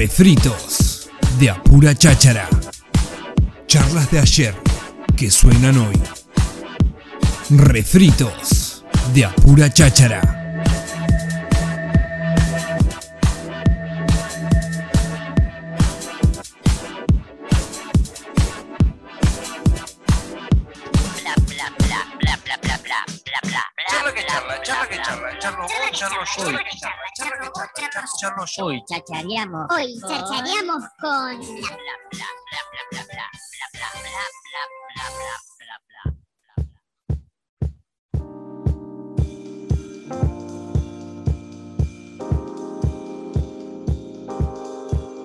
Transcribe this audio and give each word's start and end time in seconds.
Refritos 0.00 1.10
de 1.38 1.50
Apura 1.50 1.94
Cháchara. 1.94 2.48
Charlas 3.66 4.10
de 4.10 4.18
ayer 4.18 4.54
que 5.14 5.30
suenan 5.30 5.76
hoy. 5.76 6.00
Refritos 7.50 8.82
de 9.12 9.26
Apura 9.26 9.70
Cháchara. 9.70 10.39
Hoy 28.40 28.82
chachareamos. 28.88 29.66
Hoy 29.70 30.00
chachareamos 30.00 30.82
con 30.98 31.42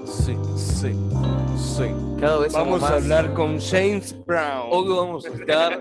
Sí, 0.06 0.36
sí, 0.58 0.92
sí. 1.58 1.96
Cada 2.20 2.40
vez 2.40 2.52
Vamos 2.52 2.84
a 2.84 2.96
hablar 2.96 3.34
con 3.34 3.62
James 3.62 4.14
Brown. 4.26 4.68
Hoy 4.72 4.90
vamos 4.90 5.26
a 5.26 5.30
estar. 5.30 5.80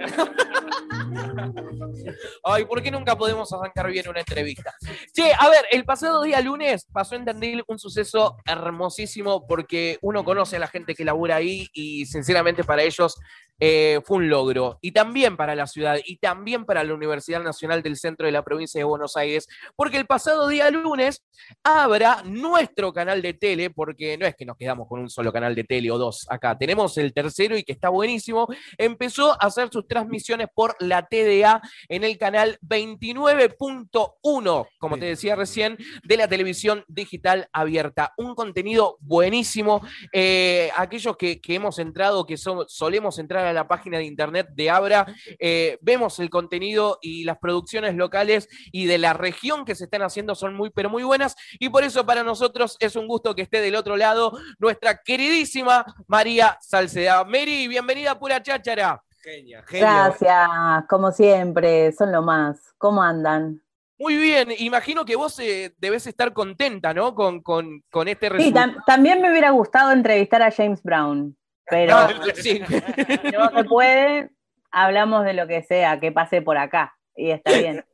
Ay, 2.44 2.64
¿por 2.64 2.82
qué 2.82 2.90
nunca 2.90 3.16
podemos 3.16 3.52
arrancar 3.52 3.90
bien 3.90 4.08
una 4.08 4.20
entrevista? 4.20 4.74
Che, 5.12 5.32
a 5.38 5.48
ver, 5.48 5.64
el 5.70 5.84
pasado 5.84 6.22
día 6.22 6.40
lunes 6.40 6.86
pasó 6.92 7.14
en 7.14 7.24
Tandil 7.24 7.64
un 7.66 7.78
suceso 7.78 8.36
hermosísimo 8.44 9.46
porque 9.46 9.98
uno 10.02 10.24
conoce 10.24 10.56
a 10.56 10.60
la 10.60 10.68
gente 10.68 10.94
que 10.94 11.04
labura 11.04 11.36
ahí 11.36 11.68
y 11.72 12.06
sinceramente 12.06 12.64
para 12.64 12.82
ellos 12.82 13.18
eh, 13.60 14.00
fue 14.04 14.18
un 14.18 14.28
logro. 14.28 14.78
Y 14.80 14.92
también 14.92 15.36
para 15.36 15.54
la 15.54 15.66
ciudad 15.66 15.96
y 16.04 16.16
también 16.18 16.64
para 16.64 16.84
la 16.84 16.94
Universidad 16.94 17.42
Nacional 17.42 17.82
del 17.82 17.96
Centro 17.96 18.26
de 18.26 18.32
la 18.32 18.42
Provincia 18.42 18.78
de 18.78 18.84
Buenos 18.84 19.16
Aires, 19.16 19.46
porque 19.76 19.96
el 19.96 20.06
pasado 20.06 20.48
día 20.48 20.70
lunes 20.70 21.24
abra 21.62 22.22
nuestro 22.24 22.92
canal 22.92 23.22
de 23.22 23.34
tele, 23.34 23.70
porque 23.70 24.16
no 24.18 24.26
es 24.26 24.34
que 24.36 24.44
nos 24.44 24.56
quedamos 24.56 24.88
con 24.88 25.00
un 25.00 25.10
solo 25.10 25.32
canal 25.32 25.54
de 25.54 25.64
tele 25.64 25.90
o 25.90 25.98
dos 25.98 26.26
acá, 26.28 26.56
tenemos 26.58 26.96
el 26.98 27.12
tercero 27.12 27.56
y 27.56 27.62
que 27.64 27.72
está 27.72 27.88
buenísimo, 27.88 28.46
empezó 28.78 29.32
a 29.32 29.46
hacer 29.46 29.68
sus 29.72 29.86
transmisiones 29.86 30.48
por 30.54 30.76
la 30.80 31.06
TDA 31.06 31.60
en 31.88 32.04
el 32.04 32.18
canal 32.18 32.58
29.1, 32.62 34.66
como 34.78 34.98
te 34.98 35.06
decía 35.06 35.36
recién, 35.36 35.76
de 36.02 36.16
la 36.16 36.28
televisión 36.28 36.84
digital 36.88 37.48
abierta. 37.52 38.12
Un 38.16 38.34
contenido 38.34 38.96
buenísimo. 39.00 39.80
Eh, 40.12 40.70
aquellos 40.76 41.16
que, 41.16 41.40
que 41.40 41.54
hemos 41.56 41.78
entrado, 41.78 42.26
que 42.26 42.36
so- 42.36 42.66
solemos 42.68 43.18
entrar 43.18 43.43
a 43.46 43.52
la 43.52 43.68
página 43.68 43.98
de 43.98 44.04
internet 44.04 44.48
de 44.54 44.70
Abra, 44.70 45.06
eh, 45.38 45.78
vemos 45.80 46.18
el 46.18 46.30
contenido 46.30 46.98
y 47.02 47.24
las 47.24 47.38
producciones 47.38 47.94
locales 47.94 48.48
y 48.72 48.86
de 48.86 48.98
la 48.98 49.12
región 49.12 49.64
que 49.64 49.74
se 49.74 49.84
están 49.84 50.02
haciendo 50.02 50.34
son 50.34 50.54
muy, 50.54 50.70
pero 50.70 50.90
muy 50.90 51.02
buenas. 51.02 51.36
Y 51.58 51.68
por 51.68 51.84
eso 51.84 52.04
para 52.06 52.22
nosotros 52.22 52.76
es 52.80 52.96
un 52.96 53.06
gusto 53.06 53.34
que 53.34 53.42
esté 53.42 53.60
del 53.60 53.74
otro 53.76 53.96
lado 53.96 54.32
nuestra 54.58 55.02
queridísima 55.02 55.84
María 56.06 56.56
Salceda. 56.60 57.24
Mary, 57.24 57.68
bienvenida 57.68 58.12
a 58.12 58.18
Pura 58.18 58.42
Cháchara. 58.42 59.02
Genia, 59.22 59.62
genia. 59.66 59.86
Gracias, 60.18 60.86
como 60.88 61.10
siempre, 61.10 61.92
son 61.92 62.12
lo 62.12 62.20
más. 62.22 62.58
¿Cómo 62.78 63.02
andan? 63.02 63.62
Muy 63.96 64.16
bien, 64.16 64.48
imagino 64.58 65.04
que 65.04 65.16
vos 65.16 65.38
eh, 65.38 65.72
debes 65.78 66.06
estar 66.06 66.32
contenta, 66.32 66.92
¿no? 66.92 67.14
Con, 67.14 67.40
con, 67.40 67.80
con 67.90 68.08
este 68.08 68.26
Sí, 68.26 68.32
resultado. 68.32 68.72
tam- 68.72 68.84
también 68.84 69.22
me 69.22 69.30
hubiera 69.30 69.50
gustado 69.50 69.92
entrevistar 69.92 70.42
a 70.42 70.50
James 70.50 70.82
Brown, 70.82 71.36
pero 71.68 71.96
Sí. 72.34 72.60
si 72.66 73.30
no 73.32 73.50
se 73.50 73.64
puede, 73.64 74.30
hablamos 74.70 75.24
de 75.24 75.34
lo 75.34 75.46
que 75.46 75.62
sea, 75.62 76.00
que 76.00 76.12
pase 76.12 76.42
por 76.42 76.56
acá. 76.58 76.94
Y 77.16 77.30
está 77.30 77.52
bien. 77.58 77.84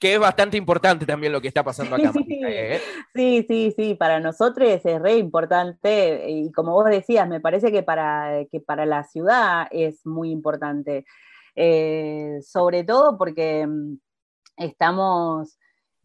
que 0.00 0.14
es 0.14 0.18
bastante 0.18 0.56
importante 0.56 1.06
también 1.06 1.32
lo 1.32 1.40
que 1.40 1.48
está 1.48 1.62
pasando 1.62 1.96
acá. 1.96 2.12
Sí. 2.12 2.18
Marita, 2.18 2.48
¿eh? 2.50 2.80
Sí, 3.14 3.44
sí, 3.48 3.72
sí, 3.76 3.94
para 3.94 4.18
nosotros 4.20 4.68
es 4.68 5.00
re 5.00 5.16
importante 5.16 6.24
y 6.28 6.50
como 6.52 6.72
vos 6.72 6.86
decías, 6.90 7.28
me 7.28 7.40
parece 7.40 7.70
que 7.70 7.82
para, 7.84 8.44
que 8.50 8.60
para 8.60 8.84
la 8.86 9.04
ciudad 9.04 9.68
es 9.70 10.04
muy 10.04 10.30
importante, 10.30 11.04
Eh, 11.60 12.38
sobre 12.42 12.84
todo 12.84 13.16
porque 13.18 13.66
mm, 13.66 13.98
estamos 14.58 15.58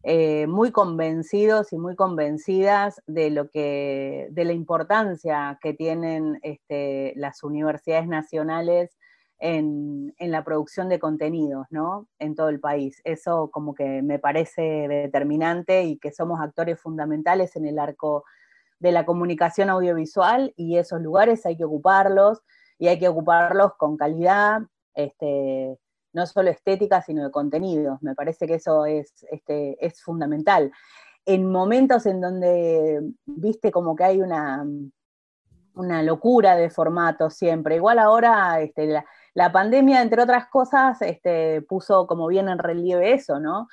eh, 0.06 0.46
muy 0.46 0.70
convencidos 0.70 1.72
y 1.72 1.78
muy 1.78 1.96
convencidas 1.96 3.00
de 3.06 3.30
lo 3.30 3.48
que, 3.48 4.28
de 4.32 4.44
la 4.44 4.52
importancia 4.52 5.58
que 5.62 5.72
tienen 5.72 6.38
este, 6.42 7.14
las 7.16 7.42
universidades 7.42 8.06
nacionales 8.06 8.98
en, 9.38 10.14
en 10.18 10.30
la 10.30 10.44
producción 10.44 10.90
de 10.90 10.98
contenidos, 10.98 11.66
¿no? 11.70 12.06
En 12.18 12.34
todo 12.34 12.50
el 12.50 12.60
país. 12.60 13.00
Eso 13.04 13.50
como 13.50 13.74
que 13.74 14.02
me 14.02 14.18
parece 14.18 14.60
determinante 14.88 15.84
y 15.84 15.96
que 15.96 16.12
somos 16.12 16.38
actores 16.38 16.78
fundamentales 16.78 17.56
en 17.56 17.64
el 17.64 17.78
arco 17.78 18.24
de 18.80 18.92
la 18.92 19.06
comunicación 19.06 19.70
audiovisual 19.70 20.52
y 20.54 20.76
esos 20.76 21.00
lugares 21.00 21.46
hay 21.46 21.56
que 21.56 21.64
ocuparlos 21.64 22.42
y 22.78 22.88
hay 22.88 22.98
que 22.98 23.08
ocuparlos 23.08 23.72
con 23.78 23.96
calidad, 23.96 24.60
este, 24.94 25.78
no 26.14 26.26
solo 26.26 26.48
estética, 26.48 27.02
sino 27.02 27.24
de 27.24 27.30
contenidos. 27.30 28.00
Me 28.02 28.14
parece 28.14 28.46
que 28.46 28.54
eso 28.54 28.86
es, 28.86 29.26
este, 29.30 29.76
es 29.84 30.02
fundamental. 30.02 30.72
En 31.26 31.50
momentos 31.50 32.06
en 32.06 32.20
donde, 32.20 33.02
viste, 33.26 33.70
como 33.70 33.94
que 33.96 34.04
hay 34.04 34.20
una, 34.22 34.64
una 35.74 36.02
locura 36.02 36.56
de 36.56 36.70
formatos 36.70 37.34
siempre. 37.34 37.76
Igual 37.76 37.98
ahora 37.98 38.60
este, 38.60 38.86
la, 38.86 39.04
la 39.34 39.50
pandemia, 39.50 40.02
entre 40.02 40.22
otras 40.22 40.46
cosas, 40.48 41.02
este, 41.02 41.62
puso 41.62 42.06
como 42.06 42.26
bien 42.28 42.48
en 42.48 42.58
relieve 42.58 43.12
eso, 43.12 43.40
¿no? 43.40 43.68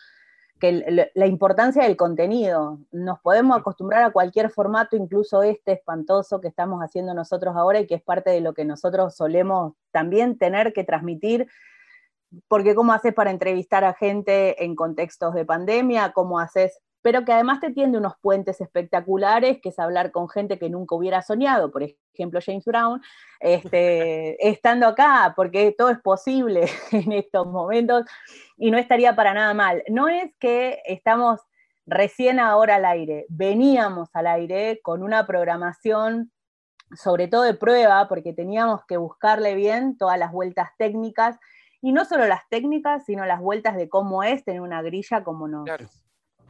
Que 0.59 0.69
el- 0.69 1.11
la 1.13 1.25
importancia 1.27 1.83
del 1.83 1.97
contenido. 1.97 2.79
Nos 2.91 3.19
podemos 3.19 3.57
acostumbrar 3.57 4.03
a 4.03 4.11
cualquier 4.11 4.49
formato, 4.49 4.95
incluso 4.95 5.43
este 5.43 5.73
espantoso 5.73 6.39
que 6.39 6.47
estamos 6.47 6.81
haciendo 6.81 7.13
nosotros 7.13 7.55
ahora 7.55 7.79
y 7.79 7.87
que 7.87 7.95
es 7.95 8.01
parte 8.03 8.29
de 8.31 8.41
lo 8.41 8.53
que 8.53 8.65
nosotros 8.65 9.15
solemos 9.15 9.73
también 9.91 10.37
tener 10.37 10.71
que 10.73 10.83
transmitir 10.83 11.47
porque 12.47 12.75
cómo 12.75 12.93
haces 12.93 13.13
para 13.13 13.31
entrevistar 13.31 13.83
a 13.83 13.93
gente 13.93 14.63
en 14.63 14.75
contextos 14.75 15.33
de 15.33 15.45
pandemia, 15.45 16.13
cómo 16.13 16.39
haces, 16.39 16.79
pero 17.01 17.25
que 17.25 17.33
además 17.33 17.59
te 17.59 17.71
tiende 17.71 17.97
unos 17.97 18.13
puentes 18.21 18.61
espectaculares, 18.61 19.59
que 19.61 19.69
es 19.69 19.79
hablar 19.79 20.11
con 20.11 20.29
gente 20.29 20.59
que 20.59 20.69
nunca 20.69 20.95
hubiera 20.95 21.21
soñado, 21.21 21.71
por 21.71 21.83
ejemplo 21.83 22.39
James 22.45 22.65
Brown, 22.65 23.01
este, 23.39 24.37
estando 24.47 24.87
acá, 24.87 25.33
porque 25.35 25.73
todo 25.77 25.89
es 25.89 25.99
posible 25.99 26.69
en 26.91 27.11
estos 27.11 27.47
momentos 27.47 28.05
y 28.57 28.71
no 28.71 28.77
estaría 28.77 29.15
para 29.15 29.33
nada 29.33 29.53
mal. 29.53 29.83
No 29.89 30.07
es 30.07 30.31
que 30.39 30.81
estamos 30.85 31.41
recién 31.85 32.39
ahora 32.39 32.75
al 32.75 32.85
aire, 32.85 33.25
veníamos 33.29 34.09
al 34.13 34.27
aire 34.27 34.79
con 34.83 35.03
una 35.03 35.25
programación 35.25 36.31
sobre 36.93 37.27
todo 37.27 37.43
de 37.43 37.53
prueba, 37.53 38.07
porque 38.09 38.33
teníamos 38.33 38.85
que 38.85 38.97
buscarle 38.97 39.55
bien 39.55 39.97
todas 39.97 40.19
las 40.19 40.31
vueltas 40.31 40.71
técnicas 40.77 41.37
y 41.81 41.91
no 41.91 42.05
solo 42.05 42.25
las 42.27 42.47
técnicas, 42.49 43.05
sino 43.05 43.25
las 43.25 43.39
vueltas 43.41 43.75
de 43.75 43.89
cómo 43.89 44.23
es 44.23 44.43
tener 44.43 44.61
una 44.61 44.81
grilla, 44.81 45.23
cómo 45.23 45.47
nos, 45.47 45.65
Claro. 45.65 45.87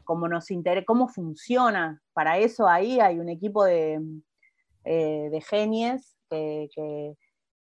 cómo 0.04 0.28
nos 0.28 0.52
inter- 0.52 0.86
cómo 0.86 1.08
funciona. 1.08 2.02
Para 2.14 2.38
eso 2.38 2.68
ahí 2.68 3.00
hay 3.00 3.20
un 3.20 3.30
equipo 3.30 3.64
de, 3.64 4.02
eh, 4.84 5.30
de 5.32 5.42
genies 5.42 6.18
que, 6.30 6.70
que- 6.76 7.16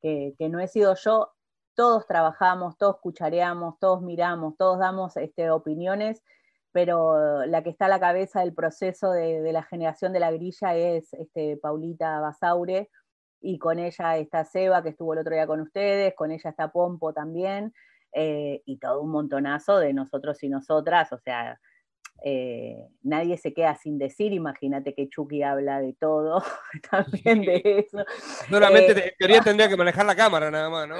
que- 0.01 0.33
que 0.37 0.49
no 0.49 0.59
he 0.59 0.67
sido 0.67 0.95
yo. 0.95 1.31
Todos 1.75 2.07
trabajamos, 2.07 2.77
todos 2.77 2.97
cuchareamos, 3.01 3.77
todos 3.79 4.01
miramos, 4.01 4.55
todos 4.57 4.79
damos 4.79 5.17
este, 5.17 5.49
opiniones, 5.51 6.23
pero 6.71 7.45
la 7.45 7.63
que 7.63 7.69
está 7.71 7.85
a 7.85 7.89
la 7.89 7.99
cabeza 7.99 8.41
del 8.41 8.53
proceso 8.53 9.11
de, 9.11 9.41
de 9.41 9.51
la 9.51 9.63
generación 9.63 10.13
de 10.13 10.19
la 10.19 10.31
grilla 10.31 10.75
es 10.75 11.13
este, 11.13 11.57
Paulita 11.57 12.19
Basaure, 12.19 12.89
y 13.41 13.57
con 13.57 13.79
ella 13.79 14.17
está 14.17 14.43
Seba, 14.45 14.83
que 14.83 14.89
estuvo 14.89 15.13
el 15.13 15.19
otro 15.19 15.33
día 15.33 15.47
con 15.47 15.61
ustedes, 15.61 16.13
con 16.15 16.31
ella 16.31 16.49
está 16.49 16.71
Pompo 16.71 17.13
también, 17.13 17.73
eh, 18.13 18.61
y 18.65 18.77
todo 18.77 19.01
un 19.01 19.11
montonazo 19.11 19.79
de 19.79 19.93
nosotros 19.93 20.41
y 20.43 20.49
nosotras, 20.49 21.11
o 21.13 21.17
sea, 21.17 21.59
eh, 22.23 22.87
nadie 23.03 23.37
se 23.37 23.53
queda 23.53 23.75
sin 23.75 23.99
decir, 23.99 24.33
imagínate 24.33 24.95
que 24.95 25.07
Chucky 25.07 25.43
habla 25.43 25.79
de 25.81 25.93
todo, 25.93 26.43
también 26.91 27.41
de 27.41 27.61
eso. 27.87 28.03
Solamente 28.49 28.91
Eh, 28.91 29.03
en 29.09 29.17
teoría 29.17 29.41
tendría 29.43 29.69
que 29.69 29.77
manejar 29.77 30.05
la 30.05 30.15
cámara 30.15 30.49
nada 30.49 30.69
más, 30.69 30.87
¿no? 30.87 30.95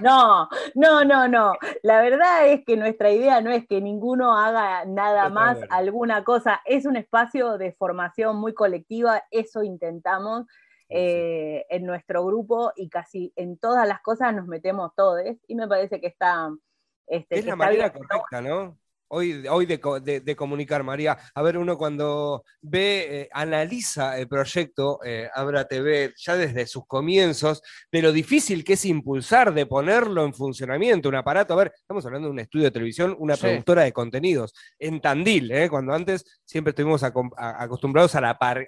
No, 0.00 0.48
no, 0.74 1.04
no, 1.04 1.28
no. 1.28 1.54
La 1.82 2.02
verdad 2.02 2.48
es 2.48 2.64
que 2.64 2.76
nuestra 2.76 3.12
idea 3.12 3.40
no 3.40 3.50
es 3.50 3.66
que 3.66 3.80
ninguno 3.80 4.36
haga 4.36 4.84
nada 4.86 5.28
Está 5.28 5.34
más, 5.34 5.58
alguna 5.70 6.24
cosa. 6.24 6.60
Es 6.64 6.84
un 6.84 6.96
espacio 6.96 7.56
de 7.56 7.72
formación 7.72 8.36
muy 8.36 8.54
colectiva, 8.54 9.22
eso 9.30 9.62
intentamos 9.62 10.46
eh, 10.94 11.66
en 11.70 11.86
nuestro 11.86 12.24
grupo 12.24 12.72
y 12.76 12.88
casi 12.88 13.32
en 13.36 13.56
todas 13.58 13.86
las 13.88 14.00
cosas 14.02 14.34
nos 14.34 14.46
metemos 14.46 14.94
todos 14.94 15.22
y 15.46 15.54
me 15.54 15.66
parece 15.68 16.00
que 16.00 16.06
está... 16.08 16.50
Este, 17.06 17.36
Es 17.36 17.40
que 17.42 17.46
la 17.48 17.52
está 17.54 17.56
manera 17.56 17.88
bien. 17.90 18.04
correcta, 18.04 18.40
¿no? 18.40 18.78
Hoy, 19.14 19.46
hoy 19.48 19.66
de, 19.66 19.78
de- 20.02 20.20
de 20.20 20.36
comunicar, 20.36 20.82
María. 20.82 21.18
A 21.34 21.42
ver, 21.42 21.58
uno 21.58 21.76
cuando 21.76 22.44
ve, 22.62 23.06
eh, 23.22 23.28
analiza 23.32 24.18
el 24.18 24.26
proyecto 24.26 25.00
eh, 25.04 25.28
Abra 25.34 25.66
TV 25.68 26.14
ya 26.16 26.34
desde 26.34 26.66
sus 26.66 26.86
comienzos, 26.86 27.62
de 27.90 28.00
lo 28.02 28.10
difícil 28.10 28.64
que 28.64 28.72
es 28.72 28.84
impulsar, 28.86 29.52
de 29.52 29.66
ponerlo 29.66 30.24
en 30.24 30.32
funcionamiento, 30.32 31.10
un 31.10 31.16
aparato. 31.16 31.52
A 31.52 31.56
ver, 31.56 31.72
estamos 31.76 32.04
hablando 32.06 32.28
de 32.28 32.32
un 32.32 32.38
estudio 32.40 32.64
de 32.64 32.70
televisión, 32.70 33.14
una 33.18 33.36
Sí. 33.36 33.42
productora 33.42 33.82
de 33.82 33.92
contenidos 33.92 34.54
en 34.78 35.00
Tandil, 35.00 35.50
¿eh? 35.52 35.68
cuando 35.68 35.92
antes 35.92 36.24
siempre 36.44 36.70
estuvimos 36.70 37.02
a- 37.02 37.12
acostumbrados 37.62 38.14
a, 38.14 38.20
la 38.22 38.38
par- 38.38 38.66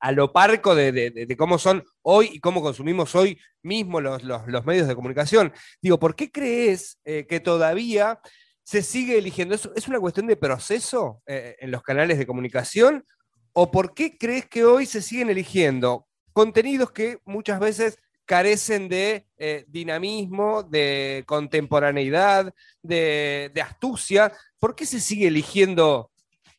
a, 0.00 0.12
lo 0.12 0.32
parco 0.32 0.74
de, 0.74 0.92
de- 0.92 1.10
de- 1.10 1.26
de 1.26 1.36
cómo 1.36 1.58
son 1.58 1.84
hoy 2.02 2.30
y 2.32 2.40
cómo 2.40 2.62
consumimos 2.62 3.14
hoy 3.14 3.38
mismo 3.62 4.00
los, 4.00 4.22
los- 4.22 4.46
los 4.46 4.64
medios 4.64 4.88
de 4.88 4.94
comunicación. 4.94 5.52
Digo, 5.82 5.98
¿por 5.98 6.14
qué 6.16 6.30
crees 6.30 6.98
eh, 7.04 7.26
que 7.28 7.40
todavía 7.40 8.18
se 8.64 8.82
sigue 8.82 9.18
eligiendo? 9.18 9.54
¿Es, 9.54 9.68
es 9.76 9.86
una 9.86 10.00
cuestión 10.00 10.26
de 10.26 10.36
proceso 10.36 11.22
eh, 11.26 11.56
en 11.60 11.70
los 11.70 11.82
canales 11.82 12.18
de 12.18 12.26
comunicación? 12.26 13.06
¿O 13.52 13.70
por 13.70 13.94
qué 13.94 14.18
crees 14.18 14.46
que 14.46 14.64
hoy 14.64 14.86
se 14.86 15.00
siguen 15.00 15.30
eligiendo 15.30 16.08
contenidos 16.32 16.90
que 16.90 17.18
muchas 17.24 17.60
veces 17.60 17.98
carecen 18.24 18.88
de 18.88 19.28
eh, 19.36 19.64
dinamismo, 19.68 20.62
de 20.64 21.22
contemporaneidad, 21.26 22.52
de, 22.82 23.52
de 23.54 23.62
astucia? 23.62 24.32
¿Por 24.58 24.74
qué 24.74 24.86
se 24.86 24.98
sigue 24.98 25.28
eligiendo 25.28 26.10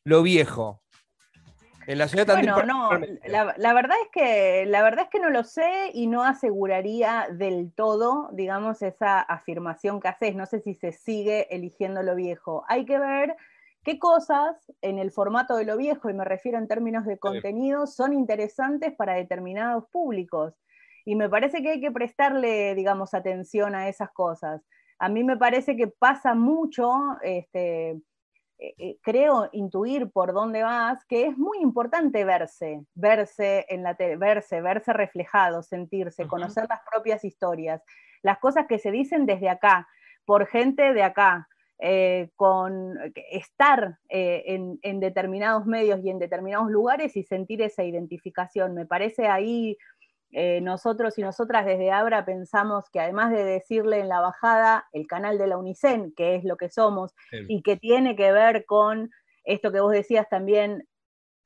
lo 0.04 0.22
viejo? 0.22 0.85
En 1.88 1.98
la 1.98 2.08
ciudad 2.08 2.26
Bueno, 2.28 2.64
no, 2.64 2.92
la, 3.26 3.54
la 3.58 3.74
verdad 3.74 3.98
es 4.04 4.10
que, 4.12 4.66
la 4.66 4.82
verdad 4.82 5.06
es 5.06 5.10
que 5.10 5.20
no 5.20 5.30
lo 5.30 5.44
sé 5.44 5.92
y 5.94 6.08
no 6.08 6.24
aseguraría 6.24 7.28
del 7.32 7.72
todo, 7.74 8.30
digamos, 8.34 8.82
esa 8.82 9.22
afirmación 9.22 10.00
que 10.00 10.08
haces. 10.08 10.36
No 10.36 10.46
sé 10.46 10.62
si 10.62 10.74
se 10.74 10.92
sigue 10.92 11.54
eligiendo 11.56 12.02
lo 12.02 12.16
viejo. 12.16 12.66
Hay 12.68 12.86
que 12.86 12.98
ver 12.98 13.36
qué 13.84 14.00
cosas 14.00 14.56
en 14.82 14.98
el 14.98 15.12
formato 15.12 15.56
de 15.56 15.66
lo 15.66 15.78
viejo, 15.78 16.10
y 16.10 16.14
me 16.14 16.26
refiero 16.26 16.58
en 16.58 16.68
términos 16.68 17.06
de 17.06 17.20
contenido, 17.20 17.86
son 17.86 18.14
interesantes 18.14 18.94
para 18.96 19.14
determinados 19.14 19.86
públicos. 19.90 20.54
Y 21.06 21.16
me 21.16 21.30
parece 21.30 21.62
que 21.62 21.70
hay 21.70 21.80
que 21.80 21.92
prestarle, 21.92 22.74
digamos, 22.74 23.14
atención 23.14 23.76
a 23.76 23.88
esas 23.88 24.12
cosas. 24.12 24.64
A 24.98 25.08
mí 25.08 25.24
me 25.24 25.38
parece 25.38 25.76
que 25.78 25.88
pasa 25.88 26.34
mucho, 26.34 26.92
este, 27.22 28.02
eh, 28.57 28.74
eh, 28.78 28.98
creo 29.02 29.50
intuir 29.52 30.12
por 30.12 30.34
dónde 30.34 30.63
vas, 30.63 31.04
que 31.06 31.28
es 31.28 31.38
muy 31.38 31.60
importante 31.60 32.24
verse, 32.24 32.86
verse 32.94 33.66
en 33.68 33.84
la 33.84 33.96
tele, 33.96 34.16
verse, 34.16 34.62
verse 34.62 34.94
reflejado, 34.94 35.62
sentirse, 35.62 36.28
conocer 36.28 36.66
las 36.69 36.80
propias 36.90 37.25
historias, 37.25 37.81
las 38.22 38.40
cosas 38.40 38.66
que 38.68 38.80
se 38.80 38.92
dicen 38.92 39.25
desde 39.25 39.50
acá, 39.50 39.88
por 40.25 40.48
gente 40.48 40.94
de 40.94 41.04
acá, 41.04 41.48
eh, 41.78 42.30
con 42.38 42.98
estar 43.30 43.98
eh, 44.07 44.44
en, 44.46 44.80
en 44.81 45.02
determinados 45.02 45.66
medios 45.66 46.00
y 46.02 46.10
en 46.10 46.19
determinados 46.19 46.72
lugares 46.72 47.18
y 47.18 47.24
sentir 47.24 47.62
esa 47.62 47.84
identificación. 47.84 48.74
Me 48.74 48.86
parece 48.86 49.28
ahí 49.28 49.78
eh, 50.38 50.60
nosotros 50.62 51.18
y 51.18 51.22
nosotras 51.24 51.66
desde 51.66 51.92
Abra 51.92 52.26
pensamos 52.26 52.90
que 52.92 53.00
además 53.00 53.32
de 53.32 53.44
decirle 53.46 54.00
en 54.00 54.10
la 54.10 54.20
bajada 54.22 54.86
el 54.92 55.08
canal 55.08 55.38
de 55.38 55.48
la 55.48 55.58
UNICEN, 55.58 56.14
que 56.16 56.36
es 56.36 56.44
lo 56.44 56.58
que 56.58 56.70
somos, 56.70 57.14
Sí. 57.32 57.38
y 57.48 57.62
que 57.64 57.78
tiene 57.78 58.16
que 58.16 58.32
ver 58.34 58.66
con 58.66 59.10
esto 59.46 59.72
que 59.72 59.80
vos 59.80 59.92
decías 59.94 60.28
también, 60.30 60.88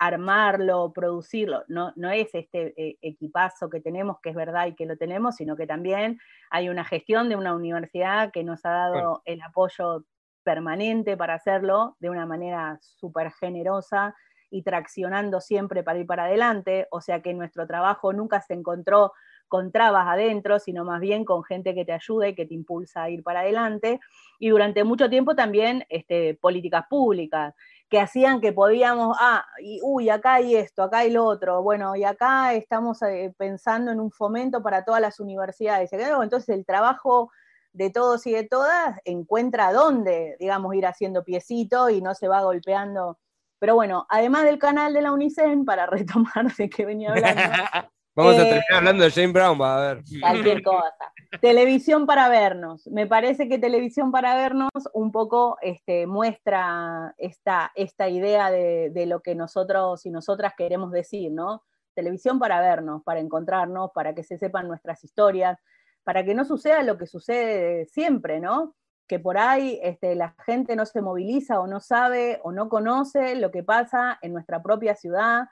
armarlo, 0.01 0.94
producirlo, 0.94 1.63
no, 1.68 1.91
no 1.97 2.09
es 2.09 2.33
este 2.33 2.74
eh, 2.81 2.97
equipazo 3.01 3.69
que 3.69 3.81
tenemos, 3.81 4.18
que 4.24 4.30
es 4.30 4.36
verdad 4.36 4.68
y 4.68 4.75
que 4.75 4.86
lo 4.86 4.95
tenemos, 4.97 5.35
sino 5.35 5.57
que 5.57 5.68
también 5.68 6.18
hay 6.51 6.69
una 6.69 6.85
gestión 6.85 7.27
de 7.30 7.35
una 7.35 7.53
universidad 7.53 8.31
que 8.31 8.44
nos 8.45 8.65
ha 8.65 8.69
dado 8.71 8.94
Bueno. 8.94 9.21
el 9.25 9.42
apoyo 9.42 10.06
permanente 10.44 11.18
para 11.18 11.33
hacerlo 11.35 11.97
de 12.00 12.09
una 12.09 12.25
manera 12.25 12.77
súper 12.81 13.31
generosa 13.33 14.15
y 14.49 14.63
traccionando 14.63 15.41
siempre 15.41 15.83
para 15.83 15.99
ir 15.99 16.07
para 16.07 16.25
adelante, 16.25 16.87
o 16.91 17.01
sea 17.01 17.21
que 17.21 17.33
nuestro 17.33 17.67
trabajo 17.67 18.13
nunca 18.13 18.41
se 18.41 18.53
encontró 18.53 19.13
con 19.47 19.71
trabas 19.71 20.07
adentro, 20.07 20.59
sino 20.59 20.85
más 20.85 21.01
bien 21.01 21.25
con 21.25 21.43
gente 21.43 21.73
que 21.73 21.83
te 21.83 21.91
ayuda 21.91 22.27
y 22.27 22.35
que 22.35 22.45
te 22.45 22.53
impulsa 22.53 23.03
a 23.03 23.09
ir 23.09 23.23
para 23.23 23.41
adelante. 23.41 23.99
Y 24.37 24.49
durante 24.49 24.83
mucho 24.83 25.09
tiempo 25.09 25.35
también 25.35 25.85
este, 25.89 26.35
políticas 26.35 26.85
públicas 26.89 27.53
que 27.89 27.99
hacían 27.99 28.39
que 28.39 28.53
podíamos, 28.53 29.17
ah, 29.19 29.43
y, 29.59 29.79
uy, 29.83 30.09
acá 30.09 30.35
hay 30.35 30.55
esto, 30.55 30.83
acá 30.83 30.99
hay 30.99 31.11
lo 31.11 31.25
otro, 31.25 31.63
bueno, 31.63 31.95
y 31.95 32.03
acá 32.03 32.53
estamos 32.53 33.01
eh, 33.01 33.33
pensando 33.35 33.91
en 33.91 33.99
un 33.99 34.11
fomento 34.11 34.61
para 34.61 34.85
todas 34.85 35.01
las 35.01 35.19
universidades. 35.19 35.91
Acá, 35.91 36.23
Entonces 36.23 36.49
el 36.49 36.65
trabajo 36.65 37.31
de 37.73 37.89
todos 37.89 38.25
y 38.27 38.31
de 38.31 38.43
todas 38.43 38.99
encuentra 39.05 39.73
dónde, 39.73 40.35
digamos, 40.39 40.75
ir 40.75 40.85
haciendo 40.85 41.23
piecito 41.23 41.89
y 41.89 42.01
no 42.01 42.13
se 42.13 42.27
va 42.27 42.43
golpeando. 42.43 43.17
Pero 43.59 43.75
bueno, 43.75 44.06
además 44.09 44.45
del 44.45 44.57
canal 44.57 44.94
de 44.94 45.01
la 45.01 45.11
UNICEN, 45.11 45.65
para 45.65 45.85
retomar 45.85 46.53
de 46.56 46.69
que 46.69 46.85
venía 46.85 47.11
hablando, 47.11 47.41
Vamos 48.15 48.35
a 48.35 48.41
Eh, 48.41 48.45
terminar 48.45 48.73
hablando 48.73 49.03
de 49.03 49.11
Jane 49.11 49.31
Brown, 49.31 49.61
va 49.61 49.77
a 49.77 49.94
ver. 49.94 50.03
cualquier 50.19 50.63
cosa. 50.63 51.13
Televisión 51.39 52.06
para 52.06 52.27
vernos. 52.27 52.88
Me 52.88 53.07
parece 53.07 53.47
que 53.47 53.59
televisión 53.59 54.11
para 54.11 54.35
vernos 54.35 54.71
un 54.94 55.11
poco 55.11 55.57
este, 55.61 56.06
muestra 56.07 57.13
esta, 57.17 57.71
esta 57.75 58.09
idea 58.09 58.51
de, 58.51 58.89
de 58.89 59.06
lo 59.06 59.21
que 59.21 59.35
nosotros 59.35 60.06
y 60.06 60.09
nosotras 60.11 60.53
queremos 60.57 60.91
decir, 60.91 61.31
¿no? 61.31 61.63
Televisión 61.94 62.39
para 62.39 62.59
vernos, 62.59 63.03
para 63.03 63.19
encontrarnos, 63.21 63.91
para 63.94 64.13
que 64.15 64.23
se 64.23 64.38
sepan 64.38 64.67
nuestras 64.67 65.03
historias, 65.03 65.57
para 66.03 66.25
que 66.25 66.33
no 66.33 66.44
suceda 66.45 66.81
lo 66.83 66.97
que 66.97 67.06
sucede 67.07 67.85
siempre, 67.85 68.39
¿no? 68.41 68.75
Que 69.09 69.19
por 69.19 69.38
ahí 69.38 69.77
este, 69.83 70.15
la 70.15 70.35
gente 70.45 70.77
no 70.77 70.85
se 70.85 71.01
moviliza 71.01 71.59
o 71.59 71.67
no 71.67 71.81
sabe 71.81 72.39
o 72.44 72.53
no 72.53 72.69
conoce 72.69 73.35
lo 73.35 73.51
que 73.51 73.63
pasa 73.63 74.17
en 74.21 74.31
nuestra 74.31 74.63
propia 74.63 74.95
ciudad, 74.95 75.47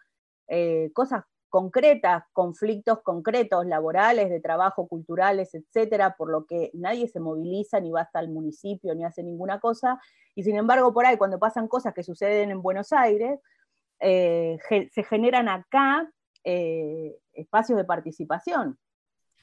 eh, 0.47 0.91
cosas 0.93 1.25
concretas, 1.49 2.23
conflictos 2.33 3.01
concretos, 3.01 3.65
laborales, 3.65 4.29
de 4.29 4.39
trabajo, 4.39 4.87
culturales, 4.87 5.53
etcétera, 5.55 6.15
por 6.17 6.29
lo 6.29 6.45
que 6.45 6.71
nadie 6.73 7.07
se 7.07 7.19
moviliza 7.19 7.79
ni 7.79 7.91
va 7.91 8.01
hasta 8.01 8.19
el 8.19 8.29
municipio 8.29 8.93
ni 8.95 9.03
hace 9.03 9.23
ninguna 9.23 9.59
cosa. 9.59 9.99
Y 10.35 10.43
sin 10.43 10.55
embargo, 10.55 10.93
por 10.93 11.05
ahí, 11.05 11.17
cuando 11.17 11.39
pasan 11.39 11.67
cosas 11.67 11.93
que 11.93 12.03
suceden 12.03 12.51
en 12.51 12.61
Buenos 12.61 12.93
Aires, 12.93 13.39
eh, 13.99 14.57
se 14.91 15.03
generan 15.03 15.49
acá 15.49 16.07
eh, 16.43 17.17
espacios 17.33 17.77
de 17.77 17.85
participación, 17.85 18.77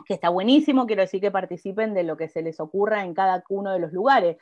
que 0.06 0.14
está 0.14 0.28
buenísimo, 0.28 0.86
quiero 0.86 1.02
decir 1.02 1.20
que 1.20 1.30
participen 1.30 1.94
de 1.94 2.02
lo 2.02 2.16
que 2.16 2.28
se 2.28 2.42
les 2.42 2.60
ocurra 2.60 3.04
en 3.04 3.14
cada 3.14 3.44
uno 3.48 3.72
de 3.72 3.78
los 3.78 3.92
lugares, 3.92 4.36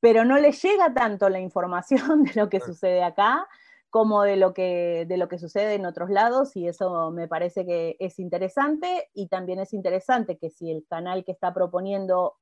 pero 0.00 0.24
no 0.24 0.38
les 0.38 0.60
llega 0.62 0.92
tanto 0.92 1.28
la 1.28 1.40
información 1.40 2.24
de 2.24 2.32
lo 2.34 2.48
que 2.48 2.60
sucede 2.60 3.02
acá 3.02 3.46
como 3.92 4.22
de 4.22 4.36
lo 4.36 4.54
que, 4.54 5.04
de 5.06 5.18
lo 5.18 5.28
que 5.28 5.38
sucede 5.38 5.74
en 5.74 5.84
otros 5.84 6.08
lados, 6.08 6.56
y 6.56 6.66
eso 6.66 7.10
me 7.10 7.28
parece 7.28 7.66
que 7.66 7.96
es 8.00 8.18
interesante, 8.18 9.10
y 9.12 9.28
también 9.28 9.60
es 9.60 9.74
interesante 9.74 10.38
que 10.38 10.48
si 10.48 10.70
el 10.70 10.86
canal 10.88 11.26
que 11.26 11.32
está 11.32 11.52
proponiendo, 11.52 12.36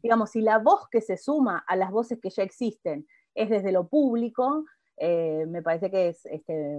digamos, 0.00 0.30
si 0.30 0.42
la 0.42 0.58
voz 0.58 0.88
que 0.88 1.00
se 1.00 1.16
suma 1.16 1.64
a 1.66 1.74
las 1.74 1.90
voces 1.90 2.20
que 2.20 2.30
ya 2.30 2.44
existen 2.44 3.04
es 3.34 3.50
desde 3.50 3.72
lo 3.72 3.88
público, 3.88 4.64
eh, 4.96 5.44
me 5.48 5.60
parece 5.60 5.90
que 5.90 6.10
es 6.10 6.24
este, 6.26 6.78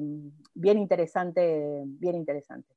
bien 0.53 0.77
interesante, 0.77 1.83
bien 1.85 2.15
interesante. 2.15 2.73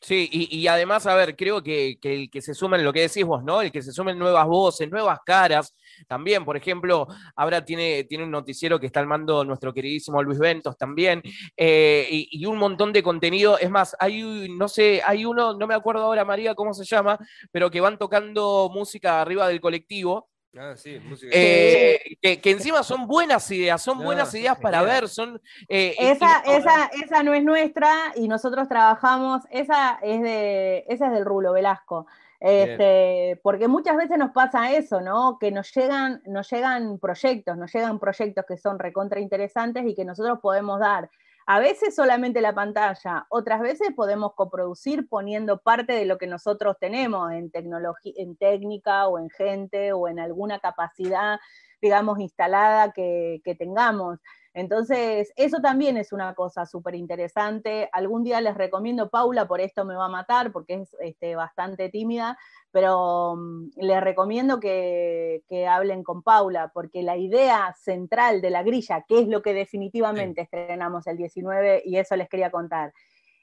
Sí, 0.00 0.28
y, 0.30 0.56
y 0.56 0.68
además, 0.68 1.06
a 1.06 1.16
ver, 1.16 1.34
creo 1.36 1.60
que, 1.60 1.98
que 2.00 2.14
el 2.14 2.30
que 2.30 2.40
se 2.40 2.54
sumen, 2.54 2.84
lo 2.84 2.92
que 2.92 3.00
decís 3.00 3.24
vos, 3.24 3.42
¿no? 3.42 3.60
El 3.60 3.72
que 3.72 3.82
se 3.82 3.90
sumen 3.92 4.16
nuevas 4.16 4.46
voces, 4.46 4.88
nuevas 4.88 5.18
caras, 5.26 5.74
también, 6.06 6.44
por 6.44 6.56
ejemplo, 6.56 7.08
ahora 7.34 7.64
tiene, 7.64 8.04
tiene 8.04 8.22
un 8.22 8.30
noticiero 8.30 8.78
que 8.78 8.86
está 8.86 9.00
al 9.00 9.08
mando 9.08 9.44
nuestro 9.44 9.74
queridísimo 9.74 10.22
Luis 10.22 10.38
Ventos 10.38 10.76
también, 10.78 11.20
eh, 11.56 12.06
y, 12.10 12.28
y 12.30 12.46
un 12.46 12.58
montón 12.58 12.92
de 12.92 13.02
contenido. 13.02 13.58
Es 13.58 13.70
más, 13.70 13.96
hay, 13.98 14.48
no 14.56 14.68
sé, 14.68 15.02
hay 15.04 15.24
uno, 15.24 15.54
no 15.54 15.66
me 15.66 15.74
acuerdo 15.74 16.04
ahora, 16.04 16.24
María, 16.24 16.54
cómo 16.54 16.72
se 16.74 16.84
llama, 16.84 17.18
pero 17.50 17.68
que 17.70 17.80
van 17.80 17.98
tocando 17.98 18.70
música 18.72 19.20
arriba 19.20 19.48
del 19.48 19.60
colectivo. 19.60 20.28
Ah, 20.56 20.74
sí, 20.76 20.98
música. 21.00 21.30
eh, 21.32 22.16
que, 22.22 22.40
que 22.40 22.50
encima 22.50 22.82
son 22.82 23.06
buenas 23.06 23.50
ideas, 23.50 23.82
son 23.82 23.98
No, 23.98 24.04
buenas 24.04 24.34
ideas 24.34 24.58
para 24.58 24.78
genial. 24.80 25.00
ver, 25.02 25.08
son... 25.08 25.40
eh, 25.68 25.94
Esa, 25.98 26.42
y- 26.46 26.50
esa, 26.52 26.86
esa 26.86 27.22
no 27.22 27.34
es 27.34 27.44
nuestra 27.44 28.12
y 28.16 28.28
nosotros 28.28 28.66
trabajamos, 28.68 29.42
esa 29.50 29.98
es 30.02 30.22
de, 30.22 30.84
esa 30.88 31.06
es 31.06 31.12
del 31.12 31.24
Rulo 31.24 31.52
Velasco. 31.52 32.06
Este, 32.40 33.40
porque 33.42 33.66
muchas 33.68 33.96
veces 33.96 34.16
nos 34.16 34.30
pasa 34.30 34.72
eso, 34.72 35.00
¿no? 35.00 35.38
Que 35.40 35.50
nos 35.50 35.74
llegan, 35.74 36.22
nos 36.24 36.48
llegan 36.50 36.98
proyectos, 36.98 37.56
nos 37.56 37.72
llegan 37.72 37.98
proyectos 37.98 38.44
que 38.46 38.56
son 38.56 38.78
recontra 38.78 39.20
interesantes 39.20 39.84
y 39.86 39.94
que 39.94 40.04
nosotros 40.04 40.38
podemos 40.40 40.78
dar. 40.80 41.10
A 41.50 41.60
veces 41.60 41.94
solamente 41.94 42.42
la 42.42 42.54
pantalla, 42.54 43.24
otras 43.30 43.62
veces 43.62 43.94
podemos 43.96 44.34
coproducir 44.34 45.08
poniendo 45.08 45.62
parte 45.62 45.94
de 45.94 46.04
lo 46.04 46.18
que 46.18 46.26
nosotros 46.26 46.76
tenemos 46.78 47.32
en 47.32 47.50
tecnología, 47.50 48.12
en 48.18 48.36
técnica 48.36 49.08
o 49.08 49.18
en 49.18 49.30
gente 49.30 49.94
o 49.94 50.08
en 50.08 50.20
alguna 50.20 50.58
capacidad, 50.58 51.38
digamos, 51.80 52.20
instalada 52.20 52.92
que, 52.92 53.40
que 53.46 53.54
tengamos. 53.54 54.18
Entonces, 54.58 55.32
eso 55.36 55.60
también 55.60 55.96
es 55.98 56.12
una 56.12 56.34
cosa 56.34 56.66
súper 56.66 56.96
interesante. 56.96 57.88
Algún 57.92 58.24
día 58.24 58.40
les 58.40 58.56
recomiendo, 58.56 59.08
Paula 59.08 59.46
por 59.46 59.60
esto 59.60 59.84
me 59.84 59.94
va 59.94 60.06
a 60.06 60.08
matar, 60.08 60.50
porque 60.50 60.74
es 60.74 60.96
este, 60.98 61.36
bastante 61.36 61.90
tímida, 61.90 62.36
pero 62.72 63.36
mm, 63.36 63.68
les 63.76 64.00
recomiendo 64.00 64.58
que, 64.58 65.44
que, 65.48 65.68
hablen 65.68 66.02
con 66.02 66.24
Paula, 66.24 66.72
porque 66.74 67.04
la 67.04 67.16
idea 67.16 67.72
central 67.78 68.40
de 68.40 68.50
la 68.50 68.64
grilla, 68.64 69.04
que 69.06 69.20
es 69.20 69.28
lo 69.28 69.42
que 69.42 69.54
definitivamente 69.54 70.40
estrenamos 70.40 71.06
el 71.06 71.18
19, 71.18 71.82
y 71.84 71.96
eso 71.98 72.16
les 72.16 72.28
quería 72.28 72.50
contar, 72.50 72.92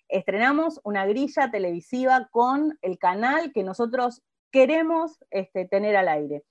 estrenamos 0.09 0.81
una 0.83 1.05
grilla 1.05 1.49
televisiva 1.49 2.27
con 2.29 2.77
el 2.81 2.99
canal 2.99 3.53
que 3.53 3.63
nosotros 3.63 4.21
queremos 4.51 5.23
este, 5.31 5.65
tener 5.65 5.95
al 5.95 6.09
aire. 6.09 6.43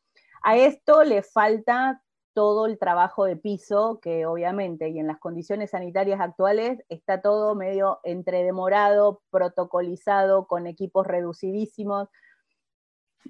A 0.42 0.56
esto 0.56 1.04
le 1.04 1.22
falta 1.22 2.02
todo 2.34 2.66
el 2.66 2.78
trabajo 2.78 3.24
de 3.24 3.36
piso, 3.36 4.00
que 4.02 4.26
obviamente, 4.26 4.88
y 4.88 4.98
en 4.98 5.06
las 5.06 5.18
condiciones 5.18 5.70
sanitarias 5.70 6.20
actuales, 6.20 6.84
está 6.88 7.22
todo 7.22 7.54
medio 7.54 8.00
entredemorado, 8.02 9.22
protocolizado, 9.30 10.46
con 10.46 10.66
equipos 10.66 11.06
reducidísimos, 11.06 12.08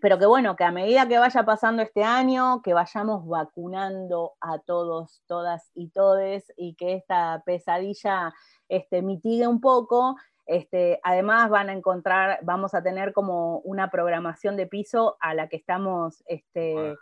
pero 0.01 0.19
que 0.19 0.27
bueno, 0.27 0.57
que 0.57 0.65
a 0.65 0.73
medida 0.73 1.07
que 1.07 1.19
vaya 1.19 1.45
pasando 1.45 1.83
este 1.83 2.03
año, 2.03 2.63
que 2.63 2.75
vayamos 2.75 3.27
vacunando 3.27 4.33
a 4.41 4.59
todos, 4.59 5.23
todas 5.27 5.71
y 5.75 5.91
todes, 5.91 6.53
y 6.57 6.75
que 6.75 6.95
esta 6.95 7.43
pesadilla 7.47 8.35
este, 8.69 9.03
mitigue 9.03 9.47
un 9.47 9.61
poco, 9.61 10.17
este, 10.47 11.01
además 11.05 11.49
van 11.49 11.69
a 11.69 11.73
encontrar, 11.73 12.39
vamos 12.43 12.75
a 12.75 12.83
tener 12.83 13.13
como 13.13 13.59
una 13.61 13.91
programación 13.91 14.57
de 14.57 14.67
piso 14.67 15.17
a 15.21 15.35
la 15.35 15.49
que 15.49 15.57
estamos 15.57 16.23
este, 16.27 16.97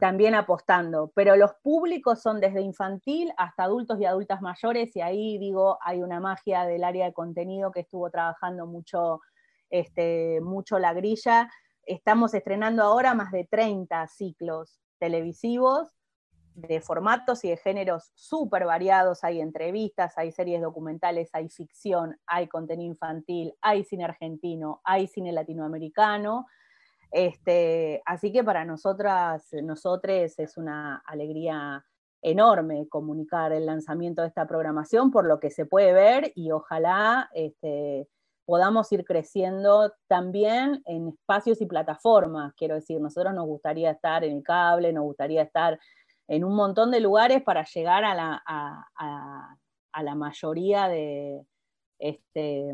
también 0.00 0.34
apostando, 0.34 1.10
pero 1.14 1.36
los 1.36 1.52
públicos 1.62 2.20
son 2.20 2.40
desde 2.40 2.60
infantil 2.60 3.32
hasta 3.36 3.64
adultos 3.64 3.98
y 4.00 4.04
adultas 4.04 4.42
mayores 4.42 4.94
y 4.94 5.00
ahí 5.00 5.38
digo, 5.38 5.78
hay 5.82 6.02
una 6.02 6.20
magia 6.20 6.64
del 6.64 6.84
área 6.84 7.06
de 7.06 7.12
contenido 7.12 7.72
que 7.72 7.80
estuvo 7.80 8.10
trabajando 8.10 8.66
mucho, 8.66 9.20
este, 9.70 10.40
mucho 10.42 10.78
la 10.78 10.92
grilla. 10.92 11.50
Estamos 11.84 12.34
estrenando 12.34 12.82
ahora 12.82 13.14
más 13.14 13.32
de 13.32 13.48
30 13.50 14.06
ciclos 14.08 14.80
televisivos 14.98 15.88
de 16.54 16.80
formatos 16.80 17.44
y 17.44 17.50
de 17.50 17.56
géneros 17.56 18.10
súper 18.14 18.64
variados. 18.66 19.22
Hay 19.22 19.40
entrevistas, 19.40 20.18
hay 20.18 20.32
series 20.32 20.60
documentales, 20.60 21.30
hay 21.32 21.48
ficción, 21.48 22.18
hay 22.26 22.48
contenido 22.48 22.90
infantil, 22.90 23.54
hay 23.60 23.84
cine 23.84 24.04
argentino, 24.04 24.80
hay 24.84 25.06
cine 25.06 25.32
latinoamericano. 25.32 26.46
Este, 27.10 28.02
así 28.04 28.32
que 28.32 28.44
para 28.44 28.64
nosotras, 28.64 29.48
nosotros 29.62 30.38
es 30.38 30.56
una 30.56 31.02
alegría 31.06 31.84
enorme 32.20 32.88
comunicar 32.88 33.52
el 33.52 33.66
lanzamiento 33.66 34.22
de 34.22 34.28
esta 34.28 34.46
programación 34.46 35.10
por 35.10 35.26
lo 35.26 35.38
que 35.38 35.50
se 35.50 35.66
puede 35.66 35.92
ver 35.92 36.32
y 36.34 36.50
ojalá 36.50 37.30
este, 37.32 38.08
podamos 38.44 38.90
ir 38.92 39.04
creciendo 39.04 39.92
también 40.08 40.82
en 40.86 41.08
espacios 41.08 41.60
y 41.60 41.66
plataformas. 41.66 42.54
Quiero 42.54 42.74
decir, 42.74 43.00
nosotros 43.00 43.32
nos 43.34 43.46
gustaría 43.46 43.92
estar 43.92 44.24
en 44.24 44.38
el 44.38 44.42
cable, 44.42 44.92
nos 44.92 45.04
gustaría 45.04 45.42
estar 45.42 45.78
en 46.26 46.44
un 46.44 46.54
montón 46.54 46.90
de 46.90 47.00
lugares 47.00 47.42
para 47.42 47.64
llegar 47.64 48.04
a 48.04 48.14
la, 48.14 48.42
a 48.44 50.02
la 50.02 50.14
mayoría 50.14 50.88
de, 50.88 51.40
este, 51.98 52.72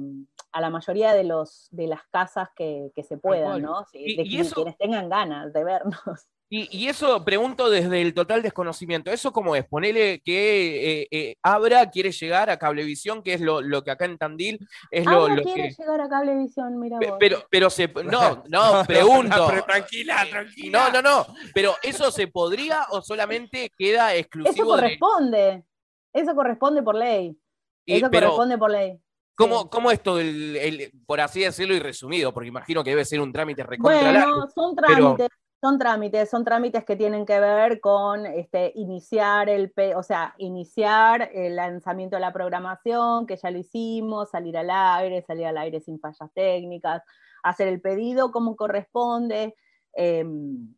a 0.55 0.61
la 0.61 0.71
mayoría 0.71 1.13
de, 1.13 1.25
los, 1.25 1.67
de 1.73 1.89
las 1.89 2.03
casas 2.13 2.49
que, 2.55 2.93
se 3.07 3.19
puedan, 3.19 3.61
¿no? 3.61 3.85
de 3.93 4.23
quienes 4.23 4.79
tengan 4.79 5.09
ganas 5.09 5.53
de 5.53 5.65
vernos. 5.65 6.29
Y, 6.49 6.87
eso 6.87 7.25
pregunto 7.25 7.69
desde 7.69 8.01
el 8.01 8.15
total 8.15 8.41
desconocimiento. 8.41 9.11
¿Eso 9.11 9.33
cómo 9.33 9.57
es? 9.57 9.65
Ponele 9.67 10.21
que 10.25 11.01
eh, 11.01 11.09
eh, 11.11 11.37
Abra 11.43 11.91
quiere 11.91 12.13
llegar 12.13 12.49
a 12.49 12.59
Cablevisión, 12.59 13.25
que 13.25 13.35
es 13.35 13.41
lo, 13.41 13.83
que 13.83 13.91
acá 13.91 14.05
en 14.05 14.19
Tandil 14.19 14.61
es 14.93 15.05
lo, 15.05 15.29
lo 15.29 15.43
quiere 15.43 15.75
llegar 15.77 16.01
a 16.01 16.09
Cablevisión, 16.09 16.79
mira 16.79 16.99
vos. 17.01 17.17
Pero, 17.19 17.45
pero 17.51 17.71
se, 17.71 17.89
no, 18.05 18.45
no, 18.49 18.85
pregunto. 18.87 19.49
tranquila, 19.67 20.25
tranquila. 20.31 20.91
No, 20.93 21.03
no, 21.03 21.03
no. 21.03 21.35
Pero 21.53 21.75
¿eso 21.83 22.13
se 22.13 22.29
podría 22.29 22.87
o 22.91 23.03
solamente 23.03 23.73
queda 23.77 24.15
exclusivo? 24.15 24.55
Eso 24.55 24.65
corresponde. 24.67 25.65
Eso 26.13 26.37
corresponde 26.37 26.83
por 26.85 26.95
ley. 26.95 27.37
Eso 27.85 28.09
corresponde 28.09 28.59
por 28.59 28.71
ley. 28.71 29.01
¿Cómo, 29.37 29.69
¿Cómo, 29.69 29.91
es 29.91 30.03
todo 30.03 30.21
el, 30.21 30.93
por 31.07 31.21
así 31.21 31.41
decirlo 31.41 31.75
y 31.75 31.81
resumido? 31.81 32.33
Porque 32.33 32.49
imagino 32.49 32.85
que 32.85 32.91
debe 32.91 33.05
ser 33.05 33.21
un 33.21 33.33
trámite 33.33 33.65
recontra 33.65 34.01
Bueno, 34.01 34.49
son 34.55 34.77
trámites, 34.77 35.29
son 35.61 35.79
trámites, 35.79 36.31
son 36.31 36.45
trámites 36.45 36.85
que 36.85 36.95
tienen 36.95 37.27
que 37.27 37.41
ver 37.41 37.81
con 37.81 38.27
este, 38.27 38.73
iniciar 38.77 39.49
el, 39.49 39.73
o 39.97 40.03
sea, 40.03 40.35
iniciar 40.39 41.31
el 41.33 41.57
lanzamiento 41.57 42.17
de 42.17 42.21
la 42.21 42.33
programación, 42.33 43.27
que 43.27 43.37
ya 43.37 43.51
lo 43.51 43.59
hicimos, 43.59 44.31
salir 44.31 44.57
al 44.57 44.71
aire, 44.71 45.23
salir 45.23 45.47
al 45.47 45.59
aire 45.59 45.81
sin 45.81 45.99
fallas 45.99 46.31
técnicas, 46.33 47.03
hacer 47.43 47.67
el 47.69 47.81
pedido 47.81 48.31
como 48.31 48.55
corresponde. 48.55 49.57
Em, 49.95 50.75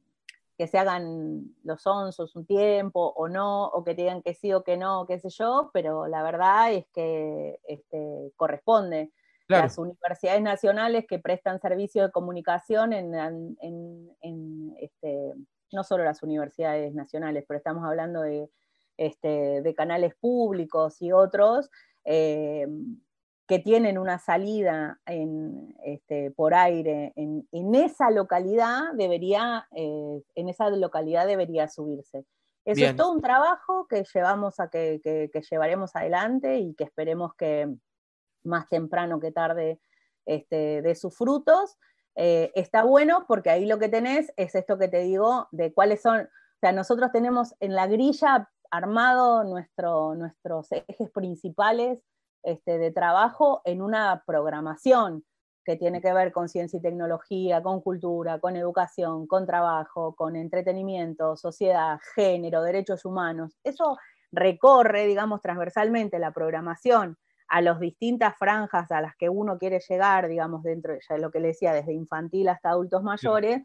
que 0.57 0.67
se 0.67 0.79
hagan 0.79 1.55
los 1.63 1.87
onzos 1.87 2.35
un 2.35 2.47
tiempo 2.47 3.13
o 3.17 3.29
no, 3.29 3.67
o 3.67 3.85
que 3.85 3.95
digan 3.95 4.23
que 4.23 4.35
sí 4.35 4.53
o 4.53 4.65
que 4.65 4.77
no, 4.77 5.07
qué 5.07 5.19
sé 5.19 5.29
yo, 5.29 5.71
pero 5.73 6.07
la 6.07 6.23
verdad 6.23 6.73
es 6.73 6.87
que 6.93 7.61
este, 7.65 8.33
corresponde. 8.37 9.13
Las 9.49 9.79
universidades 9.79 10.43
nacionales 10.43 11.07
que 11.07 11.21
prestan 11.21 11.61
servicios 11.61 12.09
de 12.09 12.13
comunicación 12.13 12.93
en, 12.93 14.17
este, 14.81 15.35
no 15.71 15.85
solo 15.85 16.03
las 16.03 16.25
universidades 16.25 16.93
nacionales, 16.95 17.45
pero 17.47 17.59
estamos 17.59 17.85
hablando 17.85 18.23
de, 18.23 18.51
este, 18.97 19.63
de 19.63 19.75
canales 19.75 20.17
públicos 20.17 21.01
y 21.01 21.13
otros, 21.13 21.71
eh, 22.05 22.67
que 23.47 23.61
tienen 23.61 23.97
una 23.97 24.19
salida 24.19 25.01
en, 25.07 25.75
este, 25.85 26.33
por 26.33 26.55
aire 26.55 27.13
en, 27.15 27.75
esa 27.75 28.11
localidad 28.11 28.93
debería, 28.95 29.69
eh, 29.73 30.23
en 30.35 30.49
esa 30.49 30.69
localidad 30.71 31.27
debería 31.27 31.69
subirse. 31.69 32.25
Eso 32.65 32.85
es 32.85 32.97
todo 32.97 33.13
un 33.13 33.21
trabajo 33.21 33.87
que 33.87 34.05
llevamos 34.13 34.59
a 34.59 34.69
que, 34.69 35.01
llevaremos 35.49 35.95
adelante 35.95 36.59
y 36.59 36.75
que 36.75 36.83
esperemos 36.83 37.33
que 37.37 37.73
más 38.43 38.69
temprano 38.69 39.21
que 39.21 39.31
tarde 39.31 39.81
este, 40.25 40.83
de 40.83 40.95
sus 40.97 41.17
frutos. 41.17 41.79
Eh, 42.17 42.51
está 42.57 42.83
bueno 42.83 43.25
porque 43.29 43.51
ahí 43.51 43.67
lo 43.67 43.79
que 43.79 43.89
tenés 43.89 44.33
es 44.37 44.57
esto 44.57 44.79
que 44.79 44.89
te 44.89 44.99
digo 45.01 45.47
de 45.53 45.73
cuáles 45.73 46.03
son, 46.03 46.23
o 46.23 46.59
sea, 46.61 46.73
nosotros 46.73 47.13
tenemos 47.13 47.55
en 47.61 47.77
la 47.77 47.87
grilla 47.87 48.51
armado 48.73 49.45
nuestro, 49.45 50.17
nuestros 50.17 50.73
ejes 50.73 51.11
principales 51.13 52.01
este, 52.47 52.79
de 52.79 52.93
trabajo 52.93 53.61
en 53.65 53.83
una 53.83 54.23
programación 54.25 55.25
que 55.65 55.77
tiene 55.77 56.01
que 56.01 56.13
ver 56.13 56.31
con 56.31 56.49
ciencia 56.49 56.79
y 56.79 56.81
tecnología, 56.81 57.61
con 57.61 57.81
cultura, 57.81 58.39
con 58.39 58.55
educación, 58.55 59.27
con 59.27 59.47
trabajo, 59.47 60.15
con 60.15 60.37
entretenimiento, 60.37 61.37
sociedad, 61.37 61.99
género, 62.15 62.63
derechos 62.63 63.05
humanos. 63.05 63.59
Eso 63.65 63.99
recorre, 64.31 65.07
digamos, 65.07 65.43
transversalmente 65.43 66.21
la 66.21 66.31
programación 66.31 67.19
a 67.49 67.61
las 67.63 67.81
distintas 67.81 68.37
franjas 68.39 68.93
a 68.93 69.01
las 69.01 69.17
que 69.17 69.29
uno 69.29 69.59
quiere 69.59 69.81
llegar, 69.81 70.29
digamos, 70.29 70.63
dentro 70.63 70.95
de 70.95 71.19
lo 71.19 71.33
que 71.33 71.41
le 71.41 71.49
decía, 71.49 71.73
desde 71.73 71.95
infantil 71.95 72.49
hasta 72.49 72.71
adultos 72.71 73.03
mayores, 73.03 73.63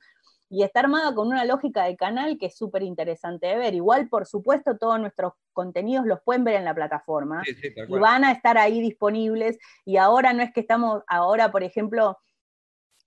y 0.51 0.63
está 0.63 0.81
armada 0.81 1.15
con 1.15 1.29
una 1.29 1.46
lógica 1.46 1.86
de 1.86 1.96
canal 1.96 2.38
que 2.38 2.48
es 2.48 2.58
súper 2.58 2.84
interesante 2.84 3.48
de 3.48 3.55
ver. 3.55 3.74
Igual, 3.74 4.10
por 4.10 4.27
supuesto, 4.27 4.77
todos 4.77 5.00
nuestros 5.00 5.31
contenidos 5.53 6.05
los 6.05 6.20
pueden 6.22 6.43
ver 6.43 6.55
en 6.55 6.65
la 6.65 6.75
plataforma 6.75 7.41
y 7.88 7.98
van 7.98 8.25
a 8.25 8.34
estar 8.34 8.58
ahí 8.58 8.81
disponibles. 8.81 9.58
Y 9.86 9.96
ahora 9.96 10.34
no 10.34 10.43
es 10.43 10.51
que 10.51 10.60
estamos, 10.60 11.03
ahora, 11.08 11.51
por 11.51 11.63
ejemplo, 11.63 12.17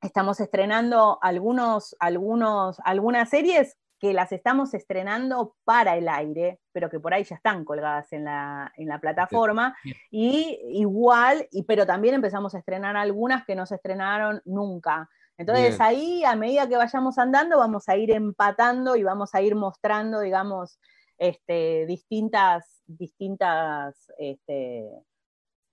estamos 0.01 0.41
estrenando 0.41 1.19
algunos, 1.21 1.95
algunos, 2.01 2.79
algunas 2.83 3.29
series 3.29 3.77
que 4.01 4.15
las 4.15 4.33
estamos 4.33 4.73
estrenando 4.73 5.55
para 5.65 5.99
el 5.99 6.09
aire, 6.09 6.61
pero 6.73 6.89
que 6.89 6.99
por 6.99 7.13
ahí 7.13 7.25
ya 7.25 7.37
están 7.37 7.67
colgadas 7.67 8.11
en 8.15 8.25
la, 8.25 8.73
en 8.77 8.89
la 8.89 9.01
plataforma. 9.01 9.77
Y 10.11 10.61
igual, 10.71 11.47
y, 11.51 11.65
pero 11.65 11.87
también 11.87 12.15
empezamos 12.15 12.55
a 12.55 12.59
estrenar 12.59 12.97
algunas 12.97 13.45
que 13.45 13.55
no 13.55 13.67
se 13.67 13.75
estrenaron 13.75 14.41
nunca. 14.47 15.11
Entonces 15.37 15.81
ahí, 15.81 16.25
a 16.25 16.37
medida 16.37 16.69
que 16.69 16.76
vayamos 16.76 17.19
andando, 17.19 17.59
vamos 17.59 17.88
a 17.88 17.97
ir 17.97 18.12
empatando 18.12 18.95
y 18.97 19.03
vamos 19.03 19.35
a 19.35 19.43
ir 19.43 19.57
mostrando, 19.57 20.21
digamos, 20.21 20.79
este, 21.19 21.87
distintas, 21.87 22.83
distintas, 22.87 24.12
este, 24.19 24.88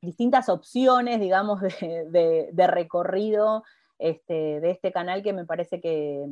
distintas 0.02 0.50
opciones, 0.50 1.20
digamos, 1.20 1.62
de, 1.62 2.68
recorrido 2.68 3.64
este, 4.00 4.60
de 4.60 4.72
este 4.72 4.92
canal 4.92 5.22
que 5.22 5.34
me 5.34 5.46
parece 5.46 5.80
que, 5.80 6.26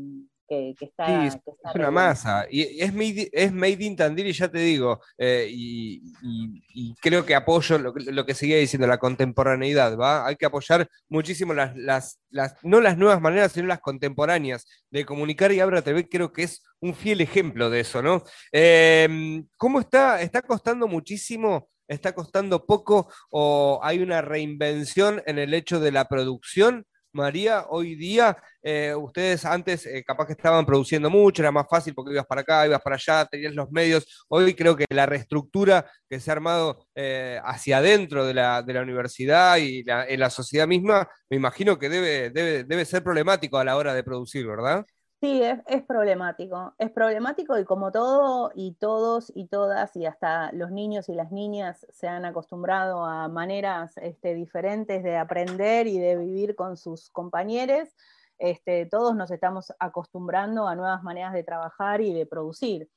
que, 0.50 0.74
que 0.78 0.86
está. 0.86 1.06
Sí, 1.06 1.28
es, 1.28 1.36
que 1.36 1.52
está 1.52 1.70
es 1.70 1.74
re 1.76 1.80
una 1.82 1.92
masa. 1.92 2.46
Y 2.50 2.82
es 2.82 2.94
made, 2.94 3.30
es 3.32 3.54
made 3.54 3.78
in 3.86 3.96
Tandil 3.96 4.28
y 4.28 4.34
ya 4.34 4.50
te 4.50 4.58
digo, 4.58 5.00
eh, 5.18 5.48
y, 5.50 6.02
y- 6.24 6.64
y 6.74 6.96
creo 6.96 7.26
que 7.26 7.36
apoyo 7.36 7.78
lo, 7.78 7.94
que- 7.94 8.12
lo 8.12 8.26
que 8.26 8.34
seguía 8.34 8.58
diciendo, 8.58 8.88
la 8.88 8.98
contemporaneidad, 8.98 9.96
¿va? 9.98 10.26
Hay 10.26 10.36
que 10.36 10.46
apoyar 10.48 10.90
muchísimo 11.08 11.54
las, 11.54 11.76
las, 11.78 12.20
las, 12.30 12.56
no 12.64 12.82
las 12.82 12.98
nuevas 12.98 13.22
maneras, 13.22 13.52
sino 13.52 13.68
las 13.68 13.80
contemporáneas 13.80 14.66
de 14.90 15.06
comunicar 15.06 15.52
y 15.52 15.60
Abra 15.60 15.82
TV 15.82 16.10
creo 16.10 16.34
que 16.34 16.44
es 16.44 16.64
un 16.82 16.94
fiel 16.96 17.22
ejemplo 17.22 17.70
de 17.70 17.82
eso, 17.82 18.02
¿no? 18.02 18.24
Eh, 18.52 19.44
¿Cómo 19.58 19.80
está? 19.80 20.22
¿Está 20.22 20.42
costando 20.42 20.88
muchísimo? 20.88 21.70
¿Está 21.88 22.14
costando 22.14 22.66
poco? 22.66 23.12
¿O 23.32 23.80
hay 23.84 24.00
una 24.00 24.22
reinvención 24.22 25.22
en 25.26 25.40
el 25.40 25.54
hecho 25.54 25.80
de 25.80 25.92
la 25.92 26.06
producción? 26.06 26.86
María, 27.12 27.66
hoy 27.70 27.96
día, 27.96 28.38
eh, 28.62 28.94
ustedes 28.96 29.44
antes 29.44 29.84
eh, 29.88 30.04
capaz 30.06 30.28
que 30.28 30.34
estaban 30.34 30.64
produciendo 30.66 31.10
mucho, 31.10 31.42
era 31.42 31.52
más 31.52 31.66
fácil 31.68 31.94
porque 31.96 32.12
ibas 32.14 32.26
para 32.28 32.42
acá, 32.42 32.68
ibas 32.68 32.82
para 32.82 32.96
allá, 32.98 33.26
tenías 33.26 33.56
los 33.56 33.72
medios. 33.72 34.26
Hoy 34.28 34.54
creo 34.54 34.76
que 34.76 34.86
la 34.92 35.08
reestructura 35.08 35.90
que 36.08 36.20
se 36.20 36.30
ha 36.30 36.34
armado 36.34 36.86
eh, 36.94 37.40
hacia 37.44 37.80
adentro 37.80 38.26
de 38.28 38.36
la, 38.36 38.62
de 38.62 38.74
la 38.74 38.82
universidad 38.84 39.58
y 39.58 39.84
la- 39.84 40.08
en 40.08 40.20
la 40.20 40.30
sociedad 40.30 40.68
misma, 40.68 41.08
me 41.30 41.38
imagino 41.38 41.80
que 41.80 41.90
debe, 41.90 42.30
debe, 42.30 42.64
debe 42.64 42.86
ser 42.86 43.04
problemático 43.04 43.58
a 43.58 43.64
la 43.66 43.76
hora 43.76 43.94
de 43.96 44.04
producir, 44.04 44.46
¿verdad? 44.46 44.86
Sí, 45.22 45.42
es, 45.44 45.84
problemático. 45.84 46.74
Es 46.78 46.92
problemático 46.92 47.60
y 47.60 47.66
como 47.66 47.92
todo 47.92 48.52
y 48.56 48.76
todos 48.76 49.30
y 49.36 49.48
todas 49.48 49.94
y 49.98 50.06
hasta 50.06 50.50
los 50.54 50.72
niños 50.72 51.10
y 51.10 51.14
las 51.14 51.30
niñas 51.30 51.86
se 51.90 52.08
han 52.08 52.24
acostumbrado 52.24 53.04
a 53.04 53.28
maneras 53.28 53.98
este, 53.98 54.34
diferentes 54.34 55.04
de 55.04 55.18
aprender 55.18 55.88
y 55.88 56.00
de 56.00 56.16
vivir 56.16 56.56
con 56.56 56.78
sus 56.78 57.10
compañeros, 57.10 57.90
este, 58.38 58.86
todos 58.86 59.14
nos 59.14 59.30
estamos 59.30 59.74
acostumbrando 59.80 60.70
a 60.70 60.76
nuevas 60.76 61.04
maneras 61.04 61.34
de 61.34 61.44
trabajar 61.44 62.00
y 62.00 62.14
de 62.14 62.26
producir. 62.26 62.90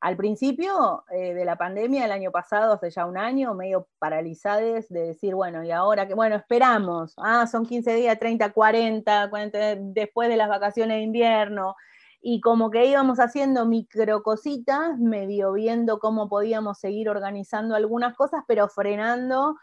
Al 0.00 0.16
principio 0.16 1.04
eh, 1.10 1.34
de 1.34 1.44
la 1.44 1.56
pandemia, 1.56 2.04
el 2.04 2.12
año 2.12 2.30
pasado, 2.30 2.74
hace 2.74 2.90
ya 2.90 3.06
un 3.06 3.16
año, 3.16 3.54
medio 3.54 3.88
paralizados 3.98 4.88
de 4.88 5.06
decir, 5.06 5.34
bueno, 5.34 5.64
y 5.64 5.70
ahora 5.70 6.06
que, 6.06 6.14
bueno, 6.14 6.36
esperamos, 6.36 7.14
ah, 7.16 7.46
son 7.46 7.64
15 7.64 7.94
días, 7.94 8.18
30, 8.18 8.52
40, 8.52 9.30
40, 9.30 9.76
después 9.76 10.28
de 10.28 10.36
las 10.36 10.48
vacaciones 10.48 10.98
de 10.98 11.02
invierno, 11.02 11.74
y 12.20 12.40
como 12.40 12.70
que 12.70 12.84
íbamos 12.86 13.20
haciendo 13.20 13.66
micro 13.66 14.22
cositas, 14.22 14.98
medio 14.98 15.52
viendo 15.52 15.98
cómo 15.98 16.28
podíamos 16.28 16.78
seguir 16.78 17.08
organizando 17.08 17.74
algunas 17.74 18.16
cosas, 18.16 18.42
pero 18.48 18.68
frenando 18.68 19.56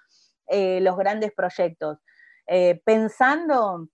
eh, 0.47 0.79
los 0.81 0.95
grandes 0.97 1.33
proyectos. 1.33 1.99
Eh, 2.47 2.81
pensando, 2.85 3.87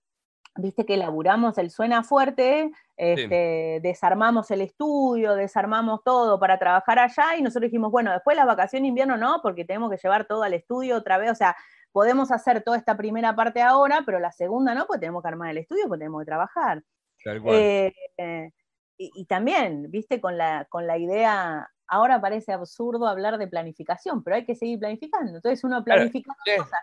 viste 0.56 0.86
que 0.86 0.96
laburamos 0.96 1.58
el 1.58 1.70
Suena 1.70 2.02
Fuerte, 2.02 2.70
este, 3.00 3.80
desarmamos 3.82 4.50
el 4.50 4.60
estudio, 4.60 5.34
desarmamos 5.34 6.04
todo 6.04 6.38
para 6.38 6.58
trabajar 6.58 6.98
allá 6.98 7.34
y 7.38 7.42
nosotros 7.42 7.70
dijimos, 7.70 7.90
bueno, 7.90 8.12
después 8.12 8.36
la 8.36 8.44
vacación 8.44 8.82
de 8.82 8.88
invierno 8.88 9.16
no, 9.16 9.40
porque 9.42 9.64
tenemos 9.64 9.90
que 9.90 9.96
llevar 9.96 10.26
todo 10.26 10.42
al 10.42 10.52
estudio 10.52 10.96
otra 10.96 11.16
vez, 11.16 11.30
o 11.30 11.34
sea, 11.34 11.56
podemos 11.92 12.30
hacer 12.30 12.62
toda 12.62 12.76
esta 12.76 12.98
primera 12.98 13.34
parte 13.34 13.62
ahora, 13.62 14.02
pero 14.04 14.20
la 14.20 14.32
segunda 14.32 14.74
no, 14.74 14.86
porque 14.86 15.00
tenemos 15.00 15.22
que 15.22 15.28
armar 15.28 15.50
el 15.50 15.56
estudio, 15.56 15.84
porque 15.88 16.00
tenemos 16.00 16.20
que 16.20 16.26
trabajar. 16.26 16.82
Tal 17.24 17.40
cual. 17.40 17.56
Eh, 17.56 17.94
eh, 18.18 18.50
y, 18.98 19.10
y 19.14 19.24
también, 19.24 19.90
viste, 19.90 20.20
con 20.20 20.36
la, 20.36 20.66
con 20.68 20.86
la 20.86 20.98
idea, 20.98 21.70
ahora 21.86 22.20
parece 22.20 22.52
absurdo 22.52 23.06
hablar 23.06 23.38
de 23.38 23.48
planificación, 23.48 24.22
pero 24.22 24.36
hay 24.36 24.44
que 24.44 24.54
seguir 24.54 24.78
planificando. 24.78 25.36
Entonces 25.36 25.64
uno 25.64 25.82
Claro, 25.82 26.00
planifica 26.00 26.34
sí. 26.44 26.52
cosas 26.58 26.80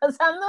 pasando, 0.00 0.44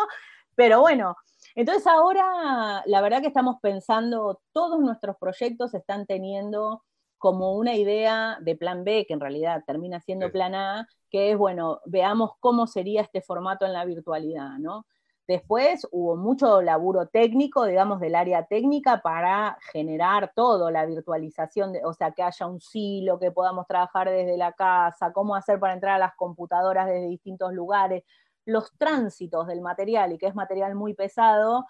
pero 0.56 0.82
bueno. 0.82 1.16
Entonces 1.56 1.86
ahora 1.88 2.84
la 2.86 3.02
verdad 3.02 3.22
que 3.22 3.28
estamos 3.28 3.58
pensando, 3.62 4.42
todos 4.54 4.80
nuestros 4.80 5.18
proyectos 5.18 5.74
están 5.74 6.06
teniendo 6.06 6.84
como 7.18 7.56
una 7.56 7.76
idea 7.76 8.38
de 8.42 8.56
plan 8.56 8.84
B, 8.84 9.06
que 9.08 9.14
en 9.14 9.20
realidad 9.20 9.64
termina 9.68 10.00
siendo 10.00 10.28
Sí. 10.28 10.32
plan 10.32 10.56
A, 10.56 10.88
que 11.10 11.32
es, 11.32 11.38
bueno, 11.38 11.80
veamos 11.86 12.32
cómo 12.40 12.66
sería 12.68 13.02
este 13.02 13.22
formato 13.22 13.66
en 13.66 13.74
la 13.74 13.86
virtualidad, 13.86 14.58
¿no? 14.60 14.86
Después 15.28 15.88
hubo 15.92 16.18
mucho 16.18 16.62
laburo 16.62 17.08
técnico, 17.08 17.66
digamos, 17.66 18.00
del 18.00 18.16
área 18.16 18.48
técnica 18.48 19.02
para 19.02 19.58
generar 19.72 20.32
todo, 20.36 20.72
la 20.72 20.86
virtualización, 20.86 21.74
de, 21.74 21.86
o 21.86 21.94
sea, 21.94 22.12
que 22.12 22.24
haya 22.24 22.48
un 22.48 22.60
silo, 22.60 23.20
que 23.20 23.32
podamos 23.32 23.68
trabajar 23.68 24.10
desde 24.10 24.36
la 24.36 24.52
casa, 24.54 25.14
cómo 25.14 25.36
hacer 25.36 25.60
para 25.60 25.74
entrar 25.74 25.96
a 25.96 26.00
las 26.00 26.16
computadoras 26.16 26.88
desde 26.88 27.08
distintos 27.08 27.54
lugares, 27.54 28.04
los 28.46 28.72
tránsitos 28.78 29.48
del 29.48 29.62
material, 29.62 30.14
y 30.14 30.18
que 30.18 30.28
es 30.28 30.36
material 30.36 30.76
muy 30.76 30.94
pesado, 30.94 31.66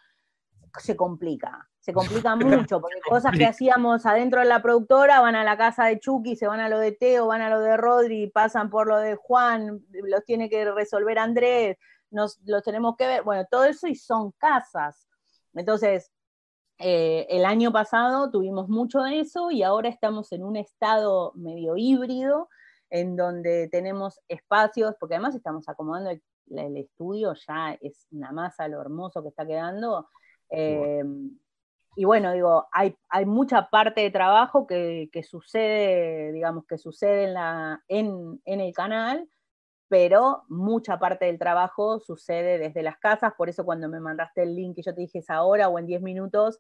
se 0.79 0.96
complica, 0.96 1.69
se 1.79 1.93
complica 1.93 2.35
mucho, 2.35 2.79
porque 2.81 3.00
cosas 3.07 3.37
que 3.37 3.46
hacíamos 3.46 4.05
adentro 4.05 4.39
de 4.39 4.46
la 4.46 4.61
productora 4.61 5.19
van 5.19 5.35
a 5.35 5.43
la 5.43 5.57
casa 5.57 5.85
de 5.85 6.00
Chucky, 6.00 6.35
se 6.35 6.48
van 6.48 6.59
a 6.59 6.69
lo 6.69 6.79
de 6.79 6.91
Teo, 6.91 7.27
van 7.27 7.41
a 7.41 7.50
lo 7.50 7.59
de 7.59 7.77
Rodri, 7.77 8.27
pasan 8.27 8.69
por 8.69 8.87
lo 8.87 8.98
de 8.98 9.15
Juan, 9.15 9.85
los 9.91 10.24
tiene 10.24 10.50
que 10.50 10.69
resolver 10.72 11.19
Andrés, 11.19 11.77
nos 12.09 12.39
los 12.46 12.63
tenemos 12.63 12.96
que 12.98 13.07
ver, 13.07 13.24
bueno, 13.24 13.46
todo 13.50 13.65
eso 13.65 13.87
y 13.87 13.96
son 13.96 14.31
casas. 14.31 15.07
Entonces, 15.53 16.11
eh, 16.77 17.27
el 17.29 17.46
año 17.46 17.72
pasado 17.72 18.31
tuvimos 18.31 18.67
mucho 18.67 19.01
de 19.01 19.19
eso 19.19 19.51
y 19.51 19.63
ahora 19.63 19.89
estamos 19.89 20.31
en 20.31 20.43
un 20.43 20.55
estado 20.55 21.31
medio 21.35 21.77
híbrido 21.77 22.50
en 22.89 23.15
donde 23.15 23.69
tenemos 23.69 24.19
espacios, 24.27 24.96
porque 25.00 25.15
además 25.15 25.35
estamos 25.35 25.69
acomodando 25.69 26.09
el, 26.09 26.22
el 26.49 26.77
estudio, 26.77 27.33
ya 27.47 27.77
es 27.81 28.07
una 28.11 28.31
masa 28.31 28.67
lo 28.67 28.81
hermoso 28.81 29.21
que 29.21 29.29
está 29.29 29.45
quedando. 29.45 30.09
eh, 30.49 31.03
y 31.95 32.05
bueno, 32.05 32.31
digo, 32.31 32.67
hay, 32.71 32.95
hay 33.09 33.25
mucha 33.25 33.69
parte 33.69 34.01
de 34.01 34.11
trabajo 34.11 34.65
que, 34.65 35.09
que 35.11 35.23
sucede, 35.23 36.31
digamos, 36.31 36.65
que 36.65 36.77
sucede 36.77 37.25
en, 37.25 37.33
la, 37.33 37.83
en, 37.89 38.41
en 38.45 38.61
el 38.61 38.73
canal, 38.73 39.27
pero 39.89 40.43
mucha 40.47 40.99
parte 40.99 41.25
del 41.25 41.37
trabajo 41.37 41.99
sucede 41.99 42.57
desde 42.57 42.81
las 42.81 42.97
casas, 42.97 43.33
por 43.37 43.49
eso 43.49 43.65
cuando 43.65 43.89
me 43.89 43.99
mandaste 43.99 44.43
el 44.43 44.55
link 44.55 44.77
y 44.77 44.83
yo 44.83 44.95
te 44.95 45.01
dije 45.01 45.19
es 45.19 45.29
ahora 45.29 45.67
o 45.67 45.77
en 45.79 45.85
10 45.85 46.01
minutos, 46.01 46.59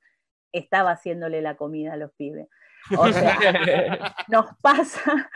estaba 0.51 0.91
haciéndole 0.91 1.41
la 1.41 1.55
comida 1.55 1.93
a 1.93 1.97
los 1.97 2.11
pibes. 2.11 2.49
O 2.97 3.07
sea, 3.07 3.37
nos 4.27 4.47
pasa, 4.61 5.31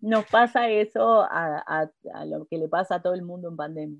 nos 0.00 0.24
pasa 0.26 0.68
eso 0.68 1.22
a, 1.22 1.58
a- 1.66 1.90
a 2.14 2.24
lo 2.24 2.46
que 2.46 2.58
le 2.58 2.68
pasa 2.68 2.96
a 2.96 3.02
todo 3.02 3.14
el 3.14 3.22
mundo 3.22 3.48
en 3.48 3.56
pandemia. 3.56 3.98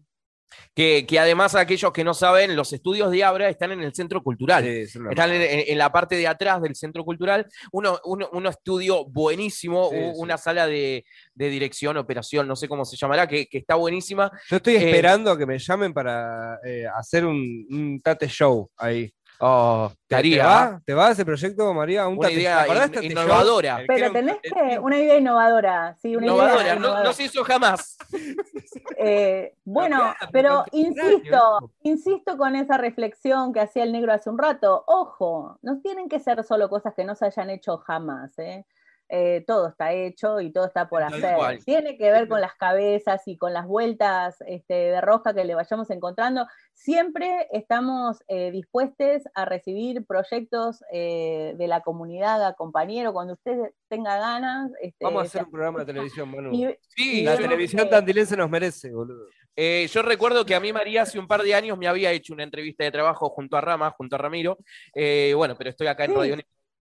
Que, 0.75 1.07
que 1.07 1.21
además, 1.21 1.55
aquellos 1.55 1.93
que 1.93 2.03
no 2.03 2.13
saben, 2.13 2.57
los 2.57 2.73
estudios 2.73 3.13
de 3.13 3.23
Abra 3.23 3.49
están 3.49 3.71
en 3.71 3.83
el 3.83 3.95
Centro 3.95 4.21
Cultural. 4.21 4.65
Sí, 4.65 4.69
es 4.81 4.97
una- 4.97 5.11
Están 5.11 5.31
en, 5.33 5.79
la 5.79 5.93
parte 5.93 6.17
de 6.17 6.27
atrás 6.27 6.61
del 6.61 6.75
centro 6.75 7.05
cultural, 7.05 7.47
uno, 7.71 8.01
uno, 8.05 8.29
uno 8.33 8.49
estudio 8.51 9.05
buenísimo, 9.05 9.91
Sí, 9.91 9.97
u- 9.97 10.13
sí. 10.13 10.13
una 10.17 10.37
sala 10.39 10.67
de, 10.67 11.05
de 11.35 11.49
dirección, 11.51 11.97
operación, 11.99 12.49
no 12.49 12.57
sé 12.57 12.67
cómo 12.67 12.85
se 12.85 12.97
llamará, 12.97 13.29
que, 13.29 13.47
que 13.47 13.59
está 13.59 13.77
buenísima. 13.77 14.29
Yo 14.49 14.57
estoy 14.57 14.75
eh, 14.75 14.89
esperando 14.91 15.31
a 15.31 15.39
que 15.39 15.47
me 15.47 15.57
llamen 15.57 15.95
para 15.95 16.59
eh, 16.65 16.85
hacer 16.97 17.25
un, 17.25 17.67
un 17.71 18.01
tate 18.03 18.27
show 18.27 18.69
ahí. 18.77 19.09
Oh, 19.42 19.90
¿Te, 20.07 20.16
haría 20.16 20.42
te 20.42 20.48
va? 20.48 20.83
¿Te 20.85 20.94
va 20.94 21.11
ese 21.11 21.24
proyecto, 21.24 21.72
María? 21.72 22.07
Un 22.07 22.18
una 22.18 22.31
idea 22.31 22.66
innovadora. 23.00 23.81
Pero 23.87 24.12
tenés 24.12 24.37
que, 24.42 24.79
una 24.79 24.98
idea 24.98 25.16
innovadora, 25.16 25.96
sí, 26.03 26.14
una 26.14 26.26
idea 26.26 26.35
Innovadora, 26.35 26.74
no, 26.74 26.79
innovadora. 26.79 27.05
no 27.05 27.12
se 27.12 27.24
hizo 27.24 27.44
jamás. 27.44 27.96
Eh, 29.03 29.55
bueno, 29.64 30.14
pero 30.31 30.64
insisto, 30.72 31.72
insisto 31.83 32.37
con 32.37 32.55
esa 32.55 32.76
reflexión 32.76 33.50
que 33.55 33.61
hacía 33.61 33.83
el 33.83 33.92
negro 33.92 34.12
hace 34.12 34.29
un 34.29 34.37
rato. 34.37 34.85
Ojo, 34.87 35.59
no 35.62 35.81
tienen 35.81 36.07
que 36.09 36.20
ser 36.20 36.44
solo 36.44 36.68
cosas 36.68 36.92
que 36.94 37.05
no 37.05 37.14
se 37.14 37.24
hayan 37.24 37.48
hecho 37.48 37.79
jamás. 37.79 38.38
¿eh? 38.38 38.66
Eh, 39.12 39.42
todo 39.46 39.68
está 39.68 39.92
hecho 39.92 40.40
y 40.40 40.53
todo 40.53 40.66
está 40.66 40.88
por 40.88 41.01
Tal 41.03 41.14
hacer. 41.14 41.35
cual. 41.37 41.64
Tiene 41.64 41.99
que 41.99 42.11
ver 42.12 42.29
con 42.29 42.40
las 42.40 42.55
cabezas 42.55 43.23
y 43.27 43.37
con 43.37 43.53
las 43.53 43.66
vueltas 43.66 44.37
este, 44.46 44.75
de 44.75 45.01
rosca 45.01 45.35
que 45.35 45.44
le 45.44 45.55
vayamos 45.57 45.90
encontrando. 45.90 46.46
Siempre 46.75 47.49
estamos 47.53 48.23
eh, 48.29 48.51
dispuestos 48.53 49.23
a 49.35 49.44
recibir 49.44 50.07
proyectos 50.07 50.83
eh, 50.92 51.55
de 51.59 51.66
la 51.66 51.81
comunidad, 51.81 52.46
a 52.46 52.55
compañero, 52.55 53.12
cuando 53.12 53.35
usted 53.35 53.59
tenga 53.88 54.16
ganas. 54.18 54.70
este, 54.81 55.05
Vamos 55.05 55.23
a 55.23 55.27
hacer 55.27 55.44
un 55.44 55.51
programa 55.51 55.81
de 55.81 55.87
televisión, 55.87 56.31
Manu. 56.31 56.53
y- 56.53 56.77
Sí, 56.88 57.23
La 57.25 57.35
yo- 57.35 57.42
televisión 57.42 57.85
que- 57.85 57.90
tandilense 57.90 58.37
nos 58.37 58.49
merece, 58.49 58.90
boludo. 58.92 59.27
eh, 59.57 59.88
yo 59.90 60.03
recuerdo 60.03 60.46
que 60.46 60.55
a 60.55 60.61
mí 60.61 60.73
María 60.73 61.03
hace 61.03 61.18
un 61.18 61.27
par 61.27 61.42
de 61.42 61.55
años 61.55 61.77
me 61.77 61.88
había 61.88 62.12
hecho 62.12 62.33
una 62.33 62.44
entrevista 62.44 62.85
de 62.85 62.92
trabajo 62.92 63.29
junto 63.29 63.57
a 63.57 63.61
Rama, 63.61 63.90
junto 63.90 64.14
a 64.14 64.18
Ramiro. 64.18 64.57
Eh, 64.94 65.33
bueno, 65.37 65.57
pero 65.59 65.70
estoy 65.70 65.88
acá 65.88 66.05
en 66.05 66.11
Sí. 66.12 66.16
Radio. 66.16 66.37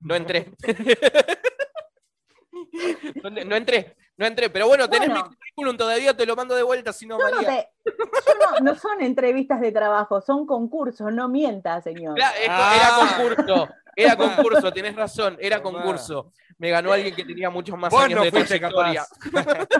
No 0.01 0.15
entré. 0.17 0.47
no, 3.23 3.31
no 3.31 3.57
entré, 3.57 3.97
no 4.17 4.27
entré. 4.27 4.51
Pero 4.51 4.67
bueno, 4.67 4.89
tenés 4.89 5.09
Bueno. 5.09 5.25
mi 5.29 5.37
currículum 5.37 5.77
todavía, 5.77 6.17
te 6.17 6.27
lo 6.27 6.37
mando 6.37 6.55
de 6.55 6.63
vuelta, 6.63 6.93
si 6.93 7.07
no, 7.07 7.19
no, 7.19 7.25
María. 7.31 7.49
te- 7.85 7.93
no- 8.39 8.61
no 8.61 8.75
son 8.79 9.01
entrevistas 9.03 9.61
de 9.61 9.73
trabajo, 9.73 10.21
son 10.21 10.47
concursos, 10.47 11.13
no 11.13 11.29
mienta, 11.29 11.81
señor. 11.83 12.15
Claro, 12.15 12.35
co- 12.37 12.51
Ah. 12.51 12.75
Era 12.77 12.97
concurso, 13.37 13.69
era 13.97 14.17
concurso, 14.67 14.73
tenés 14.73 14.95
razón, 14.97 15.37
era 15.41 15.63
concurso. 15.63 16.33
Me 16.57 16.71
ganó 16.71 16.93
alguien 16.93 17.15
que 17.17 17.25
tenía 17.25 17.51
muchos 17.51 17.77
más 17.77 17.91
Vos 17.91 18.05
años 18.05 18.19
no 18.19 18.25
de 18.25 18.31
trayectoria. 18.31 19.05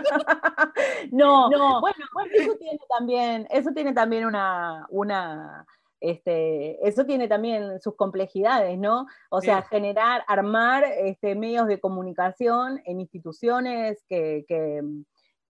No, 1.11 1.49
bueno, 1.79 2.05
bueno, 2.11 2.29
eso 2.33 2.55
tiene 2.57 2.79
también, 2.89 3.47
eso 3.49 3.71
tiene 3.73 3.93
también 3.93 4.25
una, 4.25 4.85
una 4.89 5.65
Este, 6.05 6.87
eso 6.87 7.03
tiene 7.07 7.27
también 7.27 7.81
sus 7.81 7.95
complejidades, 7.95 8.77
¿no? 8.77 9.07
O 9.31 9.41
sea, 9.41 9.63
generar, 9.63 10.23
armar 10.27 10.83
este, 10.83 11.33
medios 11.33 11.65
de 11.65 11.79
comunicación 11.79 12.79
en 12.85 12.99
instituciones 12.99 14.05
que, 14.07 14.45
que, 14.47 14.83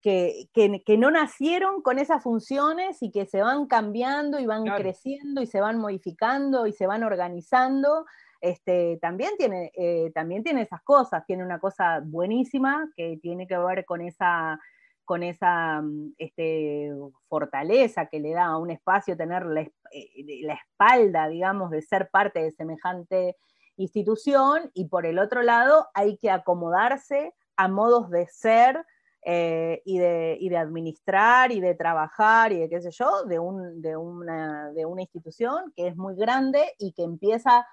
que, 0.01 0.81
que, 0.85 0.97
no 0.97 1.11
nacieron 1.11 1.81
con 1.81 1.99
esas 1.99 2.23
funciones 2.23 3.03
y 3.03 3.11
que 3.11 3.25
se 3.25 3.41
van 3.41 3.65
cambiando 3.67 4.39
y 4.39 4.45
van 4.45 4.63
creciendo 4.63 5.41
y 5.41 5.47
se 5.47 5.59
van 5.59 5.77
modificando 5.77 6.67
y 6.67 6.71
se 6.71 6.87
van 6.87 7.03
organizando. 7.03 8.05
Este, 8.39 8.97
también, 9.01 9.31
tiene, 9.37 9.73
eh, 9.75 10.09
también 10.15 10.41
tiene 10.41 10.61
esas 10.61 10.81
cosas, 10.83 11.25
tiene 11.25 11.43
una 11.43 11.59
cosa 11.59 12.01
buenísima 12.01 12.89
que 12.95 13.19
tiene 13.21 13.45
que 13.45 13.57
ver 13.57 13.83
con 13.83 13.99
esa 13.99 14.57
con 15.05 15.23
esa 15.23 15.81
mm, 15.81 16.15
este, 16.17 16.91
fortaleza 17.29 18.07
que 18.07 18.19
le 18.19 18.33
da 18.33 18.45
a 18.45 18.57
un 18.57 18.71
espacio 18.71 19.15
tener 19.15 19.45
la, 19.45 19.61
eh, 19.61 20.41
la, 20.41 20.55
espalda, 20.55 21.27
digamos, 21.27 21.71
de 21.71 21.81
ser 21.81 22.09
parte 22.09 22.41
de 22.41 22.51
semejante 22.51 23.37
institución, 23.77 24.71
y 24.73 24.87
por 24.87 25.05
el 25.05 25.19
otro 25.19 25.43
lado 25.43 25.87
hay 25.93 26.17
que 26.17 26.31
acomodarse 26.31 27.33
a 27.57 27.67
modos 27.67 28.09
de 28.09 28.27
ser 28.27 28.85
eh, 29.27 29.81
y, 29.85 29.97
de, 29.97 30.57
administrar 30.57 31.51
y 31.51 31.59
de 31.59 31.73
trabajar 31.73 32.51
y 32.51 32.59
de 32.59 32.69
qué 32.69 32.81
sé 32.81 32.91
yo, 32.91 33.25
de 33.25 33.39
una 33.39 34.71
institución 35.01 35.73
que 35.75 35.87
es 35.87 35.95
muy 35.95 36.15
grande 36.15 36.73
y 36.77 36.93
que 36.93 37.03
empieza 37.03 37.65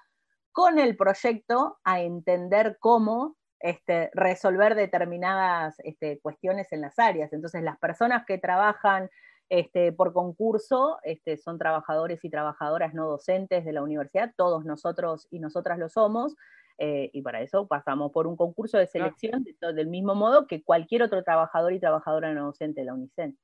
con 0.51 0.79
el 0.79 0.95
proyecto 0.95 1.77
a 1.83 2.01
entender 2.01 2.77
cómo 2.79 3.35
este, 3.63 4.11
resolver 4.13 4.75
determinadas 4.75 5.79
este, 5.85 6.19
cuestiones 6.19 6.71
en 6.73 6.81
las 6.81 6.99
áreas. 6.99 7.31
Entonces, 7.31 7.63
las 7.63 7.79
personas 7.79 8.25
que 8.25 8.37
trabajan 8.37 9.09
este, 9.47 9.93
por 9.93 10.11
concurso 10.11 10.99
son 11.41 11.57
trabajadores 11.57 12.19
y 12.23 12.29
trabajadoras 12.29 12.93
no 12.93 13.07
docentes 13.07 13.63
de 13.63 13.71
la 13.71 13.81
universidad, 13.81 14.33
todos 14.35 14.65
nosotros 14.65 15.27
y 15.31 15.39
nosotras 15.39 15.79
lo 15.79 15.87
somos, 15.87 16.35
eh, 16.77 17.09
y 17.13 17.21
para 17.21 17.41
eso 17.41 17.65
pasamos 17.65 18.11
por 18.11 18.27
un 18.27 18.35
concurso 18.35 18.77
de 18.77 18.87
selección 18.87 19.45
del 19.61 19.87
mismo 19.87 20.13
modo 20.13 20.45
que 20.45 20.61
cualquier 20.61 21.03
otro 21.03 21.23
trabajador 21.23 21.71
y 21.71 21.79
trabajadora 21.79 22.33
no 22.33 22.47
docente 22.47 22.81
de 22.81 22.85
la 22.87 22.93
UNICEN. 22.95 23.37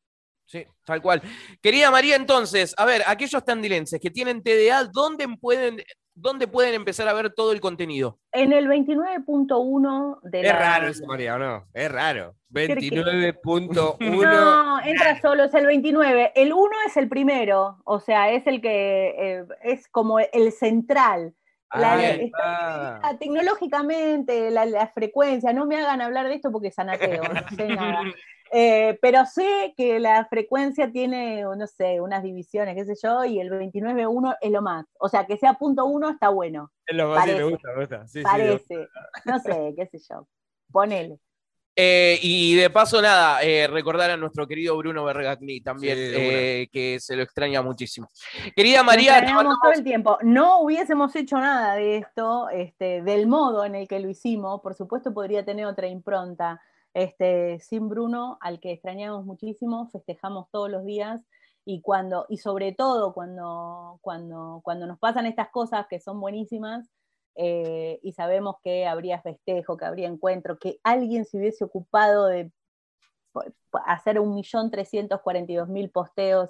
Sí, 0.46 0.66
tal 0.84 1.02
cual. 1.02 1.22
Querida 1.62 1.92
María, 1.92 2.18
entonces, 2.18 2.74
a 2.78 2.84
ver, 2.84 3.04
aquellos 3.08 3.46
tandilenses 3.46 4.02
que 4.02 4.10
tienen 4.10 4.44
TDA, 4.44 4.84
¿dónde 4.92 5.28
pueden, 5.40 5.78
¿dónde 6.22 6.48
pueden 6.48 6.74
empezar 6.74 7.08
a 7.08 7.14
ver 7.14 7.32
todo 7.32 7.52
el 7.52 7.62
contenido? 7.62 8.20
En 8.32 8.54
el 8.54 8.68
29.1 8.68 10.20
de 10.24 10.40
es 10.42 10.46
la... 10.46 10.52
Es 10.52 10.60
raro 10.60 10.88
eso, 10.88 11.06
María, 11.06 11.38
¿no? 11.38 11.66
Es 11.74 11.92
raro. 11.92 12.36
29.1. 12.52 13.98
no, 14.00 14.82
entra 14.84 15.22
solo, 15.22 15.46
es 15.46 15.54
el 15.54 15.66
29. 15.68 16.34
El 16.36 16.54
1 16.54 16.70
es 16.88 16.98
el 16.98 17.08
primero, 17.08 17.82
o 17.86 18.00
sea, 18.00 18.32
es 18.32 18.48
el 18.48 18.62
que 18.62 19.16
eh, 19.18 19.46
es 19.64 19.88
como 19.88 20.20
el 20.20 20.52
central. 20.52 21.34
La, 21.72 22.00
tecnológicamente, 23.20 24.50
la, 24.50 24.88
frecuencia, 24.88 25.54
no 25.54 25.68
me 25.68 25.78
hagan 25.78 26.02
hablar 26.02 26.28
de 26.28 26.34
esto 26.34 26.52
porque 26.52 26.70
es 26.70 26.80
anateo, 26.80 27.22
no 27.24 27.56
sé 27.56 27.68
nada. 27.68 28.02
Eh, 28.52 28.98
pero 29.02 29.26
sé 29.26 29.74
que 29.78 30.00
la 30.00 30.26
frecuencia 30.26 30.92
tiene, 30.92 31.42
no 31.42 31.68
sé, 31.68 32.02
unas 32.02 32.24
divisiones, 32.24 32.76
qué 32.76 32.86
sé 32.86 32.94
yo, 33.02 33.24
y 33.26 33.40
el 33.40 33.50
29.1 33.52 34.38
es 34.42 34.52
lo 34.52 34.62
más. 34.62 34.86
O 35.00 35.08
sea, 35.08 35.26
que 35.26 35.38
sea 35.38 35.54
punto 35.54 35.86
uno 35.86 36.10
está 36.10 36.30
bueno. 36.30 36.72
Es 36.86 36.96
lo 36.96 37.10
más, 37.10 37.26
sí, 37.26 37.32
me 37.36 37.44
gusta, 37.44 37.70
me 37.76 37.80
gusta. 37.86 38.06
parece. 38.24 38.88
no 39.26 39.40
sé, 39.40 39.74
qué 39.78 39.86
sé 39.86 40.00
yo. 40.10 40.28
Ponele. 40.72 41.20
Eh, 41.76 42.20
y 42.22 42.56
de 42.56 42.70
paso, 42.70 43.02
nada, 43.02 43.42
eh, 43.42 43.66
recordar 43.68 44.12
a 44.12 44.18
nuestro 44.18 44.46
querido 44.46 44.76
Bruno 44.76 45.06
Bergagni 45.06 45.62
también, 45.62 45.98
que 45.98 46.98
se 47.00 47.16
lo 47.16 47.24
extraña 47.24 47.62
muchísimo. 47.62 48.10
Querida 48.54 48.84
María. 48.84 49.26
todo 49.26 49.72
el 49.74 49.84
tiempo. 49.84 50.18
No 50.22 50.60
hubiésemos 50.60 51.16
hecho 51.16 51.38
nada 51.38 51.76
de 51.76 51.98
esto, 51.98 52.50
este, 52.50 53.02
del 53.04 53.28
modo 53.28 53.64
en 53.64 53.76
el 53.76 53.88
que 53.88 54.00
lo 54.00 54.10
hicimos. 54.10 54.60
Por 54.62 54.74
supuesto, 54.74 55.14
podría 55.14 55.46
tener 55.46 55.66
otra 55.68 55.88
impronta. 55.88 56.60
Este, 56.94 57.60
sin 57.60 57.88
Bruno, 57.88 58.38
al 58.42 58.60
que 58.60 58.72
extrañamos 58.72 59.26
muchísimo, 59.26 59.88
festejamos 59.90 60.48
todos 60.52 60.70
los 60.70 60.84
días 60.86 61.22
y 61.66 61.82
cuando, 61.82 62.26
y 62.30 62.38
sobre 62.38 62.72
todo 62.74 63.14
cuando, 63.14 64.00
cuando, 64.02 64.62
cuando 64.64 64.88
nos 64.88 64.98
pasan 64.98 65.26
estas 65.28 65.50
cosas 65.50 65.86
que 65.88 66.00
son 66.00 66.20
buenísimas, 66.20 66.90
eh, 67.36 68.00
y 68.02 68.12
sabemos 68.14 68.56
que 68.64 68.86
habría 68.86 69.22
festejo, 69.22 69.78
que 69.78 69.86
habría 69.86 70.08
encuentro, 70.08 70.58
que 70.58 70.80
alguien 70.84 71.26
se 71.26 71.38
hubiese 71.38 71.64
ocupado 71.64 72.26
de 72.26 72.52
hacer 73.86 74.20
un 74.20 74.34
millón 74.34 74.72
trescientos 74.72 75.22
cuarenta 75.22 75.52
y 75.52 75.56
dos 75.56 75.70
mil 75.70 75.90
posteos 75.92 76.50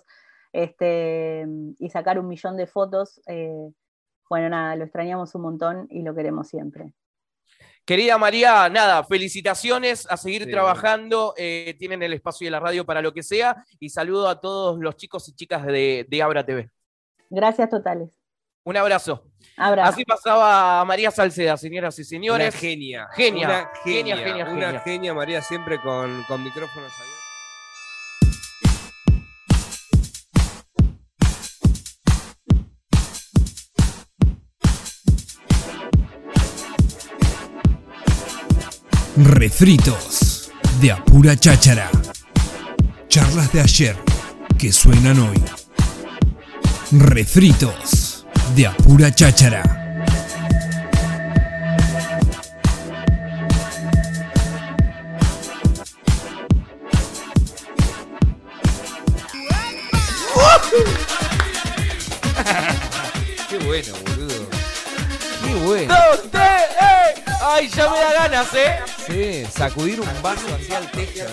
este, 0.54 1.45
y 1.78 1.89
sacar 1.89 2.17
un 2.17 2.28
millón 2.28 2.58
de 2.58 2.65
fotos. 2.65 3.21
Eh, 3.28 3.71
bueno, 4.30 4.49
nada, 4.49 4.75
lo 4.78 4.86
extrañamos 4.86 5.36
un 5.36 5.41
montón 5.41 5.88
y 5.91 6.02
lo 6.02 6.15
queremos 6.15 6.47
siempre. 6.47 6.93
Querida 7.89 8.19
María, 8.19 8.69
nada, 8.69 9.04
felicitaciones 9.04 10.06
a 10.12 10.15
seguir 10.15 10.47
trabajando. 10.52 11.34
Eh, 11.36 11.75
tienen 11.80 12.04
el 12.04 12.13
espacio 12.13 12.45
de 12.45 12.52
la 12.52 12.60
radio 12.60 12.86
para 12.86 13.02
lo 13.02 13.12
que 13.12 13.23
sea. 13.23 13.65
Y 13.80 13.89
saludo 13.89 14.30
a 14.30 14.39
todos 14.39 14.78
los 14.78 14.95
chicos 14.95 15.28
y 15.28 15.34
chicas 15.34 15.65
de, 15.65 16.21
Abra 16.23 16.45
TV. 16.45 16.69
Gracias 17.32 17.67
totales. 17.67 18.08
Un 18.63 18.78
abrazo. 18.78 19.23
Así 19.58 20.06
pasaba 20.06 20.86
María 20.86 21.10
Salceda, 21.10 21.58
señoras 21.58 21.97
y 21.97 22.04
señores. 22.04 22.54
Una 22.54 22.60
genia. 22.62 23.08
Genia. 23.15 23.47
Una 23.47 23.71
genia, 23.84 24.17
genia, 24.17 24.45
genia. 24.45 24.69
Una 24.69 24.80
genia, 24.82 25.13
María, 25.15 25.41
siempre 25.41 25.82
con, 25.82 26.23
con 26.28 26.43
micrófonos 26.43 26.91
abiertos. 26.93 27.18
Refritos 39.21 40.49
de 40.79 40.93
Apura 40.93 41.36
Cháchara. 41.36 41.91
Charlas 43.10 43.51
de 43.51 43.60
ayer 43.60 43.97
que 44.58 44.71
suenan 44.71 45.19
hoy. 45.19 45.43
Refritos 46.93 48.25
de 48.55 48.67
Apura 48.67 49.13
Cháchara. 49.13 49.62
Qué 63.49 63.58
bueno, 63.65 63.93
boludo. 64.08 64.49
Qué 65.43 65.55
bueno. 65.65 65.93
¡Eh! 65.93 67.23
¡Ay, 67.41 67.67
ya 67.67 67.89
me 67.89 67.99
da 67.99 68.13
ganas, 68.13 68.53
eh! 68.53 68.98
Sí, 69.09 69.45
sacudir 69.45 69.99
un 69.99 70.07
vaso 70.21 70.45
hacia 70.53 70.77
el 70.77 70.91
techo. 70.91 71.25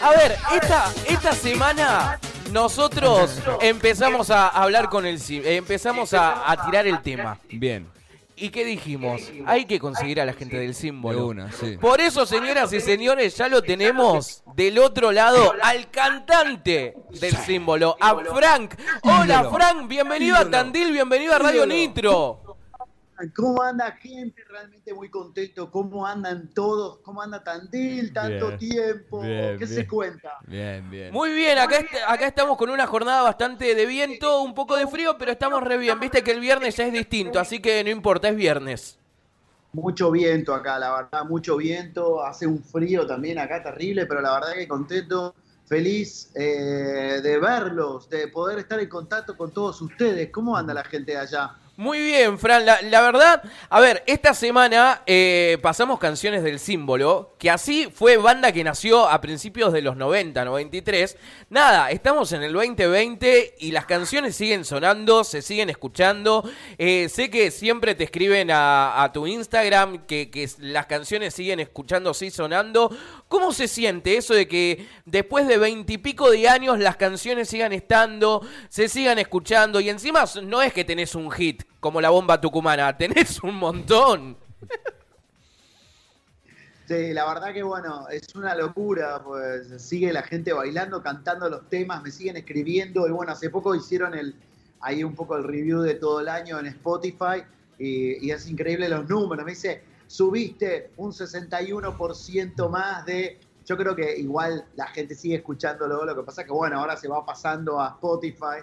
A 0.00 0.10
ver, 0.10 0.36
esta, 0.54 0.92
esta 1.06 1.32
semana 1.32 2.18
nosotros 2.50 3.38
empezamos 3.60 4.30
a 4.30 4.48
hablar 4.48 4.88
con 4.88 5.04
el 5.04 5.20
eh, 5.28 5.56
empezamos 5.56 6.14
a, 6.14 6.56
tirar 6.64 6.86
el 6.86 7.02
tema. 7.02 7.38
Bien. 7.50 7.86
¿Y 8.34 8.48
qué 8.48 8.64
dijimos? 8.64 9.20
Hay 9.46 9.66
que 9.66 9.78
conseguir 9.78 10.20
a 10.20 10.24
la 10.24 10.32
gente 10.32 10.58
del 10.58 10.74
símbolo. 10.74 11.34
Por 11.80 12.00
eso, 12.00 12.26
señoras 12.26 12.72
y 12.72 12.80
señores, 12.80 13.36
ya 13.36 13.48
lo 13.48 13.62
tenemos 13.62 14.42
del 14.56 14.78
otro 14.78 15.12
lado 15.12 15.54
al 15.62 15.90
cantante 15.90 16.96
del 17.10 17.36
símbolo, 17.36 17.96
a 18.00 18.16
Frank. 18.16 18.74
Hola, 19.02 19.48
Frank, 19.52 19.86
bienvenido 19.86 20.36
a 20.36 20.50
Tandil, 20.50 20.90
bienvenido 20.90 21.34
a 21.34 21.38
Radio 21.38 21.66
Nitro. 21.66 22.41
¿Cómo 23.36 23.62
anda 23.62 23.92
gente? 23.92 24.42
Realmente 24.48 24.92
muy 24.94 25.08
contento. 25.08 25.70
¿Cómo 25.70 26.06
andan 26.06 26.48
todos? 26.48 26.98
¿Cómo 26.98 27.22
anda 27.22 27.42
Tandil? 27.42 28.12
Tanto 28.12 28.56
tiempo. 28.56 29.22
¿Qué 29.22 29.66
se 29.66 29.86
cuenta? 29.86 30.38
Bien, 30.46 30.88
bien. 30.90 31.12
Muy 31.12 31.32
bien, 31.32 31.58
acá, 31.58 31.84
acá 32.08 32.26
estamos 32.26 32.56
con 32.56 32.70
una 32.70 32.86
jornada 32.86 33.22
bastante 33.22 33.74
de 33.74 33.86
viento, 33.86 34.42
un 34.42 34.54
poco 34.54 34.76
de 34.76 34.86
frío, 34.86 35.16
pero 35.18 35.32
estamos 35.32 35.62
re 35.62 35.76
bien. 35.78 36.00
Viste 36.00 36.22
que 36.22 36.32
el 36.32 36.40
viernes 36.40 36.76
ya 36.76 36.86
es 36.86 36.92
distinto, 36.92 37.38
así 37.38 37.60
que 37.60 37.84
no 37.84 37.90
importa, 37.90 38.28
es 38.28 38.36
viernes. 38.36 38.98
Mucho 39.72 40.10
viento 40.10 40.54
acá, 40.54 40.78
la 40.78 40.94
verdad, 40.94 41.24
mucho 41.24 41.56
viento. 41.56 42.24
Hace 42.24 42.46
un 42.46 42.62
frío 42.62 43.06
también 43.06 43.38
acá 43.38 43.62
terrible, 43.62 44.06
pero 44.06 44.20
la 44.20 44.34
verdad 44.34 44.54
que 44.54 44.66
contento, 44.66 45.34
feliz 45.66 46.30
eh, 46.34 47.20
de 47.22 47.38
verlos, 47.38 48.10
de 48.10 48.28
poder 48.28 48.58
estar 48.58 48.80
en 48.80 48.88
contacto 48.88 49.36
con 49.36 49.50
todos 49.52 49.80
ustedes. 49.80 50.30
¿Cómo 50.30 50.56
anda 50.56 50.74
la 50.74 50.84
gente 50.84 51.12
de 51.12 51.18
allá? 51.18 51.56
Muy 51.76 52.00
bien, 52.00 52.38
Fran. 52.38 52.66
La, 52.66 53.00
verdad, 53.00 53.42
a 53.70 53.80
ver, 53.80 54.04
esta 54.06 54.34
semana 54.34 55.02
eh, 55.06 55.56
pasamos 55.62 55.98
canciones 55.98 56.44
del 56.44 56.58
símbolo, 56.58 57.34
que 57.38 57.48
así 57.48 57.88
fue 57.90 58.18
banda 58.18 58.52
que 58.52 58.62
nació 58.62 59.08
a 59.08 59.22
principios 59.22 59.72
de 59.72 59.80
los 59.80 59.96
90, 59.96 60.44
93. 60.44 61.16
Nada, 61.48 61.90
estamos 61.90 62.30
en 62.32 62.42
el 62.42 62.52
2020 62.52 63.54
y 63.58 63.72
las 63.72 63.86
canciones 63.86 64.36
siguen 64.36 64.66
sonando, 64.66 65.24
se 65.24 65.40
siguen 65.40 65.70
escuchando. 65.70 66.44
Eh, 66.76 67.08
sé 67.08 67.30
que 67.30 67.50
siempre 67.50 67.94
te 67.94 68.04
escriben 68.04 68.50
a, 68.52 69.10
tu 69.14 69.26
Instagram 69.26 70.04
que, 70.06 70.50
las 70.58 70.84
canciones 70.84 71.32
siguen 71.32 71.58
escuchando, 71.58 72.12
sí 72.12 72.30
sonando. 72.30 72.94
¿Cómo 73.28 73.50
se 73.54 73.66
siente 73.66 74.18
eso 74.18 74.34
de 74.34 74.46
que 74.46 74.86
después 75.06 75.48
de 75.48 75.56
veintipico 75.56 76.30
de 76.30 76.50
años 76.50 76.78
las 76.78 76.96
canciones 76.96 77.48
sigan 77.48 77.72
estando, 77.72 78.46
se 78.68 78.90
sigan 78.90 79.18
escuchando 79.18 79.80
y 79.80 79.88
encima 79.88 80.24
no 80.42 80.60
es 80.60 80.74
que 80.74 80.84
tenés 80.84 81.14
un 81.14 81.30
hit 81.30 81.62
como 81.80 82.00
la 82.00 82.10
bomba 82.10 82.40
tucumana, 82.40 82.96
tenés 82.98 83.42
un 83.42 83.56
montón? 83.56 84.36
Sí, 86.86 87.12
la 87.12 87.26
verdad 87.26 87.52
que 87.52 87.62
bueno, 87.62 88.08
es 88.08 88.34
una 88.34 88.54
locura, 88.54 89.22
pues 89.24 89.82
sigue 89.82 90.12
la 90.12 90.22
gente 90.22 90.52
bailando, 90.52 91.02
cantando 91.02 91.48
los 91.48 91.68
temas, 91.68 92.02
me 92.02 92.10
siguen 92.10 92.36
escribiendo 92.36 93.06
y 93.06 93.10
bueno, 93.10 93.32
hace 93.32 93.50
poco 93.50 93.74
hicieron 93.74 94.14
el 94.14 94.34
ahí 94.82 95.02
un 95.04 95.14
poco 95.14 95.36
el 95.36 95.44
review 95.44 95.80
de 95.80 95.94
todo 95.94 96.20
el 96.20 96.28
año 96.28 96.58
en 96.58 96.66
Spotify 96.66 97.44
y, 97.78 98.30
es 98.30 98.48
increíble 98.48 98.88
los 98.88 99.08
números, 99.08 99.44
me 99.44 99.52
dice, 99.52 99.82
subiste 100.06 100.90
un 100.96 101.12
61% 101.12 102.68
más 102.68 103.06
de... 103.06 103.40
Yo 103.64 103.76
creo 103.76 103.94
que 103.94 104.16
igual 104.18 104.66
la 104.74 104.88
gente 104.88 105.14
sigue 105.14 105.36
escuchándolo, 105.36 106.04
lo 106.04 106.16
que 106.16 106.22
pasa 106.22 106.42
es 106.42 106.48
que 106.48 106.52
bueno, 106.52 106.80
ahora 106.80 106.96
se 106.96 107.08
va 107.08 107.24
pasando 107.24 107.80
a 107.80 107.90
Spotify, 107.90 108.60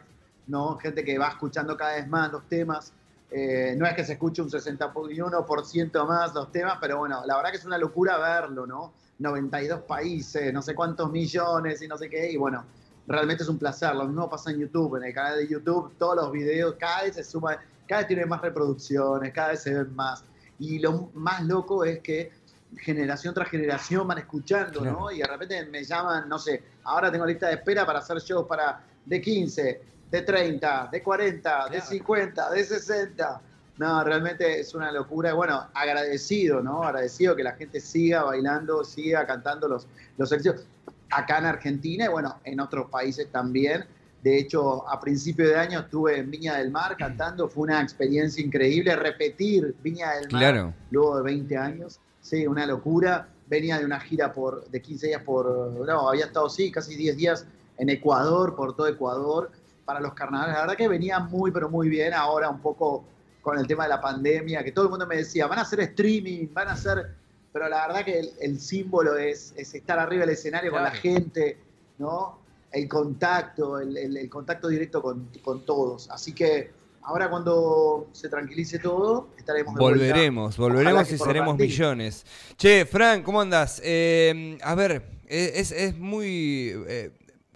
¿no? 0.48 0.78
Gente 0.78 1.04
que 1.04 1.18
va 1.18 1.30
escuchando 1.30 1.76
cada 1.78 1.96
vez 1.96 2.08
más 2.08 2.32
los 2.32 2.48
temas. 2.50 2.94
Eh, 3.32 3.76
no 3.78 3.86
es 3.86 3.94
que 3.94 4.04
se 4.04 4.14
escuche 4.14 4.42
un 4.42 4.50
61% 4.50 6.08
más 6.08 6.34
los 6.34 6.52
temas, 6.52 6.78
pero 6.82 6.98
bueno, 6.98 7.24
la 7.26 7.36
verdad 7.36 7.52
que 7.52 7.58
es 7.58 7.66
una 7.66 7.78
locura 7.78 8.18
verlo, 8.18 8.66
¿no? 8.66 8.94
92 9.20 9.82
países, 9.82 10.52
no 10.54 10.62
sé 10.62 10.74
cuántos 10.74 11.12
millones 11.12 11.82
y 11.82 11.88
no 11.88 11.98
sé 11.98 12.10
qué, 12.10 12.32
y 12.32 12.38
bueno, 12.38 12.66
realmente 13.06 13.44
es 13.44 13.50
un 13.50 13.60
placer. 13.60 13.94
Lo 13.96 14.06
mismo 14.06 14.30
pasa 14.30 14.52
en 14.52 14.60
YouTube, 14.60 14.96
en 14.96 15.04
el 15.04 15.14
canal 15.14 15.38
de 15.38 15.48
YouTube, 15.48 15.94
todos 15.98 16.16
los 16.16 16.32
videos, 16.32 16.76
cada 16.80 17.04
vez 17.04 17.16
se 17.16 17.24
suma, 17.24 17.58
cada 17.88 18.02
vez 18.02 18.08
tiene 18.08 18.26
más 18.26 18.42
reproducciones, 18.42 19.34
cada 19.34 19.50
vez 19.50 19.62
se 19.62 19.74
ven 19.74 19.96
más. 19.96 20.24
Y 20.58 20.80
lo 20.80 21.10
más 21.14 21.44
loco 21.44 21.84
es 21.84 22.00
que 22.00 22.32
generación 22.78 23.34
tras 23.34 23.50
generación 23.50 24.08
van 24.08 24.20
escuchando, 24.20 24.82
¿no? 24.82 25.12
Y 25.12 25.20
de 25.20 25.26
repente 25.26 25.66
me 25.66 25.84
llaman, 25.84 26.30
no 26.30 26.38
sé, 26.38 26.64
ahora 26.84 27.12
tengo 27.12 27.26
lista 27.26 27.48
de 27.48 27.56
espera 27.56 27.86
para 27.86 28.00
hacer 28.00 28.20
shows 28.20 28.48
para 28.48 28.82
de 29.06 29.22
15, 29.22 29.82
de 30.12 30.22
30, 30.22 30.90
de 30.92 31.04
40, 31.04 31.70
de 31.70 31.82
50, 31.82 32.50
de 32.52 32.64
60. 32.64 33.42
No, 33.78 34.04
realmente 34.04 34.60
es 34.60 34.74
una 34.74 34.92
locura. 34.92 35.34
Bueno, 35.34 35.68
agradecido, 35.74 36.62
¿no? 36.62 36.84
Agradecido 36.84 37.36
que 37.36 37.44
la 37.44 37.54
gente 37.54 37.80
siga 37.80 38.24
bailando, 38.24 38.84
siga 38.84 39.26
cantando 39.26 39.68
los, 39.68 39.88
los 40.18 40.32
éxitos. 40.32 40.66
Acá 41.12 41.40
en 41.40 41.46
Argentina 41.46 42.06
y 42.06 42.08
bueno, 42.08 42.40
en 42.44 42.60
otros 42.60 42.90
países 42.90 43.32
también. 43.32 43.86
De 44.22 44.38
hecho, 44.38 44.88
a 44.90 45.00
principio 45.00 45.48
de 45.48 45.56
año 45.56 45.80
estuve 45.80 46.18
en 46.18 46.30
Viña 46.30 46.58
del 46.58 46.72
Mar 46.72 46.98
cantando, 46.98 47.48
fue 47.48 47.64
una 47.64 47.82
experiencia 47.82 48.44
increíble. 48.44 48.96
Repetir 48.96 49.76
Viña 49.82 50.12
del 50.16 50.30
Mar 50.30 50.74
luego 50.92 51.18
de 51.18 51.24
20 51.24 51.58
años, 51.58 52.00
sí, 52.22 52.46
una 52.46 52.66
locura. 52.66 53.30
Venía 53.48 53.80
de 53.80 53.86
una 53.86 54.00
gira 54.00 54.34
por, 54.34 54.70
de 54.70 54.82
15 54.82 55.08
días 55.08 55.24
por, 55.24 55.72
no, 55.72 56.10
había 56.10 56.26
estado, 56.26 56.50
sí, 56.50 56.70
casi 56.72 56.96
10 56.96 57.18
días 57.18 57.46
en 57.78 57.90
Ecuador, 57.90 58.56
por 58.56 58.76
todo 58.76 58.88
Ecuador, 58.88 59.50
para 59.90 60.02
los 60.02 60.14
carnavales. 60.14 60.54
La 60.54 60.62
verdad 60.62 60.78
que 60.78 60.88
venía 60.88 61.18
muy, 61.18 61.50
pero 61.50 61.68
muy 61.68 61.90
bien. 61.90 62.14
Ahora 62.14 62.48
un 62.48 62.60
poco 62.60 63.06
con 63.42 63.58
el 63.58 63.66
tema 63.66 63.86
de 63.86 63.90
la 63.90 64.00
pandemia, 64.00 64.64
que 64.64 64.72
todo 64.72 64.86
el 64.86 64.92
mundo 64.92 65.08
me 65.08 65.16
decía, 65.16 65.48
van 65.48 65.58
a 65.58 65.64
hacer 65.64 65.80
streaming, 65.80 66.46
van 66.54 66.68
a 66.68 66.74
hacer... 66.74 67.16
Pero 67.52 67.68
la 67.68 67.88
verdad 67.88 68.06
que 68.06 68.20
el, 68.40 68.60
símbolo 68.60 69.18
es, 69.18 69.52
es, 69.58 69.74
estar 69.74 69.98
arriba 69.98 70.22
del 70.28 70.36
escenario 70.36 70.70
con 70.70 70.84
la 70.84 70.92
gente, 70.92 71.58
¿no? 71.98 72.38
el 72.72 72.88
contacto, 72.88 73.80
el, 73.80 74.30
contacto 74.30 74.68
directo 74.68 75.02
con, 75.02 75.66
todos. 75.66 76.08
Así 76.12 76.34
que 76.34 76.70
ahora 77.02 77.28
cuando 77.28 78.10
se 78.12 78.30
tranquilice 78.30 78.78
todo, 78.78 79.30
estaremos 79.40 79.74
de 79.74 79.80
Volveremos, 79.80 80.56
volveremos 80.56 81.12
y 81.12 81.18
seremos 81.18 81.58
millones. 81.58 82.28
Che, 82.58 82.86
Frank, 82.86 83.24
¿cómo 83.24 83.42
andas? 83.42 83.82
Eh, 83.84 84.56
a 84.62 84.76
ver, 84.76 85.02
es, 85.26 85.72
es 85.72 85.98
muy... 85.98 86.76
Eh, 86.88 87.10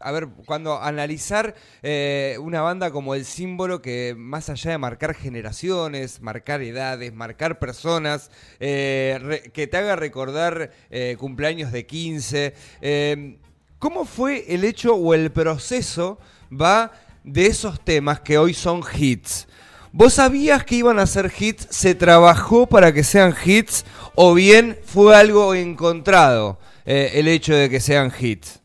a 0.04 0.12
ver, 0.12 0.28
cuando 0.46 0.82
analizar 0.82 1.56
eh, 1.82 2.38
una 2.40 2.62
banda 2.62 2.92
como 2.92 3.16
el 3.16 3.26
símbolo 3.26 3.82
que 3.82 4.16
más 4.18 4.50
allá 4.50 4.72
de 4.72 4.78
marcar 4.78 5.16
generaciones, 5.16 6.22
marcar 6.22 6.62
edades, 6.62 7.14
marcar 7.14 7.60
personas, 7.60 8.30
que 8.60 9.68
te 9.70 9.78
haga 9.78 9.96
recordar 9.96 10.72
cumpleaños 11.18 11.72
de 11.72 11.86
15, 11.86 12.54
¿Cómo 13.84 14.06
fue 14.06 14.46
el 14.48 14.64
hecho 14.64 14.96
o 14.96 15.14
el 15.14 15.30
proceso 15.30 16.18
va 16.50 16.94
de 17.26 17.48
esos 17.48 17.84
temas 17.84 18.22
que 18.22 18.38
hoy 18.38 18.54
son 18.54 18.82
hits? 18.82 19.46
¿Vos 19.92 20.14
sabías 20.14 20.64
que 20.64 20.76
iban 20.76 21.00
a 21.00 21.06
ser 21.06 21.30
hits? 21.38 21.68
¿Se 21.70 21.94
trabajó 21.94 22.66
para 22.66 22.94
que 22.94 23.04
sean 23.04 23.36
hits? 23.44 23.84
¿O 24.16 24.36
bien 24.36 24.80
fue 24.86 25.14
algo 25.18 25.54
encontrado 25.54 26.58
eh, 26.86 27.12
el 27.16 27.28
hecho 27.28 27.54
de 27.54 27.70
que 27.70 27.82
sean 27.82 28.10
hits? 28.18 28.63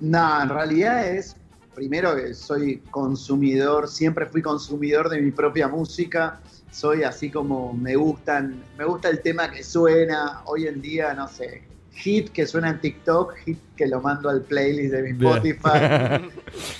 No, 0.00 0.42
en 0.42 0.48
realidad 0.48 1.06
es, 1.06 1.36
primero 1.74 2.14
que 2.16 2.34
soy 2.34 2.78
consumidor, 2.90 3.88
siempre 3.88 4.26
fui 4.26 4.42
consumidor 4.42 5.08
de 5.08 5.20
mi 5.20 5.30
propia 5.30 5.68
música, 5.68 6.40
soy 6.70 7.02
así 7.02 7.30
como 7.30 7.72
me 7.72 7.96
gustan, 7.96 8.62
me 8.76 8.84
gusta 8.84 9.08
el 9.08 9.22
tema 9.22 9.50
que 9.50 9.62
suena, 9.62 10.42
hoy 10.44 10.66
en 10.66 10.82
día, 10.82 11.14
no 11.14 11.26
sé, 11.28 11.62
hit 11.96 12.30
que 12.30 12.46
suena 12.46 12.70
en 12.70 12.80
TikTok, 12.80 13.34
hit 13.44 13.58
que 13.74 13.86
lo 13.86 14.00
mando 14.00 14.28
al 14.28 14.42
playlist 14.42 14.92
de 14.92 15.02
mi 15.02 15.10
Spotify. 15.10 16.28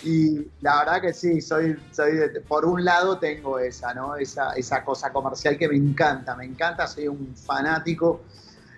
y 0.05 0.47
la 0.61 0.79
verdad 0.81 1.01
que 1.01 1.15
sí, 1.15 1.41
soy, 1.41 1.77
soy 1.91 2.19
por 2.47 2.67
un 2.67 2.85
lado 2.85 3.19
tengo 3.19 3.59
esa, 3.59 3.95
¿no? 3.95 4.17
Esa, 4.17 4.53
esa 4.53 4.85
cosa 4.85 5.13
comercial 5.13 5.57
que 5.57 5.69
me 5.69 5.77
encanta, 5.77 6.37
me 6.37 6.45
encanta, 6.45 6.87
soy 6.87 7.09
un 7.09 7.35
fanático. 7.35 8.21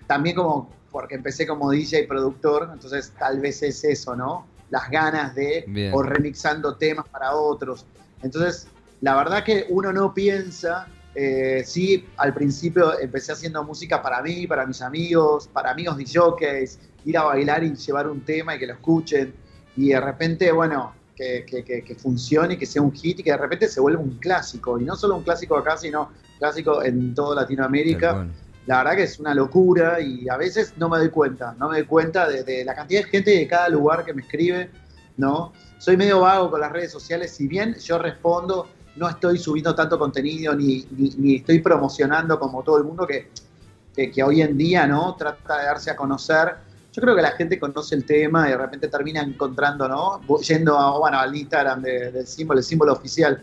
También 0.07 0.37
como, 0.37 0.71
porque 0.99 1.15
empecé 1.15 1.47
como 1.47 1.71
DJ 1.71 2.01
y 2.01 2.07
productor, 2.09 2.71
entonces 2.73 3.13
tal 3.17 3.39
vez 3.39 3.63
es 3.63 3.85
eso, 3.85 4.17
¿no? 4.17 4.49
Las 4.69 4.91
ganas 4.91 5.33
de, 5.33 5.93
o 5.95 6.03
remixando 6.03 6.75
temas 6.75 7.09
para 7.09 7.37
otros. 7.37 7.87
Entonces, 8.21 8.67
la 9.01 9.15
verdad 9.15 9.45
que 9.45 9.67
uno 9.69 9.93
no 9.93 10.13
piensa 10.13 10.89
eh, 11.15 11.63
sí, 11.65 12.05
al 12.17 12.35
principio 12.35 12.99
empecé 12.99 13.31
haciendo 13.31 13.63
música 13.63 14.03
para 14.03 14.21
mí, 14.23 14.49
para 14.49 14.67
mis 14.67 14.83
amigos, 14.83 15.49
para 15.53 15.71
amigos 15.71 15.99
de 15.99 16.05
jockeys, 16.13 16.81
ir 17.05 17.17
a 17.17 17.23
bailar 17.23 17.63
y 17.63 17.77
llevar 17.77 18.09
un 18.09 18.23
tema 18.23 18.57
y 18.57 18.59
que 18.59 18.67
lo 18.67 18.73
escuchen. 18.73 19.33
Y 19.77 19.91
de 19.91 20.01
repente, 20.01 20.51
bueno, 20.51 20.95
que, 21.15 21.45
que, 21.47 21.95
funcione, 21.95 22.59
que 22.59 22.67
sea 22.67 22.83
un 22.83 22.91
hit 22.91 23.21
y 23.21 23.23
que 23.23 23.31
de 23.31 23.37
repente 23.37 23.69
se 23.69 23.81
vuelva 23.81 24.03
un 24.03 24.19
clásico. 24.19 24.81
Y 24.81 24.85
no 24.85 24.97
solo 24.97 25.15
un 25.15 25.23
clásico 25.23 25.57
acá, 25.57 25.77
sino 25.77 26.11
clásico 26.41 26.83
en 26.83 27.15
toda 27.15 27.43
Latinoamérica. 27.43 28.27
La 28.69 28.85
verdad 28.85 28.97
que 28.97 29.05
es 29.05 29.19
una 29.19 29.33
locura 29.33 29.99
y 29.99 30.29
a 30.29 30.37
veces 30.37 30.75
no 30.77 30.91
me 30.91 30.99
doy 30.99 31.09
cuenta, 31.09 31.57
no 31.59 31.71
me 31.71 31.79
doy 31.79 31.87
cuenta 31.87 32.29
de, 32.29 32.67
la 32.67 32.75
cantidad 32.75 33.01
de 33.03 33.09
gente 33.09 33.31
de 33.31 33.49
cada 33.49 33.71
lugar 33.71 34.05
que 34.05 34.13
me 34.13 34.21
escribe, 34.21 34.71
¿no? 35.17 35.55
Soy 35.79 35.97
medio 35.97 36.21
vago 36.21 36.51
con 36.51 36.61
las 36.61 36.71
redes 36.71 36.93
sociales, 36.93 37.31
si 37.35 37.49
bien 37.49 37.75
yo 37.77 37.99
respondo 37.99 38.69
no 38.97 39.09
estoy 39.09 39.39
subiendo 39.39 39.75
tanto 39.75 39.99
contenido 39.99 40.55
ni, 40.55 40.87
ni, 40.91 41.37
estoy 41.37 41.61
promocionando 41.61 42.39
como 42.39 42.63
todo 42.63 42.77
el 42.77 42.85
mundo 42.85 43.07
que, 43.07 43.31
que, 43.95 44.23
hoy 44.23 44.43
en 44.43 44.59
día 44.59 44.87
no 44.87 45.17
trata 45.17 45.61
de 45.61 45.65
darse 45.65 45.91
a 45.91 45.97
conocer. 45.97 46.57
Yo 46.93 47.01
creo 47.01 47.17
que 47.17 47.23
la 47.23 47.31
gente 47.31 47.59
conoce 47.59 47.95
el 47.95 48.05
tema 48.05 48.49
y 48.49 48.51
de 48.51 48.59
repente 48.59 48.89
termina 48.89 49.23
encontrando, 49.23 49.89
¿no? 49.89 50.21
Yendo 50.41 50.79
a, 50.79 50.99
bueno, 50.99 51.19
al 51.19 51.35
Instagram 51.35 51.81
del 51.81 52.27
símbolo, 52.27 52.59
el 52.59 52.65
símbolo 52.65 52.93
oficial. 52.93 53.43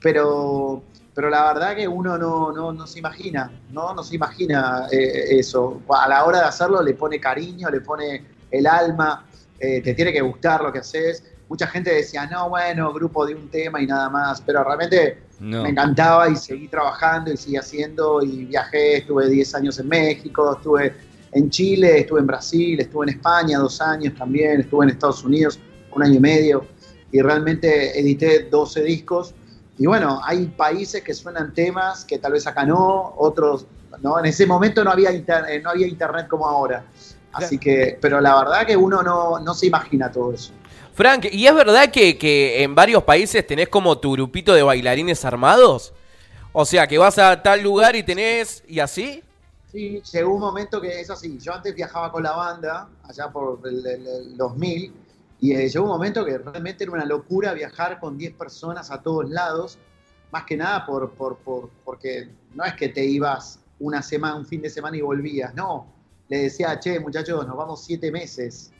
Pero, 0.00 0.82
pero 1.14 1.28
la 1.28 1.52
verdad 1.52 1.76
que 1.76 1.86
uno 1.86 2.16
no, 2.16 2.52
no, 2.52 2.72
no 2.72 2.86
se 2.86 2.98
imagina, 2.98 3.50
¿no? 3.70 3.94
No 3.94 4.02
se 4.02 4.16
imagina 4.16 4.86
eh, 4.90 5.38
eso. 5.38 5.82
A 5.88 6.08
la 6.08 6.24
hora 6.24 6.38
de 6.38 6.44
hacerlo 6.46 6.82
le 6.82 6.94
pone 6.94 7.20
cariño, 7.20 7.68
le 7.70 7.80
pone 7.80 8.24
el 8.50 8.66
alma, 8.66 9.26
eh, 9.58 9.80
te 9.82 9.94
tiene 9.94 10.12
que 10.12 10.20
gustar 10.20 10.62
lo 10.62 10.72
que 10.72 10.78
haces 10.78 11.22
mucha 11.52 11.66
gente 11.66 11.92
decía, 11.92 12.24
no, 12.24 12.48
bueno, 12.48 12.94
grupo 12.94 13.26
de 13.26 13.34
un 13.34 13.46
tema 13.50 13.82
y 13.82 13.86
nada 13.86 14.08
más, 14.08 14.40
pero 14.40 14.64
realmente 14.64 15.18
me 15.38 15.68
encantaba 15.68 16.30
y 16.30 16.34
seguí 16.34 16.66
trabajando 16.66 17.30
y 17.30 17.36
seguí 17.36 17.56
haciendo 17.58 18.22
y 18.22 18.46
viajé, 18.46 18.96
estuve 18.96 19.28
10 19.28 19.54
años 19.56 19.78
en 19.78 19.86
México, 19.86 20.56
estuve 20.56 20.94
en 21.30 21.50
Chile, 21.50 21.98
estuve 21.98 22.20
en 22.20 22.26
Brasil, 22.26 22.80
estuve 22.80 23.04
en 23.04 23.16
España 23.16 23.58
dos 23.58 23.82
años 23.82 24.14
también, 24.14 24.60
estuve 24.62 24.86
en 24.86 24.92
Estados 24.92 25.22
Unidos 25.24 25.60
un 25.94 26.02
año 26.02 26.14
y 26.14 26.20
medio 26.20 26.64
y 27.12 27.20
realmente 27.20 28.00
edité 28.00 28.44
12 28.50 28.84
discos. 28.84 29.34
Y 29.78 29.86
bueno, 29.86 30.20
hay 30.24 30.46
países 30.46 31.02
que 31.02 31.14
suenan 31.14 31.54
temas 31.54 32.04
que 32.04 32.18
tal 32.18 32.32
vez 32.32 32.46
acá 32.46 32.64
no, 32.64 33.14
otros, 33.16 33.66
¿no? 34.00 34.18
En 34.18 34.26
ese 34.26 34.46
momento 34.46 34.84
no 34.84 34.90
había, 34.90 35.10
eh, 35.10 35.60
no 35.62 35.70
había 35.70 35.86
internet 35.86 36.28
como 36.28 36.46
ahora. 36.46 36.84
Así 37.32 37.58
que, 37.58 37.98
pero 38.00 38.20
la 38.20 38.36
verdad 38.36 38.66
que 38.66 38.76
uno 38.76 39.02
no, 39.02 39.38
no 39.40 39.54
se 39.54 39.66
imagina 39.66 40.10
todo 40.12 40.34
eso. 40.34 40.52
Frank, 40.94 41.26
¿y 41.32 41.46
es 41.46 41.54
verdad 41.54 41.90
que, 41.90 42.62
en 42.62 42.74
varios 42.74 43.02
países 43.04 43.46
tenés 43.46 43.68
como 43.68 43.96
tu 43.98 44.12
grupito 44.12 44.52
de 44.52 44.62
bailarines 44.62 45.24
armados? 45.24 45.94
O 46.52 46.66
sea, 46.66 46.86
que 46.86 46.98
vas 46.98 47.18
a 47.18 47.42
tal 47.42 47.62
lugar 47.62 47.96
y 47.96 48.02
tenés, 48.02 48.62
y 48.68 48.78
así. 48.80 49.22
Sí, 49.70 50.02
llegó 50.12 50.34
un 50.34 50.40
momento 50.40 50.82
que 50.82 51.00
es 51.00 51.08
así. 51.08 51.38
Yo 51.38 51.54
antes 51.54 51.74
viajaba 51.74 52.12
con 52.12 52.22
la 52.22 52.32
banda, 52.32 52.88
allá 53.08 53.30
por 53.30 53.60
el, 53.64 53.86
el- 53.86 54.06
el 54.06 54.36
2000, 54.36 54.92
y 55.42 55.54
llegó 55.56 55.84
un 55.84 55.90
momento 55.90 56.24
que 56.24 56.38
realmente 56.38 56.84
era 56.84 56.92
una 56.92 57.04
locura 57.04 57.52
viajar 57.52 57.98
con 57.98 58.16
10 58.16 58.32
personas 58.34 58.92
a 58.92 59.02
todos 59.02 59.28
lados, 59.28 59.76
más 60.30 60.44
que 60.44 60.56
nada 60.56 60.86
por, 60.86 61.10
por, 61.14 61.36
por- 61.38 61.68
porque 61.84 62.30
no 62.54 62.64
es 62.64 62.74
que 62.74 62.88
te 62.88 63.04
ibas 63.04 63.58
una 63.80 64.00
semana, 64.02 64.36
un 64.36 64.46
fin 64.46 64.62
de 64.62 64.70
semana 64.70 64.96
y 64.96 65.00
volvías, 65.00 65.52
no. 65.54 65.86
Le 66.28 66.44
decía, 66.44 66.78
che, 66.78 67.00
muchachos, 67.00 67.44
nos 67.46 67.56
vamos 67.56 67.84
siete 67.84 68.12
meses 68.12 68.72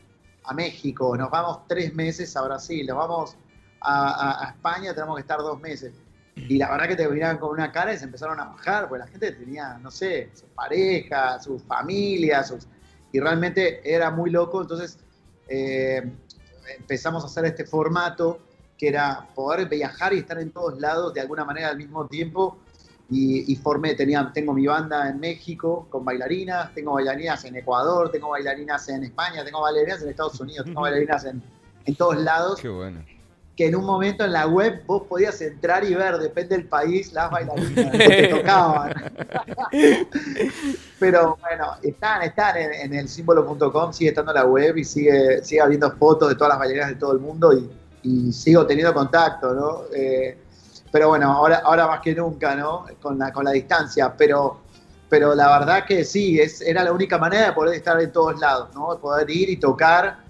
a 0.45 0.53
México, 0.53 1.17
nos 1.17 1.29
vamos 1.29 1.67
tres 1.67 1.93
meses 1.93 2.35
a 2.37 2.41
Brasil, 2.43 2.87
nos 2.87 2.97
vamos 2.97 3.35
a 3.81 4.47
España, 4.55 4.93
tenemos 4.93 5.15
que 5.17 5.21
estar 5.21 5.39
dos 5.39 5.59
meses. 5.59 5.91
Y 6.35 6.57
la 6.57 6.71
verdad 6.71 6.87
que 6.87 6.95
te 6.95 7.07
miraban 7.09 7.37
con 7.39 7.51
una 7.51 7.71
cara 7.73 7.93
y 7.93 7.97
se 7.97 8.05
empezaron 8.05 8.39
a 8.39 8.45
bajar, 8.45 8.87
porque 8.87 9.03
la 9.03 9.07
gente 9.07 9.33
tenía, 9.33 9.77
no 9.79 9.91
sé, 9.91 10.29
sus 10.33 10.49
parejas, 10.55 11.43
sus 11.43 11.61
familias, 11.63 12.47
sus- 12.47 12.67
y 13.11 13.19
realmente 13.19 13.81
era 13.83 14.09
muy 14.09 14.29
loco. 14.31 14.61
Entonces 14.61 14.97
eh, 15.49 16.09
empezamos 16.77 17.23
a 17.23 17.27
hacer 17.27 17.45
este 17.45 17.65
formato 17.65 18.39
que 18.77 18.89
era 18.89 19.27
poder 19.35 19.67
viajar 19.69 20.13
y 20.13 20.19
estar 20.19 20.39
en 20.39 20.51
todos 20.51 20.79
lados 20.79 21.13
de 21.13 21.21
alguna 21.21 21.45
manera 21.45 21.69
al 21.69 21.77
mismo 21.77 22.07
tiempo. 22.07 22.57
Y, 23.09 23.51
y 23.51 23.55
formé, 23.57 23.93
tenía, 23.95 24.31
tengo 24.33 24.53
mi 24.53 24.65
banda 24.65 25.09
en 25.09 25.19
México 25.19 25.87
con 25.89 26.03
bailarinas, 26.03 26.73
tengo 26.73 26.93
bailarinas 26.93 27.43
en 27.45 27.55
Ecuador, 27.57 28.09
tengo 28.09 28.29
bailarinas 28.29 28.87
en 28.89 29.03
España, 29.03 29.43
tengo 29.43 29.61
bailarinas 29.61 30.01
en 30.01 30.09
Estados 30.09 30.39
Unidos, 30.39 30.65
tengo 30.65 30.81
bailarinas 30.81 31.25
en, 31.25 31.43
en 31.85 31.95
todos 31.95 32.17
lados 32.17 32.59
Qué 32.59 32.69
bueno. 32.69 33.03
Que 33.55 33.67
en 33.67 33.75
un 33.75 33.85
momento 33.85 34.23
en 34.23 34.33
la 34.33 34.47
web 34.47 34.83
vos 34.87 35.03
podías 35.03 35.39
entrar 35.41 35.83
y 35.83 35.93
ver, 35.93 36.17
depende 36.17 36.55
del 36.55 36.67
país, 36.67 37.13
las 37.13 37.29
bailarinas 37.29 37.91
que 37.97 38.27
tocaban. 38.27 38.93
Pero 40.99 41.37
bueno, 41.39 41.75
están, 41.83 42.23
están 42.23 42.57
en, 42.57 42.73
en 42.73 42.93
el 42.95 43.07
símbolo.com, 43.07 43.93
sigue 43.93 44.09
estando 44.09 44.33
la 44.33 44.45
web 44.45 44.77
y 44.77 44.83
sigue, 44.83 45.43
sigue 45.43 45.61
habiendo 45.61 45.91
fotos 45.91 46.29
de 46.29 46.35
todas 46.35 46.49
las 46.49 46.59
bailarinas 46.59 46.89
de 46.89 46.95
todo 46.95 47.11
el 47.13 47.19
mundo 47.19 47.53
y, 47.53 47.69
y 48.03 48.31
sigo 48.33 48.65
teniendo 48.65 48.93
contacto, 48.93 49.53
¿no? 49.53 49.81
Eh, 49.95 50.37
pero 50.91 51.09
bueno, 51.09 51.31
ahora, 51.31 51.61
ahora 51.63 51.87
más 51.87 52.01
que 52.01 52.13
nunca, 52.13 52.55
¿no? 52.55 52.85
Con 53.01 53.17
la, 53.17 53.31
con 53.31 53.45
la 53.45 53.51
distancia, 53.51 54.13
pero, 54.15 54.61
pero 55.09 55.35
la 55.35 55.59
verdad 55.59 55.85
que 55.85 56.05
sí, 56.05 56.39
es, 56.39 56.61
era 56.61 56.83
la 56.83 56.91
única 56.91 57.17
manera 57.17 57.47
de 57.47 57.51
poder 57.53 57.75
estar 57.75 57.99
en 57.99 58.11
todos 58.11 58.39
lados, 58.39 58.69
¿no? 58.73 58.97
Poder 58.99 59.29
ir 59.29 59.49
y 59.49 59.57
tocar 59.57 60.22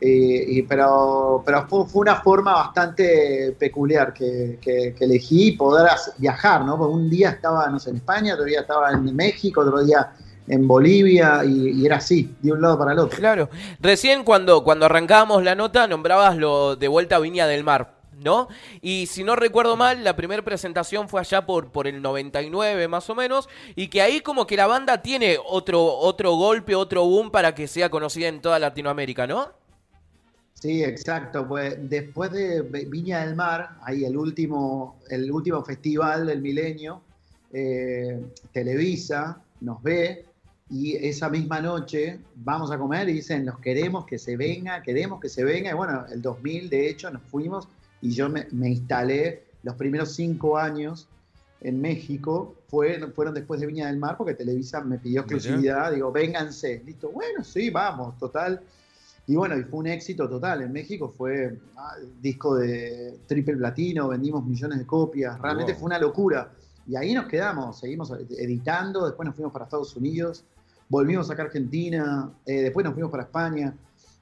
eh, 0.00 0.44
y- 0.48 0.62
pero 0.62 1.42
pero 1.44 1.66
fue, 1.68 1.84
una 1.94 2.16
forma 2.16 2.54
bastante 2.54 3.54
peculiar 3.58 4.12
que, 4.14 4.58
elegí 4.98 5.52
poder 5.52 5.90
viajar, 6.18 6.64
¿no? 6.64 6.78
Porque 6.78 6.94
un 6.94 7.10
día 7.10 7.30
estaba, 7.30 7.68
no 7.68 7.78
sé, 7.78 7.90
en 7.90 7.96
España, 7.96 8.34
otro 8.34 8.46
día 8.46 8.60
estaba 8.60 8.90
en 8.92 9.14
México, 9.14 9.60
otro 9.60 9.84
día 9.84 10.10
en 10.48 10.66
Bolivia, 10.66 11.44
y, 11.44 11.80
y 11.80 11.86
era 11.86 11.96
así, 11.96 12.34
de 12.40 12.52
un 12.52 12.60
lado 12.60 12.78
para 12.78 12.92
el 12.92 12.98
otro. 12.98 13.18
Claro. 13.18 13.48
Recién 13.78 14.24
cuando, 14.24 14.64
cuando 14.64 14.86
arrancábamos 14.86 15.44
la 15.44 15.54
nota 15.54 15.86
nombrabas 15.86 16.36
lo 16.36 16.76
de 16.76 16.88
vuelta 16.88 17.16
a 17.16 17.18
Viña 17.20 17.46
del 17.46 17.62
Mar, 17.62 17.94
¿no? 18.18 18.48
Y 18.80 19.06
si 19.06 19.22
no 19.22 19.36
recuerdo 19.36 19.76
mal, 19.76 20.02
la 20.02 20.16
primera 20.16 20.42
presentación 20.42 21.08
fue 21.08 21.20
allá 21.20 21.46
por, 21.46 21.70
por 21.70 21.86
el 21.86 22.02
99 22.02 22.88
más 22.88 23.08
o 23.10 23.14
menos, 23.14 23.48
y 23.76 23.88
que 23.88 24.02
ahí 24.02 24.20
como 24.20 24.46
que 24.46 24.56
la 24.56 24.66
banda 24.66 25.02
tiene 25.02 25.38
otro, 25.44 25.84
otro 25.84 26.34
golpe, 26.34 26.74
otro 26.74 27.04
boom 27.04 27.30
para 27.30 27.54
que 27.54 27.68
sea 27.68 27.90
conocida 27.90 28.28
en 28.28 28.40
toda 28.40 28.58
Latinoamérica, 28.58 29.26
¿no? 29.26 29.59
Sí, 30.54 30.84
exacto. 30.84 31.46
Pues 31.48 31.76
después 31.88 32.30
de 32.32 32.62
Vi- 32.62 32.84
Viña 32.86 33.24
del 33.24 33.34
Mar, 33.34 33.78
ahí 33.82 34.04
el 34.04 34.16
último, 34.16 34.98
el 35.08 35.30
último 35.32 35.62
festival 35.64 36.26
del 36.26 36.42
milenio, 36.42 37.00
eh, 37.52 38.20
Televisa 38.52 39.40
nos 39.60 39.82
ve 39.82 40.26
y 40.68 40.94
esa 40.96 41.28
misma 41.28 41.60
noche 41.60 42.20
vamos 42.36 42.70
a 42.70 42.78
comer 42.78 43.08
y 43.08 43.14
dicen, 43.14 43.44
nos 43.44 43.58
queremos 43.58 44.06
que 44.06 44.18
se 44.18 44.36
venga, 44.36 44.82
queremos 44.82 45.18
que 45.20 45.28
se 45.28 45.44
venga. 45.44 45.70
Y 45.70 45.74
bueno, 45.74 46.04
el 46.12 46.22
2000 46.22 46.68
de 46.70 46.88
hecho 46.88 47.10
nos 47.10 47.22
fuimos 47.22 47.66
y 48.02 48.10
yo 48.12 48.28
me, 48.28 48.46
me 48.52 48.68
instalé 48.68 49.44
los 49.62 49.74
primeros 49.76 50.14
cinco 50.14 50.56
años 50.58 51.08
en 51.62 51.80
México, 51.80 52.54
fue, 52.68 52.98
fueron 53.12 53.34
después 53.34 53.60
de 53.60 53.66
Viña 53.66 53.88
del 53.88 53.98
Mar 53.98 54.16
porque 54.16 54.34
Televisa 54.34 54.80
me 54.80 54.98
pidió 54.98 55.20
exclusividad, 55.22 55.92
digo, 55.92 56.10
vénganse, 56.12 56.82
listo, 56.86 57.10
bueno, 57.10 57.42
sí, 57.44 57.68
vamos, 57.70 58.16
total. 58.18 58.60
Y 59.26 59.36
bueno, 59.36 59.56
y 59.56 59.62
fue 59.62 59.80
un 59.80 59.86
éxito 59.86 60.28
total. 60.28 60.62
En 60.62 60.72
México 60.72 61.14
fue 61.16 61.58
ah, 61.76 61.94
disco 62.20 62.56
de 62.56 63.20
triple 63.26 63.56
platino, 63.56 64.08
vendimos 64.08 64.44
millones 64.44 64.78
de 64.78 64.86
copias. 64.86 65.40
Realmente 65.40 65.72
Wow. 65.72 65.80
fue 65.80 65.86
una 65.86 65.98
locura. 65.98 66.50
Y 66.88 66.96
ahí 66.96 67.14
nos 67.14 67.26
quedamos, 67.26 67.78
seguimos 67.78 68.10
editando, 68.10 69.06
después 69.06 69.24
nos 69.26 69.36
fuimos 69.36 69.52
para 69.52 69.66
Estados 69.66 69.94
Unidos, 69.94 70.44
volvimos 70.88 71.30
acá 71.30 71.42
a 71.42 71.46
Argentina, 71.46 72.32
eh, 72.46 72.62
después 72.62 72.82
nos 72.82 72.94
fuimos 72.94 73.12
para 73.12 73.22
España. 73.24 73.72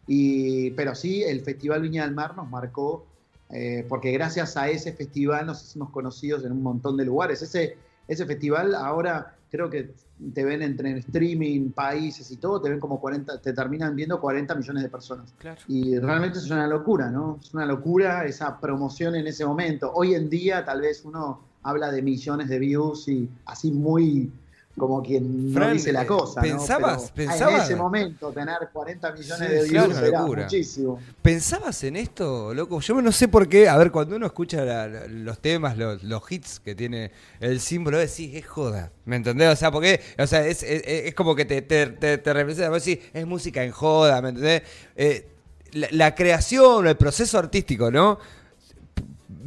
Y, 0.07 0.71
pero 0.73 0.95
sí, 0.95 1.23
el 1.23 1.41
Festival 1.41 1.81
Viña 1.83 2.05
del 2.05 2.15
Mar 2.15 2.37
nos 2.37 2.51
marcó, 2.51 3.07
eh, 3.51 3.87
porque 3.89 4.13
gracias 4.13 4.59
a 4.59 4.69
ese 4.69 4.93
festival 4.93 5.47
nos 5.47 5.63
hicimos 5.63 5.89
conocidos 5.91 6.45
en 6.45 6.53
un 6.53 6.63
montón 6.63 6.99
de 6.99 7.07
lugares. 7.07 7.41
Ese, 7.41 7.79
ese 8.07 8.27
festival 8.27 8.75
ahora 8.75 9.38
creo 9.51 9.71
que 9.71 9.93
te 10.35 10.45
ven 10.45 10.63
entre 10.63 10.91
en 10.91 10.99
streaming, 10.99 11.71
países 11.71 12.31
y 12.31 12.37
todo, 12.37 12.61
te 12.61 12.71
ven 12.71 12.81
como 12.81 13.01
40, 13.01 13.41
te 13.41 13.53
terminan 13.53 13.95
viendo 13.95 14.21
40 14.21 14.55
millones 14.55 14.83
de 14.83 14.89
personas. 14.89 15.33
Claro. 15.39 15.61
Y 15.69 15.99
realmente 15.99 16.39
es 16.39 16.51
una 16.51 16.67
locura, 16.67 17.11
¿no? 17.11 17.39
Es 17.43 17.55
una 17.55 17.67
locura 17.67 18.25
esa 18.25 18.59
promoción 18.61 19.15
en 19.15 19.27
ese 19.27 19.45
momento. 19.45 19.93
Hoy 19.95 20.15
en 20.15 20.29
día 20.29 20.65
tal 20.65 20.81
vez 20.81 21.05
uno 21.05 21.41
habla 21.63 21.91
de 21.91 22.03
millones 22.03 22.49
de 22.49 22.59
views 22.59 23.09
y 23.09 23.29
así 23.47 23.71
muy 23.71 24.31
como 24.79 25.03
quien 25.03 25.51
Fran, 25.53 25.69
no 25.69 25.75
dice 25.75 25.93
la 25.93 26.07
cosa, 26.07 26.41
¿pensabas- 26.41 27.03
¿no? 27.03 27.11
Pero 27.14 27.31
pensabas- 27.31 27.55
en 27.57 27.61
ese 27.64 27.77
momento 27.77 28.31
tener 28.33 28.57
40 28.73 29.12
millones 29.12 29.49
Sí, 29.49 29.55
de 29.55 29.62
views 29.69 29.87
una 29.88 29.99
era 30.07 30.21
locura. 30.21 30.43
muchísimo. 30.45 30.99
¿Pensabas 31.21 31.83
en 31.85 31.97
esto, 31.97 32.55
loco? 32.55 32.81
Yo 32.81 33.03
no 33.03 33.12
sé 33.12 33.29
por 33.29 33.49
qué. 33.49 33.69
A 33.69 33.77
ver, 33.77 33.91
cuando 33.91 34.17
uno 34.17 34.27
escucha 34.27 34.64
la- 34.64 34.87
los 35.09 35.38
temas, 35.41 35.77
los, 35.77 36.03
los 36.05 36.23
hits 36.33 36.61
que 36.61 36.75
tiene 36.75 37.11
el 37.41 37.61
símbolo, 37.61 37.99
decís, 37.99 38.35
es 38.35 38.47
joda. 38.47 38.91
¿Me 39.05 39.17
entendés? 39.17 39.53
O 39.53 39.57
sea, 39.57 39.71
porque, 39.71 40.01
o 40.19 40.27
sea, 40.27 40.47
es, 40.47 40.62
es- 40.62 40.83
es 40.87 41.14
como 41.14 41.35
que 41.35 41.45
te, 41.45 41.61
te, 41.62 41.87
te, 41.88 42.19
te 42.19 42.33
representa. 42.33 42.71
Vos 42.71 42.85
decís, 42.85 43.05
es 43.12 43.27
música 43.27 43.64
en 43.64 43.73
joda, 43.73 44.23
¿me 44.23 44.29
entendés? 44.31 44.62
Eh, 44.97 45.29
la, 45.73 45.88
la 45.91 46.14
creación, 46.14 46.87
el 46.87 46.97
proceso 46.97 47.38
artístico, 47.38 47.91
¿no? 47.91 48.19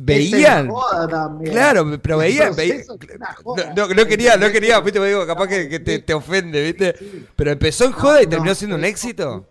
Veían. 0.04 0.66
Es 0.66 0.66
en 0.66 0.70
joda 0.72 1.08
también. 1.08 1.52
Claro, 1.52 2.02
pero 2.02 2.18
veían. 2.18 2.54
una 2.54 3.36
no, 3.46 3.88
no, 3.88 3.94
no 3.94 4.06
quería, 4.06 4.36
no 4.36 4.52
quería, 4.52 4.80
viste, 4.80 5.00
me 5.00 5.08
digo, 5.08 5.28
capaz 5.28 5.48
que, 5.48 5.70
que 5.70 5.80
te, 5.80 6.00
te 6.00 6.14
ofende, 6.14 6.64
viste. 6.64 6.96
Pero 7.36 7.52
empezó 7.52 7.86
en 7.86 7.92
joda 7.92 8.24
y 8.24 8.28
terminó 8.28 8.56
siendo 8.56 8.78
un 8.78 8.84
éxito. 8.84 9.46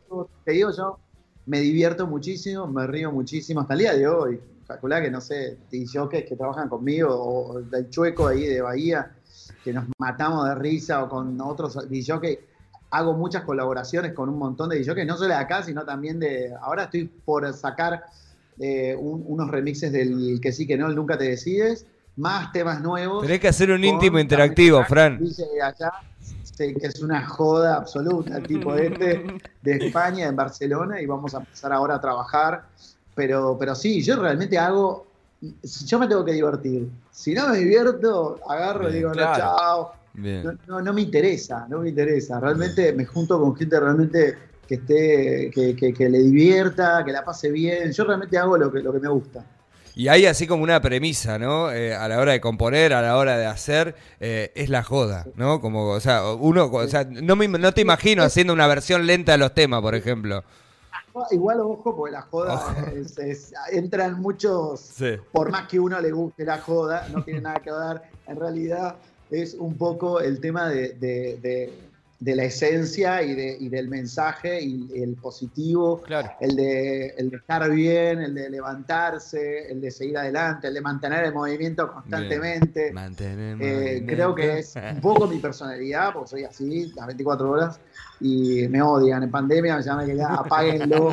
Te 0.44 0.52
digo 0.52 0.70
yo, 0.76 0.98
me 1.46 1.60
divierto 1.60 2.06
muchísimo, 2.06 2.66
me 2.66 2.86
río 2.86 3.12
muchísimo 3.12 3.60
hasta 3.60 3.74
el 3.74 3.80
día 3.80 3.94
de 3.94 4.08
hoy. 4.08 4.40
Calculá 4.66 5.00
que, 5.00 5.10
no 5.10 5.20
sé, 5.20 5.58
DJs 5.70 6.24
que 6.28 6.36
trabajan 6.36 6.68
conmigo 6.68 7.10
o 7.10 7.60
del 7.60 7.88
chueco 7.88 8.26
ahí 8.26 8.46
de 8.46 8.60
Bahía, 8.60 9.12
que 9.62 9.72
nos 9.72 9.84
matamos 9.98 10.48
de 10.48 10.54
risa 10.56 11.04
o 11.04 11.08
con 11.08 11.40
otros 11.40 11.88
DJs. 11.88 12.38
Hago 12.90 13.14
muchas 13.14 13.44
colaboraciones 13.44 14.14
con 14.14 14.28
un 14.28 14.38
montón 14.38 14.68
de 14.70 14.80
DJs, 14.80 15.06
no 15.06 15.16
solo 15.16 15.28
de 15.28 15.34
acá, 15.34 15.62
sino 15.62 15.84
también 15.84 16.18
de... 16.18 16.52
Ahora 16.60 16.84
estoy 16.84 17.04
por 17.04 17.52
sacar 17.54 18.04
eh, 18.60 18.94
un- 18.94 19.24
unos 19.26 19.50
remixes 19.50 19.90
del 19.90 20.38
que 20.40 20.52
sí, 20.52 20.66
que 20.66 20.76
no, 20.76 20.86
el 20.88 20.94
nunca 20.94 21.16
te 21.18 21.24
decides, 21.24 21.86
más 22.16 22.52
temas 22.52 22.80
nuevos. 22.82 23.22
Tenés 23.22 23.40
que 23.40 23.48
hacer 23.48 23.70
un 23.70 23.82
íntimo 23.82 24.18
interactivo, 24.18 24.84
Fran. 24.84 25.18
DJ 25.18 25.46
de 25.54 25.62
allá, 25.62 25.92
que 26.58 26.74
es 26.86 27.00
una 27.02 27.26
joda 27.26 27.76
absoluta, 27.76 28.36
el 28.36 28.44
tipo 28.44 28.74
este 28.74 29.24
de 29.62 29.72
España, 29.72 30.26
en 30.26 30.36
Barcelona, 30.36 31.00
y 31.00 31.06
vamos 31.06 31.34
a 31.34 31.38
empezar 31.38 31.72
ahora 31.72 31.94
a 31.94 32.00
trabajar. 32.00 32.64
Pero, 33.14 33.56
pero 33.58 33.74
sí, 33.74 34.02
yo 34.02 34.16
realmente 34.20 34.58
hago, 34.58 35.06
yo 35.40 35.98
me 35.98 36.06
tengo 36.06 36.24
que 36.24 36.32
divertir. 36.32 36.88
Si 37.10 37.32
no 37.32 37.48
me 37.48 37.56
divierto, 37.58 38.40
agarro 38.48 38.90
y 38.90 38.94
digo, 38.94 39.08
no, 39.10 39.14
chao. 39.36 39.94
No, 40.66 40.82
no 40.82 40.92
me 40.92 41.00
interesa, 41.02 41.66
no 41.68 41.78
me 41.80 41.88
interesa. 41.90 42.38
Realmente 42.40 42.92
me 42.92 43.06
junto 43.06 43.40
con 43.40 43.56
gente 43.56 43.78
realmente 43.80 44.36
que 44.70 44.76
esté, 44.76 45.50
que, 45.52 45.74
que- 45.74 45.92
que 45.92 46.08
le 46.08 46.18
divierta, 46.20 47.02
que 47.04 47.10
la 47.10 47.24
pase 47.24 47.50
bien. 47.50 47.90
Yo 47.90 48.04
realmente 48.04 48.38
hago 48.38 48.56
lo 48.56 48.70
que, 48.70 48.78
lo 48.80 48.92
que 48.92 49.00
me 49.00 49.08
gusta. 49.08 49.44
Y 49.96 50.06
hay 50.06 50.26
así 50.26 50.46
como 50.46 50.62
una 50.62 50.80
premisa, 50.80 51.40
¿no? 51.40 51.72
Eh, 51.72 51.92
a 51.92 52.06
la 52.06 52.20
hora 52.20 52.30
de 52.30 52.40
componer, 52.40 52.92
a 52.92 53.02
la 53.02 53.16
hora 53.16 53.36
de 53.36 53.46
hacer, 53.46 53.96
eh, 54.20 54.52
es 54.54 54.68
la 54.70 54.84
joda, 54.84 55.26
¿no? 55.34 55.60
Como, 55.60 55.88
o 55.88 55.98
sea, 55.98 56.22
uno, 56.34 56.66
o 56.66 56.86
sea, 56.86 57.02
no, 57.04 57.34
me, 57.34 57.48
no 57.48 57.74
te 57.74 57.80
imagino 57.80 58.22
haciendo 58.22 58.52
una 58.52 58.68
versión 58.68 59.04
lenta 59.06 59.32
de 59.32 59.38
los 59.38 59.52
temas, 59.54 59.82
por 59.82 59.96
ejemplo. 59.96 60.44
Igual 61.32 61.58
ojo, 61.60 61.96
porque 61.96 62.12
la 62.12 62.22
joda 62.22 62.54
Ojo. 62.54 62.72
es- 62.94 63.18
es- 63.18 63.52
entran 63.72 64.20
muchos 64.20 64.78
Sí. 64.80 65.16
por 65.32 65.50
más 65.50 65.66
que 65.66 65.80
uno 65.80 66.00
le 66.00 66.12
guste 66.12 66.44
la 66.44 66.58
joda, 66.58 67.08
no 67.12 67.24
tiene 67.24 67.40
nada 67.40 67.56
que 67.56 67.72
ver. 67.72 68.02
En 68.28 68.38
realidad 68.38 68.94
es 69.32 69.54
un 69.54 69.76
poco 69.76 70.20
el 70.20 70.40
tema 70.40 70.68
de, 70.68 70.90
de- 70.94 71.38
de- 71.42 71.72
de 72.20 72.36
la 72.36 72.44
esencia 72.44 73.22
y, 73.22 73.34
de- 73.34 73.56
y 73.58 73.68
del 73.70 73.88
mensaje 73.88 74.60
y 74.60 75.02
el 75.02 75.14
positivo, 75.16 76.02
Claro. 76.02 76.30
el 76.38 76.54
de, 76.54 77.06
el 77.16 77.30
de 77.30 77.36
estar 77.38 77.70
bien, 77.70 78.20
el 78.20 78.34
de 78.34 78.50
levantarse, 78.50 79.72
el 79.72 79.80
de 79.80 79.90
seguir 79.90 80.18
adelante, 80.18 80.68
el 80.68 80.74
de 80.74 80.80
mantener 80.82 81.24
el 81.24 81.32
movimiento 81.32 81.90
constantemente. 81.90 82.92
Mantenemos. 82.92 83.66
Eh, 83.66 84.04
creo 84.06 84.34
que 84.34 84.58
es 84.58 84.74
un 84.76 85.00
poco 85.00 85.26
mi 85.26 85.38
personalidad, 85.38 86.12
porque 86.12 86.28
soy 86.28 86.44
así, 86.44 86.92
las 86.94 87.06
24 87.06 87.50
horas, 87.50 87.80
y 88.20 88.68
me 88.68 88.82
odian. 88.82 89.22
En 89.22 89.30
pandemia 89.30 89.76
me 89.76 89.82
llaman 89.82 90.06
que 90.06 90.16
ya 90.16 90.34
apáguenlo. 90.34 91.10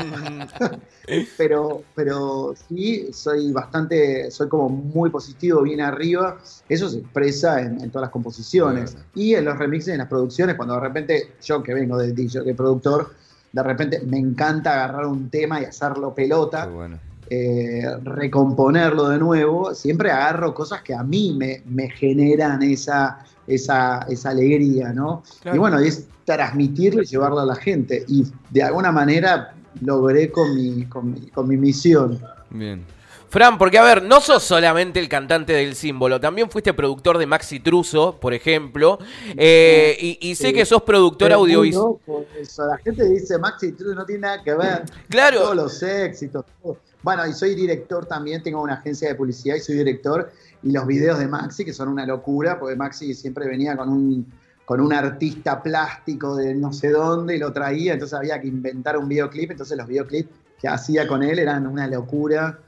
pero, 1.38 1.84
pero 1.95 2.53
sí, 2.68 3.10
soy 3.14 3.51
bastante, 3.51 4.30
soy 4.32 4.49
como 4.49 4.70
muy 4.70 5.10
positivo, 5.10 5.62
bien 5.62 5.82
arriba. 5.82 6.38
Eso 6.68 6.89
se 6.89 6.99
expresa 6.99 7.62
en, 7.62 7.82
en 7.82 7.89
todas 7.89 8.08
las 8.08 8.12
composiciones. 8.12 8.91
Claro. 8.91 9.05
Y 9.16 9.36
en 9.36 9.45
los 9.45 9.58
remixes, 9.58 9.93
en 9.93 9.99
las 9.99 10.08
producciones, 10.08 10.55
cuando 10.55 10.76
de 10.76 10.82
repente, 10.82 11.34
yo 11.43 11.64
que 11.64 11.74
vengo 11.74 11.97
de 11.97 12.12
DJ, 12.12 12.53
productor, 12.55 13.12
de 13.51 13.64
repente 13.64 14.01
me 14.01 14.18
encanta 14.18 14.74
agarrar 14.74 15.05
un 15.05 15.30
tema 15.30 15.62
y 15.62 15.66
hacerlo 15.66 16.14
pelota 16.14 16.68
bueno. 16.68 16.99
eh, 17.30 17.84
recomponerlo 18.03 19.10
de 19.10 19.18
nuevo, 19.18 19.74
siempre 19.74 20.12
agarro 20.12 20.53
cosas 20.53 20.82
que 20.82 20.93
a 20.93 21.03
mí 21.03 21.34
me, 21.38 21.64
me 21.66 21.89
generan 21.89 22.62
esa, 22.62 23.20
esa, 23.48 24.06
esa 24.10 24.30
alegría, 24.30 24.93
¿no? 24.93 25.24
Claro. 25.41 25.56
Y 25.56 25.60
bueno, 25.60 25.80
es 25.80 26.08
transmitirlo 26.26 27.02
y 27.02 27.06
llevarlo 27.06 27.39
a 27.39 27.45
la 27.45 27.56
gente. 27.56 28.04
Y 28.08 28.26
de 28.52 28.64
alguna 28.64 28.91
manera 28.91 29.54
logré 29.82 30.32
con 30.32 30.56
mi, 30.56 30.86
con 30.86 31.12
mi, 31.12 31.28
con 31.28 31.48
mi 31.48 31.58
misión. 31.58 32.20
Bien. 32.50 32.84
Fran, 33.30 33.57
porque 33.57 33.78
a 33.78 33.84
ver, 33.84 34.03
no 34.03 34.21
sos 34.21 34.41
solamente 34.43 34.99
el 34.99 35.09
cantante 35.09 35.51
del 35.53 35.75
símbolo, 35.75 36.19
también 36.19 36.49
fuiste 36.49 36.73
productor 36.73 37.17
de 37.17 37.25
Maxi 37.25 37.59
Truso, 37.59 38.17
por 38.19 38.34
ejemplo, 38.34 38.99
eh, 39.36 39.97
y, 39.99 40.17
y 40.30 40.36
sé 40.36 40.47
Sí. 40.47 40.53
que 40.53 40.65
sos 40.65 40.82
productor 40.84 41.34
audiovisual. 41.34 41.86
loco 42.05 42.25
eso. 42.39 42.65
La 42.65 42.78
gente 42.78 43.03
dice, 43.09 43.38
Maxi, 43.38 43.73
tú 43.73 43.93
no 43.93 44.05
tiene 44.05 44.21
nada 44.21 44.43
que 44.43 44.53
ver. 44.53 44.84
Claro. 45.09 45.41
Todos 45.41 45.55
los 45.55 45.84
éxitos. 45.84 46.45
todo. 46.63 46.78
Bueno, 47.03 47.28
y 47.28 47.34
soy 47.34 47.53
director 47.53 48.05
también, 48.05 48.41
tengo 48.41 48.61
una 48.61 48.75
agencia 48.75 49.09
de 49.09 49.15
publicidad 49.15 49.55
y 49.55 49.59
soy 49.59 49.75
director. 49.75 50.32
Y 50.63 50.71
los 50.71 50.88
videos 50.88 51.19
de 51.19 51.28
Maxi, 51.28 51.63
que 51.65 51.73
son 51.73 51.89
una 51.89 52.05
locura, 52.05 52.57
porque 52.59 52.75
Maxi 52.75 53.13
siempre 53.13 53.47
venía 53.47 53.75
con 53.78 53.89
un, 53.89 54.25
con 54.65 54.80
un 54.82 54.91
artista 54.93 55.61
plástico 55.61 56.36
de 56.36 56.55
no 56.55 56.71
sé 56.73 56.89
dónde 56.89 57.36
y 57.36 57.39
lo 57.39 57.51
traía, 57.53 57.93
entonces 57.93 58.17
había 58.17 58.39
que 58.41 58.47
inventar 58.47 58.97
un 58.97 59.07
videoclip. 59.07 59.51
Entonces 59.51 59.78
los 59.78 59.88
videoclips 59.88 60.30
que 60.59 60.67
hacía 60.67 61.07
con 61.07 61.23
él 61.23 61.39
eran 61.39 61.67
una 61.67 61.88
locura. 61.88 62.59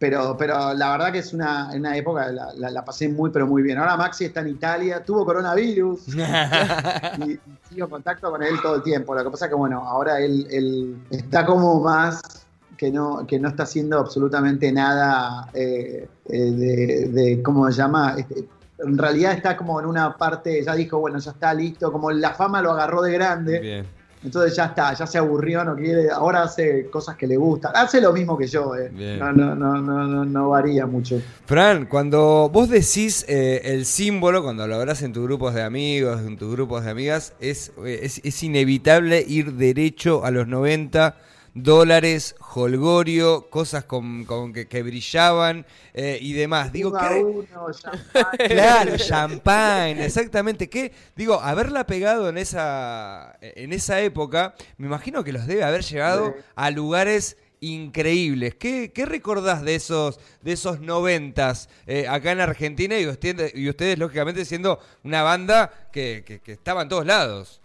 Pero, 0.00 0.34
pero 0.38 0.72
la 0.72 0.92
verdad 0.92 1.12
que 1.12 1.18
es 1.18 1.34
una, 1.34 1.68
una 1.74 1.94
época, 1.94 2.32
la, 2.32 2.54
la- 2.54 2.70
la 2.70 2.82
pasé 2.86 3.06
muy, 3.10 3.28
pero 3.30 3.46
muy 3.46 3.60
bien. 3.60 3.76
Ahora 3.76 3.98
Maxi 3.98 4.24
está 4.24 4.40
en 4.40 4.48
Italia, 4.48 5.04
tuvo 5.04 5.26
coronavirus 5.26 6.08
y, 7.18 7.32
y 7.32 7.40
sigo 7.68 7.84
en 7.84 7.90
contacto 7.90 8.30
con 8.30 8.42
él 8.42 8.54
todo 8.62 8.76
el 8.76 8.82
tiempo. 8.82 9.14
Lo 9.14 9.22
que 9.22 9.30
pasa 9.30 9.44
es 9.44 9.50
que, 9.50 9.54
bueno, 9.56 9.86
ahora 9.86 10.18
él, 10.18 10.46
él 10.50 10.96
está 11.10 11.44
como 11.44 11.82
más 11.82 12.22
que 12.78 12.90
no, 12.90 13.26
que 13.26 13.38
no 13.38 13.50
está 13.50 13.64
haciendo 13.64 13.98
absolutamente 13.98 14.72
nada 14.72 15.50
eh, 15.52 16.08
eh, 16.30 16.38
de, 16.50 17.08
de, 17.10 17.42
¿cómo 17.42 17.70
se 17.70 17.76
llama? 17.76 18.14
Este, 18.16 18.48
en 18.78 18.96
realidad 18.96 19.32
está 19.34 19.54
como 19.54 19.78
en 19.80 19.84
una 19.84 20.16
parte, 20.16 20.64
ya 20.64 20.74
dijo, 20.74 20.98
bueno, 20.98 21.18
ya 21.18 21.32
está 21.32 21.52
listo, 21.52 21.92
como 21.92 22.10
la 22.10 22.32
fama 22.32 22.62
lo 22.62 22.70
agarró 22.70 23.02
de 23.02 23.12
grande, 23.12 23.60
Bien. 23.60 23.86
Entonces 24.22 24.54
ya 24.54 24.66
está, 24.66 24.92
ya 24.92 25.06
se 25.06 25.16
aburrió, 25.16 25.64
no 25.64 25.74
quiere, 25.74 26.10
ahora 26.10 26.42
hace 26.42 26.90
cosas 26.90 27.16
que 27.16 27.26
le 27.26 27.36
gustan. 27.36 27.72
Hace 27.74 28.00
lo 28.00 28.12
mismo 28.12 28.36
que 28.36 28.46
yo, 28.46 28.74
eh. 28.76 28.90
No, 29.18 29.32
no, 29.32 29.54
no, 29.54 29.80
no, 29.80 30.06
no, 30.06 30.24
no 30.24 30.50
varía 30.50 30.86
mucho. 30.86 31.22
Fran, 31.46 31.86
cuando 31.86 32.50
vos 32.52 32.68
decís 32.68 33.24
eh, 33.28 33.62
el 33.64 33.86
símbolo, 33.86 34.42
cuando 34.42 34.66
lo 34.66 34.76
hablas 34.76 35.02
en 35.02 35.14
tus 35.14 35.24
grupos 35.24 35.54
de 35.54 35.62
amigos, 35.62 36.20
en 36.20 36.36
tus 36.36 36.52
grupos 36.52 36.84
de 36.84 36.90
amigas, 36.90 37.32
es, 37.40 37.72
eh, 37.84 38.00
es, 38.02 38.20
es 38.22 38.42
inevitable 38.42 39.24
ir 39.26 39.54
derecho 39.54 40.24
a 40.24 40.30
los 40.30 40.46
90 40.46 41.16
dólares, 41.54 42.36
holgorio, 42.54 43.48
cosas 43.50 43.84
con, 43.84 44.24
con 44.24 44.52
que, 44.52 44.66
que 44.68 44.82
brillaban 44.82 45.66
eh, 45.94 46.18
y 46.20 46.32
demás. 46.32 46.72
Digo, 46.72 46.90
Uno 46.90 46.98
a 47.00 47.08
¿qué, 47.08 47.24
uno, 47.24 47.46
champán. 47.72 48.48
Claro, 48.48 48.96
champagne, 48.96 50.04
exactamente. 50.04 50.68
¿Qué? 50.68 50.92
Digo, 51.16 51.40
haberla 51.40 51.86
pegado 51.86 52.28
en 52.28 52.38
esa, 52.38 53.36
en 53.40 53.72
esa 53.72 54.00
época, 54.00 54.54
me 54.78 54.86
imagino 54.86 55.24
que 55.24 55.32
los 55.32 55.46
debe 55.46 55.64
haber 55.64 55.82
llegado 55.82 56.34
Sí. 56.36 56.42
a 56.54 56.70
lugares 56.70 57.36
increíbles. 57.60 58.54
¿Qué, 58.54 58.90
qué 58.94 59.04
recordás 59.04 59.62
de 59.62 59.74
esos, 59.74 60.18
de 60.42 60.52
esos 60.52 60.80
noventas 60.80 61.68
eh, 61.86 62.08
acá 62.08 62.32
en 62.32 62.40
Argentina 62.40 62.98
y 62.98 63.06
ustedes, 63.06 63.54
y 63.54 63.68
ustedes, 63.68 63.98
lógicamente, 63.98 64.44
siendo 64.44 64.80
una 65.04 65.22
banda 65.22 65.70
que, 65.92 66.22
que, 66.26 66.40
que 66.40 66.52
estaba 66.52 66.82
en 66.82 66.88
todos 66.88 67.04
lados? 67.06 67.59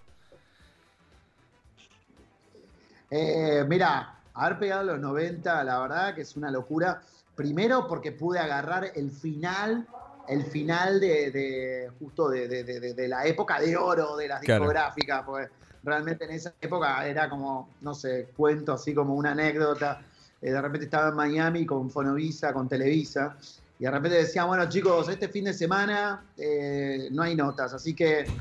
Eh, 3.10 3.64
mira, 3.68 4.24
haber 4.34 4.60
pegado 4.60 4.84
los 4.84 5.00
90, 5.00 5.64
la 5.64 5.80
verdad 5.80 6.16
que 6.16 6.22
es 6.22 6.36
una 6.36 6.52
locura. 6.52 7.02
Primero 7.36 7.88
porque 7.88 8.12
pude 8.14 8.40
agarrar 8.40 8.92
el 8.96 9.12
final, 9.12 9.88
el 10.28 10.44
final 10.46 11.00
de, 11.00 11.32
de- 11.32 11.92
justo 12.00 12.30
de, 12.30 13.08
la 13.08 13.26
época 13.26 13.60
de 13.60 13.76
oro 13.78 14.16
de 14.16 14.28
las 14.28 14.42
Claro. 14.42 14.64
discográficas, 14.64 15.24
pues 15.26 15.50
realmente 15.84 16.26
en 16.26 16.32
esa 16.32 16.54
época 16.60 17.06
era 17.08 17.30
como, 17.30 17.76
no 17.82 17.94
sé, 17.94 18.32
cuento 18.36 18.74
así 18.74 18.94
como 18.94 19.14
una 19.16 19.32
anécdota. 19.32 20.02
Eh, 20.42 20.52
de 20.52 20.62
repente 20.62 20.86
estaba 20.86 21.10
en 21.10 21.16
Miami 21.16 21.66
con 21.66 21.90
Fonovisa, 21.92 22.54
con 22.54 22.68
Televisa, 22.68 23.38
y 23.78 23.84
de 23.84 23.92
repente 23.92 24.18
decía, 24.18 24.46
bueno 24.46 24.68
chicos, 24.70 25.10
este 25.10 25.28
fin 25.30 25.46
de 25.46 25.54
semana 25.54 26.24
eh, 26.38 27.10
no 27.12 27.24
hay 27.24 27.36
notas, 27.36 27.74
así 27.74 27.94
que 27.94 28.32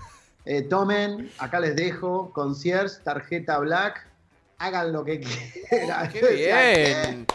eh, 0.45 0.63
tomen, 0.63 1.33
acá 1.39 1.59
les 1.61 1.75
dejo, 1.75 2.33
concierge, 2.33 3.01
tarjeta 3.03 3.59
black, 3.59 4.14
hagan 4.59 4.93
lo 4.93 5.05
que 5.05 5.21
quieran. 5.21 6.11
¡Qué 6.11 6.21
bien! 6.35 7.27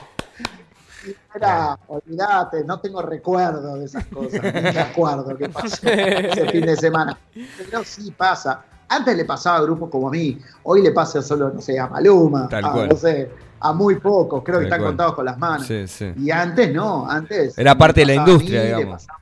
Era, 1.33 1.77
olvídate, 1.87 2.63
no 2.65 2.79
tengo 2.81 3.01
recuerdo 3.01 3.77
de 3.77 3.85
esas 3.85 4.05
cosas, 4.07 4.43
no 4.43 4.61
me 4.61 4.79
acuerdo 4.79 5.37
qué 5.37 5.47
pasó 5.47 5.77
ese 5.87 6.49
fin 6.49 6.65
de 6.65 6.75
semana. 6.75 7.17
Pero 7.57 7.83
sí 7.85 8.11
pasa. 8.11 8.65
Antes 8.89 9.15
le 9.15 9.23
pasaba 9.23 9.57
a 9.57 9.61
grupos 9.61 9.89
como 9.89 10.07
a 10.07 10.11
mí, 10.11 10.39
hoy 10.63 10.81
le 10.81 10.91
pasa 10.91 11.21
solo, 11.21 11.51
no 11.51 11.61
sé, 11.61 11.79
a 11.79 11.87
Maluma, 11.87 12.49
Tal 12.49 12.65
a, 12.65 12.71
cual. 12.71 12.89
no 12.89 12.95
sé, 12.97 13.29
a 13.59 13.71
muy 13.71 13.95
pocos, 13.99 14.43
creo 14.43 14.57
que 14.59 14.65
están 14.65 14.79
cual. 14.79 14.89
contados 14.91 15.13
con 15.15 15.25
las 15.25 15.37
manos. 15.37 15.67
Sí, 15.67 15.87
sí. 15.87 16.11
Y 16.17 16.31
antes 16.31 16.73
no, 16.73 17.09
antes. 17.09 17.57
Era 17.57 17.75
parte 17.77 18.01
de 18.01 18.07
la 18.07 18.15
industria, 18.15 18.61
mí, 18.61 18.67
digamos. 18.67 19.03
pasaba- 19.05 19.19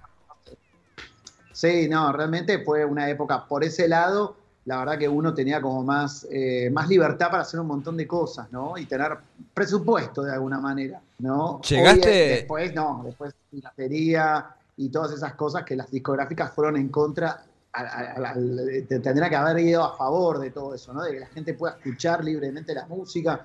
Sí, 1.52 1.88
no, 1.90 2.12
realmente 2.14 2.64
fue 2.64 2.86
una 2.86 3.10
época 3.10 3.46
por 3.46 3.64
ese 3.64 3.88
lado. 3.88 4.36
La 4.68 4.80
verdad 4.80 4.98
que 4.98 5.08
uno 5.08 5.34
tenía 5.34 5.62
como 5.62 5.82
más, 5.82 6.28
eh, 6.30 6.70
más 6.72 6.90
libertad 6.90 7.32
para 7.32 7.44
hacer 7.44 7.58
un 7.60 7.68
montón 7.68 7.96
de 7.96 8.06
cosas, 8.06 8.52
¿no? 8.52 8.78
Y 8.78 8.86
tener 8.86 9.18
presupuesto 9.54 10.24
de 10.24 10.34
alguna 10.34 10.60
manera, 10.60 11.00
¿no? 11.20 11.62
Llegaste- 11.62 12.10
Hoy, 12.24 12.28
después 12.36 12.76
no, 12.76 13.02
después 13.06 13.34
piratería 13.50 14.46
y 14.76 14.90
todas 14.90 15.14
esas 15.14 15.36
cosas 15.36 15.64
que 15.64 15.76
las 15.78 15.90
discográficas 15.90 16.52
fueron 16.54 16.76
en 16.78 16.90
contra. 16.90 17.44
a- 17.74 17.82
a- 17.82 17.86
a- 17.86 18.32
al- 18.32 18.86
te- 18.90 19.00
tendría 19.02 19.30
que 19.30 19.36
haber 19.36 19.60
ido 19.60 19.84
a 19.84 19.96
favor 19.96 20.40
de 20.40 20.50
todo 20.50 20.74
eso, 20.74 20.94
¿no? 20.94 21.04
De 21.04 21.12
que 21.12 21.20
la 21.20 21.28
gente 21.28 21.54
pueda 21.54 21.76
escuchar 21.76 22.24
libremente 22.24 22.74
la 22.74 22.88
música, 22.88 23.42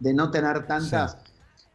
de 0.00 0.12
no 0.12 0.28
tener 0.30 0.66
tantas. 0.66 1.16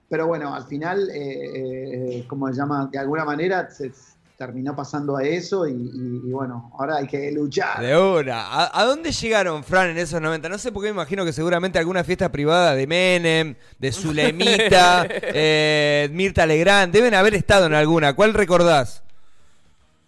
Pero 0.09 0.27
bueno, 0.27 0.53
al 0.53 0.65
final, 0.65 1.09
eh, 1.09 2.17
eh, 2.19 2.25
como 2.27 2.47
se 2.49 2.55
llama, 2.55 2.89
de 2.91 2.97
alguna 2.99 3.23
manera 3.23 3.69
se 3.71 3.93
terminó 4.41 4.75
pasando 4.75 5.17
a 5.17 5.23
eso 5.23 5.67
y, 5.67 5.71
y- 5.73 6.21
y 6.27 6.31
bueno, 6.31 6.71
ahora 6.79 6.95
hay 6.97 7.05
que 7.05 7.31
luchar. 7.31 7.79
De 7.79 7.95
una. 7.95 8.41
¿A, 8.47 8.81
a 8.81 8.85
dónde 8.85 9.11
llegaron, 9.11 9.63
Fran, 9.63 9.91
en 9.91 9.99
esos 9.99 10.19
90? 10.19 10.49
No 10.49 10.57
sé 10.57 10.71
por 10.71 10.81
qué 10.81 10.87
me 10.89 10.95
imagino 10.95 11.23
que 11.23 11.31
seguramente 11.31 11.77
alguna 11.77 12.03
fiesta 12.03 12.31
privada 12.31 12.73
de 12.73 12.87
Menem, 12.87 13.53
de 13.77 13.91
Zulemita, 13.91 15.05
eh, 15.09 16.09
Mirta 16.11 16.47
Legrand, 16.47 16.91
deben 16.91 17.13
haber 17.13 17.35
estado 17.35 17.67
en 17.67 17.75
alguna. 17.75 18.15
¿Cuál 18.15 18.33
recordás? 18.33 19.03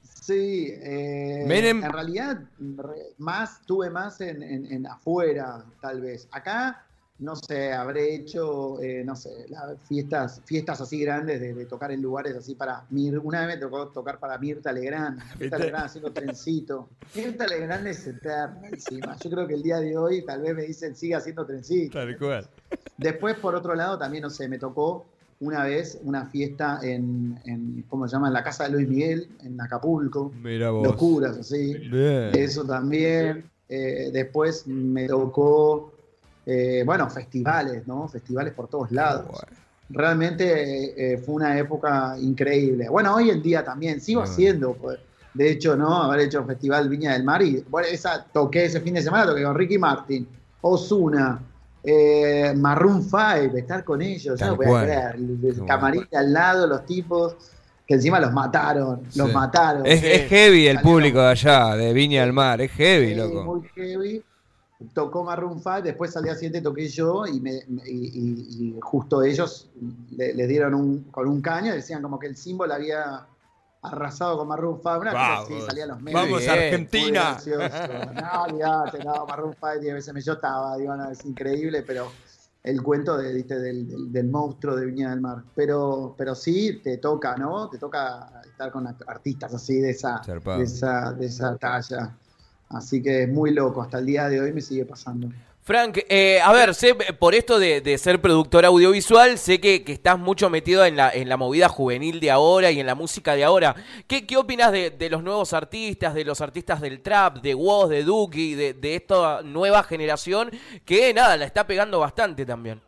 Sí, 0.01 0.73
eh, 0.81 1.43
Menem- 1.47 1.85
en 1.85 1.91
realidad 1.93 2.39
re- 2.59 3.13
más 3.19 3.61
tuve 3.67 3.91
más 3.91 4.19
en, 4.21 4.41
en- 4.41 4.65
en 4.71 4.87
afuera, 4.87 5.63
tal 5.79 6.01
vez. 6.01 6.27
Acá, 6.31 6.83
no 7.19 7.35
sé, 7.35 7.71
habré 7.71 8.15
hecho, 8.15 8.81
eh, 8.81 9.03
no 9.05 9.15
sé, 9.15 9.45
la- 9.49 9.75
fiestas, 9.87 10.41
fiestas 10.45 10.81
así 10.81 10.99
grandes 10.99 11.39
de, 11.39 11.53
de 11.53 11.65
tocar 11.65 11.91
en 11.91 12.01
lugares 12.01 12.35
así 12.35 12.55
para 12.55 12.85
Mir. 12.89 13.19
Una 13.19 13.45
vez 13.45 13.55
me 13.55 13.61
tocó 13.61 13.87
tocar 13.89 14.19
para 14.19 14.37
Mirta 14.37 14.71
Legrand, 14.71 15.19
Mirta. 15.39 15.57
Legrand 15.57 15.85
haciendo 15.85 16.11
trencito. 16.11 16.89
Mirta 17.15 17.45
Legrand 17.47 17.87
es 17.87 18.05
eterna 18.07 18.67
encima. 18.67 19.15
Yo 19.17 19.29
creo 19.29 19.47
que 19.47 19.53
el 19.53 19.63
día 19.63 19.79
de 19.79 19.95
hoy 19.97 20.23
tal 20.25 20.41
vez 20.41 20.55
me 20.55 20.63
dicen 20.63 20.95
sigue 20.95 21.15
haciendo 21.15 21.45
trencito. 21.45 21.99
Tal 21.99 22.17
cual. 22.17 22.47
Después, 22.97 23.35
por 23.37 23.55
otro 23.55 23.75
lado, 23.75 23.97
también, 23.97 24.23
no 24.23 24.29
sé, 24.29 24.47
me 24.47 24.57
tocó 24.57 25.05
una 25.39 25.63
vez 25.65 25.99
una 26.03 26.25
fiesta 26.25 26.79
en, 26.83 27.37
en 27.45 27.83
¿cómo 27.89 28.07
se 28.07 28.13
llama? 28.15 28.27
En 28.27 28.33
la 28.33 28.43
casa 28.43 28.65
de 28.65 28.71
Luis 28.71 28.87
Miguel, 28.87 29.29
en 29.43 29.59
Acapulco. 29.61 30.31
Mira 30.41 30.71
vos. 30.71 30.83
Locuras, 30.87 31.37
así. 31.37 31.73
Bien. 31.77 32.31
Eso 32.33 32.63
también. 32.65 33.49
Eh, 33.69 34.09
después 34.13 34.67
me 34.67 35.07
tocó, 35.07 35.92
eh, 36.45 36.83
bueno, 36.85 37.09
festivales, 37.09 37.87
¿no? 37.87 38.07
Festivales 38.07 38.53
por 38.53 38.67
todos 38.67 38.91
lados. 38.91 39.27
Realmente 39.89 41.13
eh, 41.13 41.17
fue 41.19 41.35
una 41.35 41.57
época 41.57 42.15
increíble. 42.19 42.87
Bueno, 42.89 43.15
hoy 43.15 43.29
en 43.29 43.41
día 43.41 43.63
también, 43.63 43.99
sigo 44.01 44.21
Bueno. 44.21 44.31
haciendo, 44.31 44.73
pues, 44.73 44.99
de 45.33 45.51
hecho, 45.51 45.75
¿no? 45.75 46.03
Haber 46.03 46.21
hecho 46.21 46.43
Festival 46.45 46.89
Viña 46.89 47.13
del 47.13 47.23
Mar 47.23 47.41
y, 47.41 47.63
bueno, 47.69 47.87
esa 47.91 48.23
toqué 48.23 48.65
ese 48.65 48.81
fin 48.81 48.93
de 48.93 49.01
semana, 49.01 49.25
toqué 49.25 49.43
con 49.43 49.55
Ricky 49.55 49.77
Martin, 49.77 50.27
Osuna, 50.61 51.39
eh, 51.83 52.53
Maroon 52.55 53.03
5, 53.03 53.57
estar 53.57 53.83
con 53.83 54.01
ellos, 54.01 54.23
yo 54.25 54.35
Tal 54.37 54.49
no 54.51 54.55
podía 54.55 54.69
cual. 54.69 54.85
creer, 54.85 55.15
el, 55.15 55.39
el 55.45 55.65
camarín 55.65 56.07
al 56.13 56.31
lado, 56.33 56.65
los 56.67 56.85
tipos, 56.85 57.35
que 57.85 57.95
encima 57.95 58.19
los 58.19 58.31
mataron, 58.31 59.01
los 59.15 59.33
mataron. 59.33 59.85
Es, 59.85 60.01
heavy 60.29 60.67
el 60.67 60.79
público 60.79 61.19
de 61.21 61.27
allá, 61.29 61.75
de 61.75 61.91
Viña 61.93 62.21
del 62.21 62.31
Mar, 62.33 62.61
es 62.61 62.71
heavy, 62.71 63.09
Sí, 63.09 63.15
loco. 63.15 63.43
Muy 63.43 63.67
heavy. 63.75 64.23
Tocó 64.93 65.23
Maroon 65.23 65.59
5, 65.59 65.81
después 65.83 66.15
al 66.17 66.23
día 66.23 66.33
siguiente 66.35 66.61
toqué 66.61 66.87
yo 66.87 67.25
y, 67.27 67.39
me- 67.39 67.63
y- 67.85 67.89
y- 67.89 68.47
y 68.75 68.79
justo 68.81 69.21
ellos 69.23 69.69
le, 70.11 70.33
le 70.33 70.47
dieron 70.47 70.73
un, 70.73 71.03
con 71.11 71.27
un 71.27 71.41
caño, 71.41 71.73
decían 71.73 72.01
como 72.01 72.17
que 72.19 72.27
el 72.27 72.35
símbolo 72.35 72.73
había 72.73 73.27
arrasado 73.81 74.37
con 74.37 74.47
Maroon 74.47 74.77
5, 74.77 74.99
una 74.99 75.11
cosa 75.11 75.41
así, 75.41 75.53
Vamos. 75.53 75.65
salían 75.65 75.87
los 75.89 76.01
medios. 76.01 76.21
Vamos 76.21 76.39
Bien, 76.39 76.49
a 76.49 76.53
Argentina. 76.53 77.37
No, 78.15 78.43
olvidate, 78.43 79.03
no, 79.03 79.25
Maroon 79.27 79.53
5 79.53 79.79
diez 79.81 79.93
veces 79.93 80.13
me 80.13 80.21
yo 80.21 80.33
estaba, 80.33 80.77
digo, 80.77 80.95
no, 80.95 81.09
es 81.11 81.23
increíble, 81.25 81.83
pero 81.83 82.07
el 82.63 82.81
cuento 82.81 83.17
de, 83.17 83.33
¿viste? 83.33 83.59
Del, 83.59 83.85
del- 83.87 84.11
del 84.11 84.27
monstruo 84.29 84.75
de 84.77 84.85
Viña 84.85 85.09
del 85.09 85.19
Mar. 85.19 85.43
Pero, 85.53 86.15
pero 86.17 86.33
sí, 86.33 86.79
te 86.81 86.97
toca, 86.97 87.35
¿no? 87.35 87.69
Te 87.69 87.77
toca 87.77 88.41
estar 88.45 88.71
con 88.71 88.87
artistas 88.87 89.53
así 89.53 89.81
de 89.81 89.89
esa, 89.89 90.21
de 90.57 90.63
esa, 90.63 91.11
de 91.11 91.25
esa 91.25 91.57
talla. 91.57 92.17
Así 92.69 93.01
que 93.01 93.23
es 93.23 93.29
muy 93.29 93.51
loco, 93.51 93.81
hasta 93.81 93.99
el 93.99 94.05
día 94.05 94.29
de 94.29 94.41
hoy 94.41 94.51
me 94.51 94.61
sigue 94.61 94.85
pasando. 94.85 95.29
Frank, 95.65 95.99
eh, 96.09 96.41
a 96.41 96.51
ver, 96.51 96.75
sé, 96.75 96.93
por 96.93 97.33
esto 97.33 97.57
de, 97.57 97.79
de 97.79 97.97
ser 97.97 98.19
productor 98.19 98.65
audiovisual, 98.65 99.37
sé 99.37 99.61
que, 99.61 99.81
estás 99.87 100.19
mucho 100.19 100.49
metido 100.49 100.83
en 100.83 100.97
la, 100.97 101.09
en 101.09 101.29
la 101.29 101.37
movida 101.37 101.69
juvenil 101.69 102.19
de 102.19 102.31
ahora 102.31 102.69
y 102.69 102.81
en 102.81 102.85
la 102.85 102.95
música 102.95 103.33
de 103.33 103.45
ahora. 103.45 103.73
¿Qué, 104.05 104.27
qué 104.27 104.35
opinas 104.35 104.73
de, 104.73 104.89
de 104.89 105.09
los 105.09 105.23
nuevos 105.23 105.53
artistas, 105.53 106.15
de 106.15 106.25
los 106.25 106.41
artistas 106.41 106.81
del 106.81 106.99
trap, 106.99 107.37
de 107.37 107.55
Woz, 107.55 107.89
de 107.89 108.03
Duki, 108.03 108.55
de, 108.55 108.73
de 108.73 108.95
esta 108.95 109.41
nueva 109.41 109.83
generación 109.83 110.51
que, 110.83 111.13
nada, 111.13 111.37
la 111.37 111.45
está 111.45 111.65
pegando 111.65 111.97
bastante 111.97 112.45
también? 112.45 112.81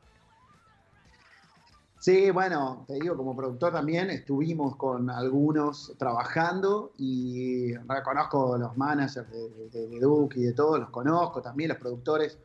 Sí, 2.05 2.29
bueno, 2.29 2.85
te 2.87 2.93
digo, 2.93 3.17
como 3.17 3.35
productor 3.35 3.73
también 3.73 4.11
estuvimos 4.11 4.75
con 4.75 5.09
algunos 5.09 5.91
trabajando 5.97 6.93
y 6.99 7.73
reconozco 7.77 8.59
los 8.59 8.77
managers 8.77 9.27
de, 9.31 9.87
de, 9.87 9.99
Duke 9.99 10.39
y 10.39 10.43
de 10.43 10.53
todos, 10.53 10.79
los 10.79 10.91
conozco 10.91 11.41
también, 11.41 11.69
los 11.69 11.79
productores. 11.79 12.37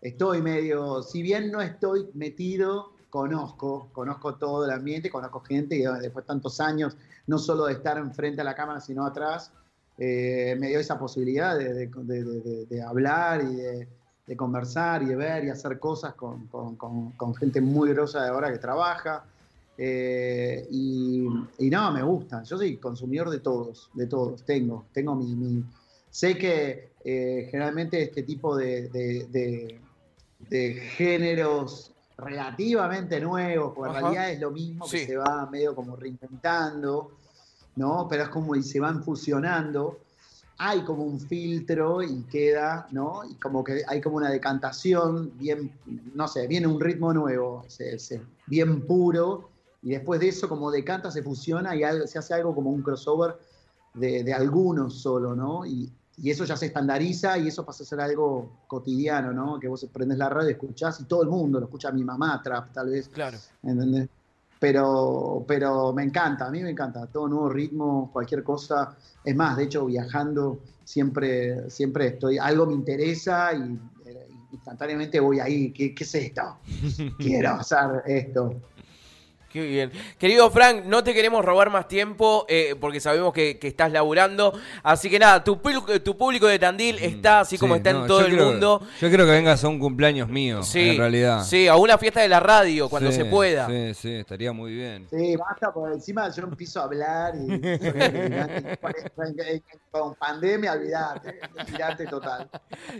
Estoy 0.00 0.40
medio, 0.40 1.02
si 1.02 1.20
bien 1.20 1.52
no 1.52 1.60
estoy 1.60 2.08
metido, 2.14 2.94
conozco, 3.10 3.90
conozco 3.92 4.36
todo 4.36 4.64
el 4.64 4.70
ambiente, 4.70 5.10
conozco 5.10 5.40
gente 5.40 5.76
y 5.76 5.82
después 5.82 6.24
de 6.24 6.28
tantos 6.28 6.58
años, 6.58 6.96
no 7.26 7.36
solo 7.36 7.66
de 7.66 7.74
estar 7.74 7.98
enfrente 7.98 8.40
a 8.40 8.44
la 8.44 8.54
cámara, 8.54 8.80
sino 8.80 9.04
atrás, 9.04 9.52
eh, 9.98 10.56
me 10.58 10.68
dio 10.68 10.80
esa 10.80 10.98
posibilidad 10.98 11.58
de- 11.58 11.86
de 12.66 12.82
hablar 12.82 13.42
y 13.42 13.56
de, 13.56 13.88
de 14.26 14.36
conversar 14.36 15.02
y 15.02 15.06
de 15.06 15.16
ver 15.16 15.44
y 15.44 15.50
hacer 15.50 15.78
cosas 15.78 16.14
con, 16.14 16.46
con- 16.46 16.76
con- 16.76 17.12
con 17.12 17.34
gente 17.34 17.60
muy 17.60 17.90
grosa 17.90 18.22
de 18.22 18.28
ahora 18.30 18.52
que 18.52 18.58
trabaja. 18.58 19.24
Eh, 19.76 20.66
y, 20.70 21.26
y 21.58 21.70
no, 21.70 21.90
me 21.92 22.02
gusta. 22.02 22.42
Yo 22.44 22.56
soy 22.56 22.76
consumidor 22.76 23.30
de 23.30 23.40
todos, 23.40 23.90
de 23.94 24.06
todos. 24.06 24.44
Tengo, 24.44 24.84
tengo 24.92 25.14
mi. 25.14 25.34
mi- 25.34 25.64
sé 26.10 26.36
que 26.36 26.90
eh, 27.04 27.48
generalmente 27.50 28.02
este 28.02 28.22
tipo 28.22 28.56
de, 28.56 28.88
de- 28.90 29.26
de- 29.30 29.80
de 30.50 30.74
géneros 30.74 31.90
relativamente 32.18 33.18
nuevos, 33.20 33.72
porque 33.74 33.96
en 33.96 34.00
realidad 34.02 34.30
es 34.30 34.40
lo 34.40 34.50
mismo 34.50 34.84
que 34.88 34.98
Sí. 35.00 35.06
se 35.06 35.16
va 35.16 35.48
medio 35.50 35.74
como 35.74 35.96
reinventando, 35.96 37.12
¿no? 37.76 38.06
Pero 38.08 38.24
es 38.24 38.28
como 38.28 38.54
y 38.54 38.62
se 38.62 38.78
van 38.78 39.02
fusionando 39.02 39.98
hay 40.58 40.82
como 40.84 41.02
un 41.04 41.18
filtro 41.18 42.02
y 42.02 42.22
queda, 42.24 42.86
¿no? 42.92 43.22
Y 43.28 43.34
como 43.34 43.64
que 43.64 43.82
hay 43.86 44.00
como 44.00 44.16
una 44.16 44.30
decantación 44.30 45.32
bien, 45.38 45.72
no 46.14 46.28
sé, 46.28 46.46
viene 46.46 46.66
un 46.66 46.80
ritmo 46.80 47.12
nuevo, 47.12 47.64
se- 47.68 47.98
se- 47.98 48.22
bien 48.46 48.86
puro, 48.86 49.48
y 49.82 49.90
después 49.90 50.20
de 50.20 50.28
eso 50.28 50.48
como 50.48 50.70
decanta, 50.70 51.10
se 51.10 51.22
fusiona 51.22 51.74
y 51.74 51.82
algo- 51.82 52.06
se 52.06 52.18
hace 52.18 52.34
algo 52.34 52.54
como 52.54 52.70
un 52.70 52.82
crossover 52.82 53.36
de, 53.94 54.22
de 54.22 54.32
algunos 54.32 54.94
solo, 55.00 55.34
¿no? 55.34 55.66
Y, 55.66 55.90
y 56.18 56.30
eso 56.30 56.44
ya 56.44 56.56
se 56.56 56.66
estandariza 56.66 57.38
y 57.38 57.48
eso 57.48 57.64
pasa 57.64 57.82
a 57.82 57.86
ser 57.86 58.00
algo 58.00 58.60
cotidiano, 58.68 59.32
¿no? 59.32 59.58
Que 59.58 59.66
vos 59.66 59.84
prendes 59.92 60.18
la 60.18 60.28
radio, 60.28 60.50
escuchás 60.50 61.00
y 61.00 61.04
todo 61.04 61.22
el 61.22 61.28
mundo 61.28 61.58
lo 61.58 61.66
escucha, 61.66 61.90
mi 61.90 62.04
mamá, 62.04 62.40
trap, 62.42 62.72
tal 62.72 62.90
vez, 62.90 63.08
Claro. 63.08 63.38
¿entendés? 63.62 64.08
Pero, 64.62 65.44
pero 65.44 65.92
me 65.92 66.04
encanta, 66.04 66.46
a 66.46 66.50
mí 66.52 66.62
me 66.62 66.70
encanta, 66.70 67.08
todo 67.08 67.26
nuevo 67.26 67.48
ritmo, 67.48 68.10
cualquier 68.12 68.44
cosa. 68.44 68.96
Es 69.24 69.34
más, 69.34 69.56
de 69.56 69.64
hecho, 69.64 69.86
viajando 69.86 70.60
siempre, 70.84 71.68
siempre 71.68 72.06
estoy, 72.06 72.38
algo 72.38 72.66
me 72.66 72.74
interesa 72.74 73.52
y 73.54 73.76
eh, 74.06 74.28
instantáneamente 74.52 75.18
voy 75.18 75.40
ahí, 75.40 75.72
¿qué, 75.72 75.92
qué 75.92 76.04
es 76.04 76.14
esto? 76.14 76.58
Quiero 77.18 77.54
hacer 77.54 78.04
esto. 78.06 78.54
Qué 79.52 79.60
bien. 79.66 79.92
Querido 80.18 80.50
Frank, 80.50 80.84
no 80.86 81.04
te 81.04 81.12
queremos 81.12 81.44
robar 81.44 81.68
más 81.70 81.86
tiempo 81.86 82.46
eh, 82.48 82.74
porque 82.80 83.00
sabemos 83.00 83.34
que, 83.34 83.58
que 83.58 83.68
estás 83.68 83.92
laburando. 83.92 84.58
Así 84.82 85.10
que 85.10 85.18
nada, 85.18 85.44
tu, 85.44 85.60
público- 85.60 86.00
tu 86.00 86.16
público 86.16 86.46
de 86.46 86.58
Tandil 86.58 86.96
está 87.00 87.40
así 87.40 87.58
como 87.58 87.74
Sí, 87.74 87.78
está 87.78 87.92
no, 87.92 88.02
en 88.02 88.06
todo 88.06 88.20
yo 88.20 88.26
el 88.26 88.32
quiero- 88.32 88.50
mundo. 88.50 88.82
Yo 89.00 89.10
creo 89.10 89.26
que 89.26 89.32
vengas 89.32 89.62
a 89.62 89.68
un 89.68 89.78
cumpleaños 89.78 90.28
mío, 90.28 90.62
Sí, 90.62 90.90
en 90.90 90.96
realidad. 90.98 91.44
Sí, 91.44 91.68
a 91.68 91.76
una 91.76 91.98
fiesta 91.98 92.20
de 92.22 92.28
la 92.28 92.40
radio 92.40 92.88
cuando 92.88 93.10
Sí, 93.10 93.16
se 93.18 93.24
pueda. 93.26 93.66
Sí, 93.66 93.94
sí, 93.94 94.14
estaría 94.14 94.52
muy 94.52 94.72
bien. 94.72 95.06
Sí, 95.10 95.36
basta, 95.36 95.70
porque 95.72 95.94
encima 95.96 96.30
yo 96.34 96.44
empiezo 96.44 96.80
a 96.80 96.84
hablar 96.84 97.34
y 97.36 97.48
con 99.90 100.14
pandemia, 100.14 100.72
olvidate, 100.72 101.40
olvidate 101.58 102.06
total. 102.06 102.48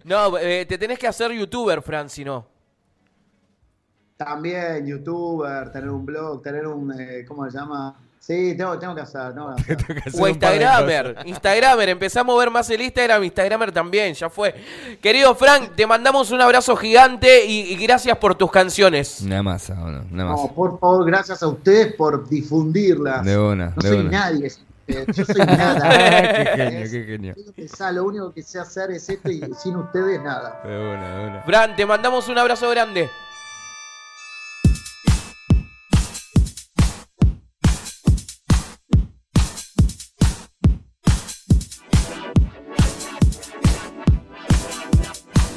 No, 0.04 0.36
eh, 0.38 0.66
te 0.66 0.76
tenés 0.76 0.98
que 0.98 1.06
hacer 1.06 1.32
youtuber, 1.32 1.80
Fran, 1.82 2.10
si 2.10 2.24
no. 2.24 2.51
También 4.24 4.86
youtuber, 4.86 5.70
tener 5.72 5.88
un 5.90 6.04
blog, 6.06 6.42
tener 6.42 6.66
un, 6.66 6.92
eh, 6.98 7.24
¿cómo 7.26 7.48
se 7.50 7.56
llama? 7.58 7.94
Sí, 8.18 8.54
tengo, 8.56 8.78
tengo 8.78 8.94
que 8.94 9.00
hacer, 9.00 9.34
tengo 9.34 9.52
que 9.56 9.62
hacer. 10.06 10.22
O 10.22 10.28
Instagramer. 10.28 11.16
Instagramer, 11.24 11.88
empezá 11.88 12.20
a 12.20 12.24
mover 12.24 12.50
más 12.50 12.70
el 12.70 12.80
Instagram, 12.80 13.24
Instagramer 13.24 13.72
también, 13.72 14.14
ya 14.14 14.30
fue. 14.30 14.54
Querido 15.00 15.34
Frank, 15.34 15.72
te 15.74 15.84
mandamos 15.88 16.30
un 16.30 16.40
abrazo 16.40 16.76
gigante 16.76 17.44
y, 17.44 17.72
y 17.72 17.76
gracias 17.84 18.16
por 18.18 18.36
tus 18.36 18.48
canciones. 18.52 19.22
Masa, 19.22 19.74
bueno, 19.74 20.04
una 20.12 20.24
masa. 20.26 20.42
No, 20.44 20.52
por 20.54 20.78
favor, 20.78 21.04
gracias 21.04 21.42
a 21.42 21.48
ustedes 21.48 21.94
por 21.94 22.28
difundirlas. 22.28 23.24
De 23.24 23.36
una, 23.36 23.70
No 23.70 23.82
de 23.82 23.88
soy 23.88 23.98
una. 23.98 24.10
nadie, 24.10 24.46
ustedes, 24.46 25.06
yo 25.16 25.24
soy 25.24 25.44
nada. 25.44 25.90
qué 25.90 26.50
genio, 26.54 26.90
qué 26.92 27.04
genio. 27.04 27.34
Lo 27.36 27.42
único 27.42 27.54
que 27.56 27.68
sé- 27.68 27.92
Lo 27.92 28.04
único 28.04 28.32
que 28.32 28.42
sé 28.44 28.60
hacer 28.60 28.92
es 28.92 29.08
esto 29.08 29.30
y 29.32 29.42
sin 29.60 29.74
ustedes 29.74 30.22
nada. 30.22 30.60
De 30.64 30.70
una, 30.78 31.16
de 31.18 31.26
una. 31.26 31.42
Fran, 31.42 31.74
te 31.74 31.84
mandamos 31.84 32.28
un 32.28 32.38
abrazo 32.38 32.70
grande. 32.70 33.10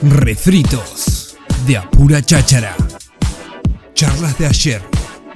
Refritos 0.08 1.36
de 1.66 1.78
Apura 1.78 2.22
Cháchara. 2.22 2.76
Charlas 3.96 4.38
de 4.38 4.46
ayer 4.46 4.84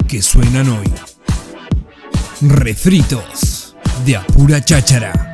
que 0.07 0.21
suenan 0.21 0.69
hoy. 0.69 0.85
Refritos 2.41 3.75
de 4.05 4.17
Apura 4.17 4.63
Cháchara. 4.63 5.28